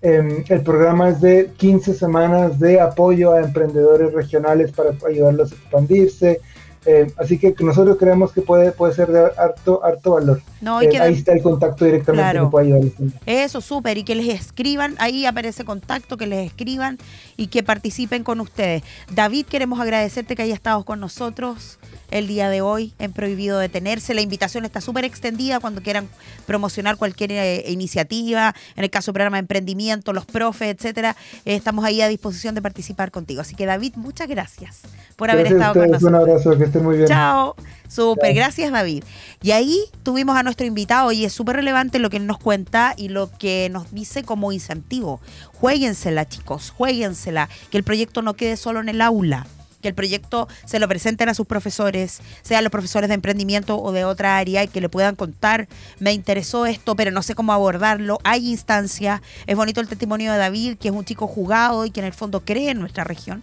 Em, 0.01 0.45
el 0.49 0.61
programa 0.61 1.09
es 1.09 1.21
de 1.21 1.51
15 1.57 1.95
semanas 1.95 2.59
de 2.59 2.81
apoyo 2.81 3.33
a 3.33 3.41
emprendedores 3.41 4.13
regionales 4.13 4.71
para 4.71 4.91
ayudarlos 5.09 5.53
a 5.53 5.55
expandirse. 5.55 6.41
Em, 6.87 7.11
así 7.17 7.39
que 7.39 7.55
nosotros 7.61 7.97
creemos 7.99 8.33
que 8.33 8.43
puede, 8.43 8.73
puede 8.73 8.95
ser 8.95 9.09
de 9.11 9.21
harto, 9.39 9.83
harto 9.85 10.13
valor. 10.13 10.43
No, 10.61 10.81
que 10.81 10.99
ahí 10.99 11.15
está 11.15 11.33
el 11.33 11.43
contacto 11.43 11.85
directamente 11.85 12.23
Claro. 12.31 12.45
que 12.47 12.51
puede 12.51 12.67
ayudarles. 12.67 12.93
Eso, 13.27 13.61
súper, 13.61 13.99
y 13.99 14.05
que 14.05 14.15
les 14.15 14.29
escriban, 14.29 14.95
ahí 14.99 15.25
aparece 15.27 15.65
contacto, 15.65 16.17
que 16.17 16.27
les 16.27 16.47
escriban 16.47 16.99
y 17.37 17.47
que 17.47 17.63
participen 17.63 18.23
con 18.23 18.41
ustedes. 18.41 18.83
David, 19.13 19.47
queremos 19.47 19.81
agradecerte 19.81 20.37
que 20.37 20.43
hayas 20.43 20.57
estado 20.57 20.85
con 20.85 21.01
nosotros 21.01 21.79
el 22.15 22.29
día 22.29 22.49
de 22.49 22.61
hoy 22.61 22.95
en 23.01 23.13
Prohibido 23.13 23.59
Detenerse. 23.59 24.15
La 24.15 24.21
invitación 24.21 24.65
está 24.65 24.81
súper 24.81 25.05
extendida 25.05 25.59
cuando 25.59 25.83
quieran 25.83 26.09
promocionar 26.47 26.97
cualquier 26.97 27.33
eh, 27.33 27.65
iniciativa, 27.69 28.55
en 28.77 28.85
el 28.85 28.91
caso 28.91 29.11
del 29.11 29.15
programa 29.15 29.37
de 29.37 29.41
emprendimiento, 29.41 30.13
los 30.13 30.25
profes, 30.25 30.77
etcétera, 30.77 31.17
eh, 31.45 31.57
estamos 31.57 31.85
ahí 31.85 32.01
a 32.01 32.09
disposición 32.09 32.55
de 32.55 32.63
participar 32.63 33.11
contigo. 33.11 33.41
Así 33.41 33.57
que 33.57 33.67
David, 33.67 33.95
muchas 33.97 34.29
gracias 34.29 34.83
por 35.17 35.29
haber 35.29 35.49
Gracias 35.49 35.61
estado 35.61 35.75
con 35.75 35.91
nosotros. 35.91 36.09
Un 36.09 36.15
abrazo, 36.15 36.57
que 36.57 36.65
estén 36.65 36.85
muy 36.85 36.97
bien. 36.99 37.09
Chao. 37.09 37.57
Súper, 37.89 38.33
gracias 38.33 38.71
David. 38.71 39.03
Y 39.43 39.51
ahí 39.51 39.81
tuvimos 40.05 40.37
a 40.37 40.45
nuestro 40.45 40.67
invitado 40.67 41.11
y 41.11 41.25
es 41.25 41.33
súper 41.33 41.57
relevante 41.57 41.99
lo 41.99 42.11
que 42.11 42.17
él 42.19 42.27
nos 42.27 42.39
cuenta 42.39 42.95
y 42.97 43.09
lo 43.09 43.29
que 43.31 43.69
nos 43.73 43.93
dice 43.93 44.23
como 44.23 44.53
incentivo. 44.53 45.21
Jueguensela, 45.55 46.29
chicos, 46.29 46.71
jueguensela, 46.71 47.49
que 47.71 47.77
el 47.77 47.85
proyecto 47.85 48.23
no 48.23 48.35
quede 48.35 48.57
solo 48.57 48.81
en 48.81 48.89
el 48.89 49.01
aula. 49.01 49.47
Que 49.85 49.89
el 49.89 49.95
proyecto 49.95 50.49
se 50.65 50.79
lo 50.79 50.89
presenten 50.89 51.29
a 51.29 51.35
sus 51.35 51.47
profesores, 51.47 52.21
sean 52.41 52.65
los 52.65 52.71
profesores 52.71 53.09
de 53.09 53.15
emprendimiento 53.17 53.79
o 53.79 53.93
de 53.93 54.07
otra 54.07 54.39
área, 54.39 54.65
y 54.65 54.69
que 54.69 54.81
le 54.81 54.89
puedan 54.89 55.15
contar, 55.15 55.69
me 55.99 56.15
interesó 56.15 56.65
esto, 56.65 56.97
pero 56.97 57.11
no 57.11 57.23
sé 57.23 57.35
cómo 57.35 57.53
abordarlo. 57.53 58.19
Hay 58.25 58.49
instancias. 58.49 59.21
Es 59.47 59.57
bonito 59.57 59.83
el 59.83 59.89
testimonio 59.89 60.33
de 60.33 60.39
David, 60.39 60.79
que 60.79 60.89
es 60.89 60.95
un 60.95 61.05
chico 61.05 61.27
jugado 61.27 61.85
y 61.85 61.91
que 61.91 62.01
en 62.01 62.07
el 62.07 62.15
fondo 62.15 62.41
cree 62.41 62.71
en 62.71 62.81
nuestra 62.81 63.05
región. 63.05 63.43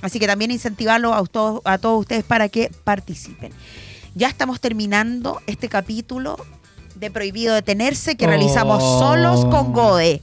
Así 0.00 0.20
que 0.20 0.28
también 0.28 0.52
incentivarlo 0.52 1.12
a 1.12 1.24
todos, 1.26 1.60
a 1.64 1.76
todos 1.78 1.98
ustedes 1.98 2.22
para 2.22 2.48
que 2.48 2.70
participen. 2.84 3.52
Ya 4.14 4.28
estamos 4.28 4.60
terminando 4.60 5.40
este 5.48 5.68
capítulo 5.68 6.36
de 6.94 7.10
Prohibido 7.10 7.52
Detenerse 7.52 8.14
que 8.14 8.28
realizamos 8.28 8.80
Oh. 8.80 8.98
solos 9.00 9.44
con 9.46 9.72
Gode. 9.72 10.22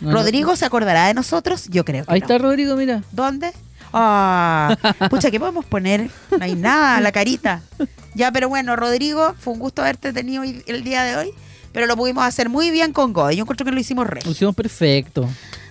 No, 0.00 0.08
no. 0.10 0.14
¿Rodrigo 0.16 0.56
se 0.56 0.64
acordará 0.64 1.06
de 1.06 1.14
nosotros? 1.14 1.68
Yo 1.68 1.84
creo 1.84 2.04
que 2.04 2.12
Ahí 2.12 2.18
no. 2.20 2.24
está 2.26 2.38
Rodrigo, 2.38 2.74
mira. 2.74 3.04
¿Dónde? 3.12 3.52
Ah, 3.92 4.76
pucha, 5.10 5.30
¿qué 5.30 5.38
podemos 5.40 5.64
poner? 5.64 6.10
No 6.30 6.38
hay 6.44 6.54
nada, 6.54 7.00
la 7.00 7.12
carita. 7.12 7.62
Ya, 8.14 8.32
pero 8.32 8.48
bueno, 8.48 8.76
Rodrigo, 8.76 9.34
fue 9.38 9.52
un 9.54 9.58
gusto 9.60 9.82
haberte 9.82 10.12
tenido 10.12 10.42
el 10.42 10.84
día 10.84 11.02
de 11.04 11.16
hoy, 11.16 11.30
pero 11.72 11.86
lo 11.86 11.96
pudimos 11.96 12.24
hacer 12.24 12.48
muy 12.48 12.70
bien 12.70 12.92
con 12.92 13.12
Gode. 13.12 13.36
Yo 13.36 13.42
encuentro 13.42 13.64
que 13.64 13.72
lo 13.72 13.80
hicimos 13.80 14.06
re. 14.06 14.20
Lo 14.24 14.30
hicimos 14.32 14.54
perfecto. 14.54 15.28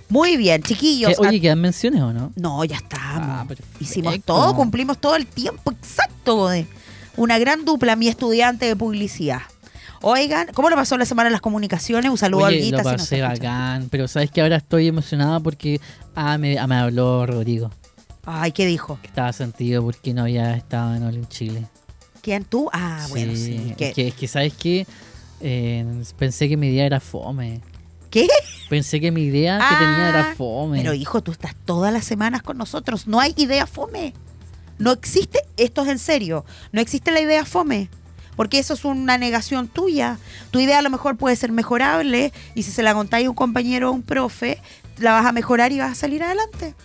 Muy 0.10 0.38
bien, 0.38 0.64
chiquillos. 0.64 1.12
¿Qué- 1.20 1.28
oye, 1.28 1.38
a- 1.38 1.42
¿quedan 1.42 1.60
menciones 1.60 2.02
o 2.02 2.14
no? 2.14 2.32
No, 2.36 2.64
ya 2.64 2.78
estamos. 2.78 3.58
Hicimos 3.80 4.14
perfecto. 4.14 4.34
todo, 4.34 4.56
cumplimos 4.56 4.98
todo 5.00 5.16
el 5.16 5.28
tiempo 5.28 5.72
exacto, 5.72 6.36
Gode. 6.36 6.66
Una 7.18 7.38
gran 7.40 7.66
dupla, 7.66 7.96
mi 7.96 8.08
estudiante 8.08 8.66
de 8.66 8.76
publicidad. 8.76 9.42
Oigan, 10.02 10.48
¿cómo 10.54 10.70
lo 10.70 10.76
pasó 10.76 10.96
la 10.98 11.06
semana 11.06 11.28
en 11.28 11.34
las 11.34 11.42
comunicaciones? 11.42 12.10
Un 12.12 12.18
saludo 12.20 12.46
a 12.46 12.50
Oye, 12.50 12.58
Olguita. 12.60 12.78
lo 12.78 12.84
pasé 12.84 13.22
bacán, 13.22 13.88
pero 13.90 14.08
sabes 14.08 14.30
que 14.30 14.42
ahora 14.42 14.56
estoy 14.58 14.88
emocionada 14.88 15.40
porque 15.40 15.82
ah, 16.16 16.38
me, 16.38 16.58
ah, 16.60 16.68
me 16.68 16.76
habló 16.76 17.26
Rodrigo. 17.26 17.72
Ay, 18.30 18.52
¿qué 18.52 18.66
dijo? 18.66 19.00
Que 19.02 19.08
estaba 19.08 19.32
sentido 19.32 19.82
porque 19.82 20.14
no 20.14 20.24
había 20.24 20.54
estado 20.54 20.94
en 20.96 21.04
All 21.04 21.16
in 21.16 21.28
Chile. 21.30 21.66
¿Quién 22.22 22.44
tú? 22.44 22.70
Ah, 22.74 23.06
bueno, 23.10 23.34
sí. 23.34 23.74
Es 23.80 23.94
que, 23.94 24.08
es 24.10 24.14
que, 24.16 24.28
¿sabes 24.28 24.54
qué? 24.54 24.86
Eh, 25.40 26.04
pensé 26.18 26.50
que 26.50 26.58
mi 26.58 26.68
idea 26.68 26.86
era 26.86 27.00
fome. 27.00 27.62
¿Qué? 28.12 28.28
Pensé 28.70 29.00
que 29.00 29.12
mi 29.12 29.24
idea 29.24 29.60
que 29.60 29.76
tenía 29.78 30.10
era 30.10 30.36
fome. 30.36 30.80
Ah, 30.80 30.82
Pero 30.82 30.94
hijo, 30.94 31.24
tú 31.24 31.32
estás 31.32 31.56
todas 31.64 31.94
las 31.94 32.04
semanas 32.04 32.42
con 32.44 32.58
nosotros. 32.58 33.08
No 33.08 33.22
hay 33.22 33.34
idea 33.38 33.66
fome. 33.66 34.14
No 34.78 34.92
existe, 34.92 35.40
esto 35.56 35.84
es 35.84 35.88
en 35.88 35.98
serio, 35.98 36.44
no 36.74 36.82
existe 36.82 37.12
la 37.12 37.22
idea 37.22 37.46
fome. 37.46 37.90
Porque 38.36 38.60
eso 38.60 38.74
es 38.74 38.84
una 38.84 39.18
negación 39.18 39.70
tuya. 39.70 40.20
Tu 40.52 40.60
idea 40.60 40.80
a 40.80 40.82
lo 40.82 40.90
mejor 40.90 41.16
puede 41.16 41.38
ser 41.38 41.54
mejorable 41.54 42.34
y 42.56 42.64
si 42.64 42.72
se 42.72 42.84
la 42.84 42.94
contáis 42.94 43.26
a 43.26 43.30
un 43.30 43.36
compañero 43.36 43.90
o 43.90 43.94
un 43.94 44.04
profe, 44.04 44.62
la 44.98 45.14
vas 45.14 45.26
a 45.26 45.32
mejorar 45.32 45.72
y 45.72 45.80
vas 45.80 45.94
a 45.94 45.96
salir 45.96 46.24
adelante. 46.24 46.76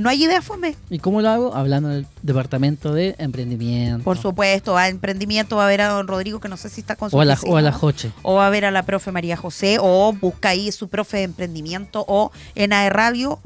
No 0.00 0.08
hay 0.08 0.24
idea 0.24 0.40
fome. 0.40 0.76
¿Y 0.88 0.98
cómo 0.98 1.20
lo 1.20 1.28
hago? 1.28 1.54
Hablando 1.54 1.90
del 1.90 2.06
departamento 2.22 2.94
de 2.94 3.16
emprendimiento. 3.18 4.02
Por 4.02 4.16
supuesto, 4.16 4.78
a 4.78 4.88
emprendimiento 4.88 5.56
va 5.56 5.66
a 5.66 5.68
ver 5.68 5.82
a 5.82 5.88
don 5.88 6.08
Rodrigo, 6.08 6.40
que 6.40 6.48
no 6.48 6.56
sé 6.56 6.70
si 6.70 6.80
está 6.80 6.96
con 6.96 7.10
su 7.10 7.18
O 7.18 7.20
a 7.20 7.26
la, 7.26 7.34
oficina, 7.34 7.52
o 7.52 7.56
a 7.58 7.60
la. 7.60 7.72
Joche. 7.72 8.10
o 8.22 8.36
va 8.36 8.46
a 8.46 8.50
ver 8.50 8.64
a 8.64 8.70
la 8.70 8.84
profe 8.84 9.12
María 9.12 9.36
José, 9.36 9.76
o 9.78 10.14
busca 10.14 10.48
ahí 10.48 10.72
su 10.72 10.88
profe 10.88 11.18
de 11.18 11.24
emprendimiento, 11.24 12.06
o 12.08 12.32
en 12.54 12.72
AE 12.72 12.88
Radio. 12.88 13.40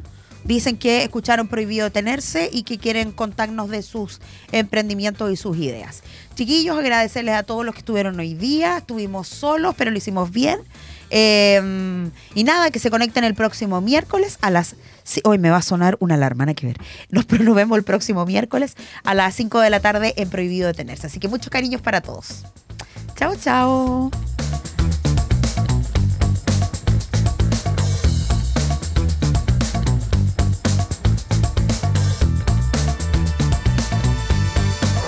Dicen 0.44 0.76
que 0.76 1.02
escucharon 1.02 1.48
prohibido 1.48 1.90
tenerse 1.90 2.48
y 2.52 2.62
que 2.62 2.78
quieren 2.78 3.10
contarnos 3.10 3.68
de 3.68 3.82
sus 3.82 4.20
emprendimientos 4.52 5.32
y 5.32 5.36
sus 5.36 5.56
ideas. 5.56 6.04
Chiquillos, 6.36 6.78
agradecerles 6.78 7.34
a 7.34 7.42
todos 7.42 7.64
los 7.64 7.74
que 7.74 7.80
estuvieron 7.80 8.20
hoy 8.20 8.34
día. 8.34 8.76
Estuvimos 8.76 9.26
solos, 9.26 9.74
pero 9.76 9.90
lo 9.90 9.98
hicimos 9.98 10.30
bien. 10.30 10.60
Eh, 11.10 12.10
y 12.34 12.44
nada, 12.44 12.70
que 12.70 12.78
se 12.78 12.90
conecten 12.90 13.24
el 13.24 13.34
próximo 13.34 13.80
miércoles 13.80 14.38
a 14.40 14.52
las... 14.52 14.76
sí, 15.04 15.20
hoy 15.24 15.38
me 15.38 15.50
va 15.50 15.58
a 15.58 15.62
sonar 15.62 15.96
una 16.00 16.14
alarma, 16.14 16.44
nada 16.44 16.54
que 16.54 16.66
ver. 16.66 16.78
Nos, 17.10 17.30
nos 17.40 17.54
vemos 17.54 17.78
el 17.78 17.84
próximo 17.84 18.26
miércoles 18.26 18.76
a 19.04 19.14
las 19.14 19.34
5 19.34 19.60
de 19.60 19.70
la 19.70 19.80
tarde 19.80 20.14
en 20.16 20.28
Prohibido 20.28 20.66
Detenerse. 20.66 21.06
Así 21.06 21.20
que 21.20 21.28
muchos 21.28 21.50
cariños 21.50 21.80
para 21.80 22.00
todos. 22.00 22.44
Chao, 23.14 23.36
chao. 23.36 24.10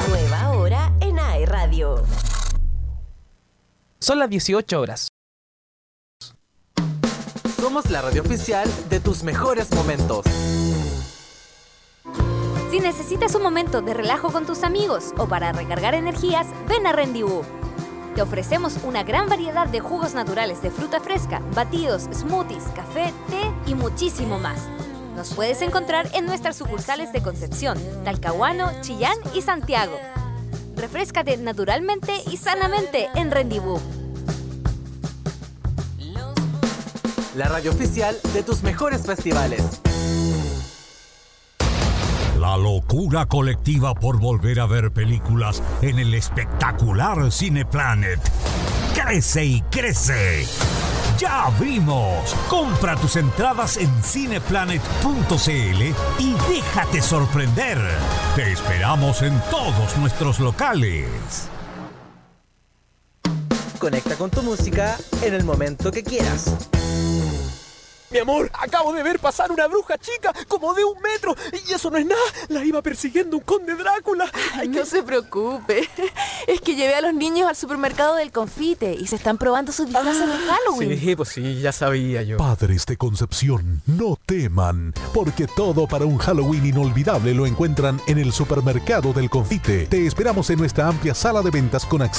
Nueva 0.08 0.50
hora 0.50 0.92
en 1.00 1.18
AE 1.18 1.46
Radio. 1.46 2.04
Son 3.98 4.20
las 4.20 4.30
18 4.30 4.80
horas. 4.80 5.15
La 7.84 8.00
radio 8.00 8.22
oficial 8.22 8.66
de 8.88 9.00
tus 9.00 9.22
mejores 9.22 9.70
momentos. 9.74 10.24
Si 12.70 12.80
necesitas 12.80 13.34
un 13.34 13.42
momento 13.42 13.82
de 13.82 13.92
relajo 13.92 14.32
con 14.32 14.46
tus 14.46 14.62
amigos 14.62 15.12
o 15.18 15.28
para 15.28 15.52
recargar 15.52 15.94
energías, 15.94 16.46
ven 16.68 16.86
a 16.86 16.92
Rendezvous. 16.92 17.44
Te 18.14 18.22
ofrecemos 18.22 18.78
una 18.82 19.02
gran 19.02 19.28
variedad 19.28 19.66
de 19.66 19.80
jugos 19.80 20.14
naturales 20.14 20.62
de 20.62 20.70
fruta 20.70 21.00
fresca, 21.00 21.42
batidos, 21.54 22.04
smoothies, 22.14 22.64
café, 22.74 23.12
té 23.28 23.70
y 23.70 23.74
muchísimo 23.74 24.38
más. 24.38 24.68
Nos 25.14 25.34
puedes 25.34 25.60
encontrar 25.60 26.08
en 26.14 26.24
nuestras 26.24 26.56
sucursales 26.56 27.12
de 27.12 27.22
Concepción, 27.22 27.78
Talcahuano, 28.04 28.72
Chillán 28.80 29.18
y 29.34 29.42
Santiago. 29.42 29.98
Refrescate 30.76 31.36
naturalmente 31.36 32.14
y 32.32 32.38
sanamente 32.38 33.10
en 33.14 33.30
Rendezvous. 33.30 33.82
La 37.36 37.48
radio 37.48 37.70
oficial 37.70 38.16
de 38.32 38.42
tus 38.42 38.62
mejores 38.62 39.02
festivales. 39.02 39.62
La 42.38 42.56
locura 42.56 43.26
colectiva 43.26 43.92
por 43.94 44.18
volver 44.18 44.58
a 44.58 44.64
ver 44.64 44.90
películas 44.90 45.62
en 45.82 45.98
el 45.98 46.14
espectacular 46.14 47.30
Cineplanet. 47.30 48.20
Crece 48.94 49.44
y 49.44 49.60
crece. 49.70 50.46
Ya 51.18 51.50
vimos. 51.60 52.34
Compra 52.48 52.96
tus 52.96 53.16
entradas 53.16 53.76
en 53.76 53.90
cineplanet.cl 54.02 55.82
y 56.18 56.34
déjate 56.48 57.02
sorprender. 57.02 57.78
Te 58.34 58.50
esperamos 58.50 59.20
en 59.20 59.38
todos 59.50 59.94
nuestros 59.98 60.40
locales. 60.40 61.50
Conecta 63.78 64.14
con 64.14 64.30
tu 64.30 64.42
música 64.42 64.96
en 65.20 65.34
el 65.34 65.44
momento 65.44 65.92
que 65.92 66.02
quieras. 66.02 66.70
Mi 68.10 68.18
amor, 68.18 68.50
acabo 68.54 68.92
de 68.92 69.02
ver 69.02 69.18
pasar 69.18 69.50
una 69.50 69.66
bruja 69.66 69.98
chica 69.98 70.32
como 70.48 70.74
de 70.74 70.84
un 70.84 71.00
metro 71.00 71.34
y 71.52 71.72
eso 71.72 71.90
no 71.90 71.96
es 71.96 72.06
nada. 72.06 72.20
La 72.48 72.64
iba 72.64 72.82
persiguiendo 72.82 73.36
un 73.36 73.42
conde 73.42 73.74
Drácula. 73.74 74.30
Ay, 74.54 74.68
no 74.68 74.84
se 74.84 75.02
preocupe. 75.02 75.88
Es 76.46 76.60
que 76.60 76.76
llevé 76.76 76.94
a 76.94 77.00
los 77.00 77.14
niños 77.14 77.48
al 77.48 77.56
supermercado 77.56 78.14
del 78.14 78.30
confite 78.30 78.94
y 78.94 79.06
se 79.08 79.16
están 79.16 79.36
probando 79.36 79.72
sus 79.72 79.86
disfraces 79.86 80.28
de 80.28 80.34
Halloween. 80.46 81.00
Sí, 81.00 81.16
pues 81.16 81.28
sí, 81.30 81.60
ya 81.60 81.72
sabía 81.72 82.22
yo. 82.22 82.36
Padres 82.36 82.86
de 82.86 82.96
Concepción, 82.96 83.82
no 83.86 84.16
teman, 84.24 84.94
porque 85.12 85.48
todo 85.48 85.88
para 85.88 86.04
un 86.04 86.18
Halloween 86.18 86.66
inolvidable 86.66 87.34
lo 87.34 87.46
encuentran 87.46 88.00
en 88.06 88.18
el 88.18 88.32
supermercado 88.32 89.12
del 89.12 89.28
confite. 89.28 89.86
Te 89.86 90.06
esperamos 90.06 90.48
en 90.50 90.58
nuestra 90.58 90.86
amplia 90.86 91.14
sala 91.14 91.42
de 91.42 91.50
ventas 91.50 91.84
con 91.84 92.02
acceso 92.02 92.16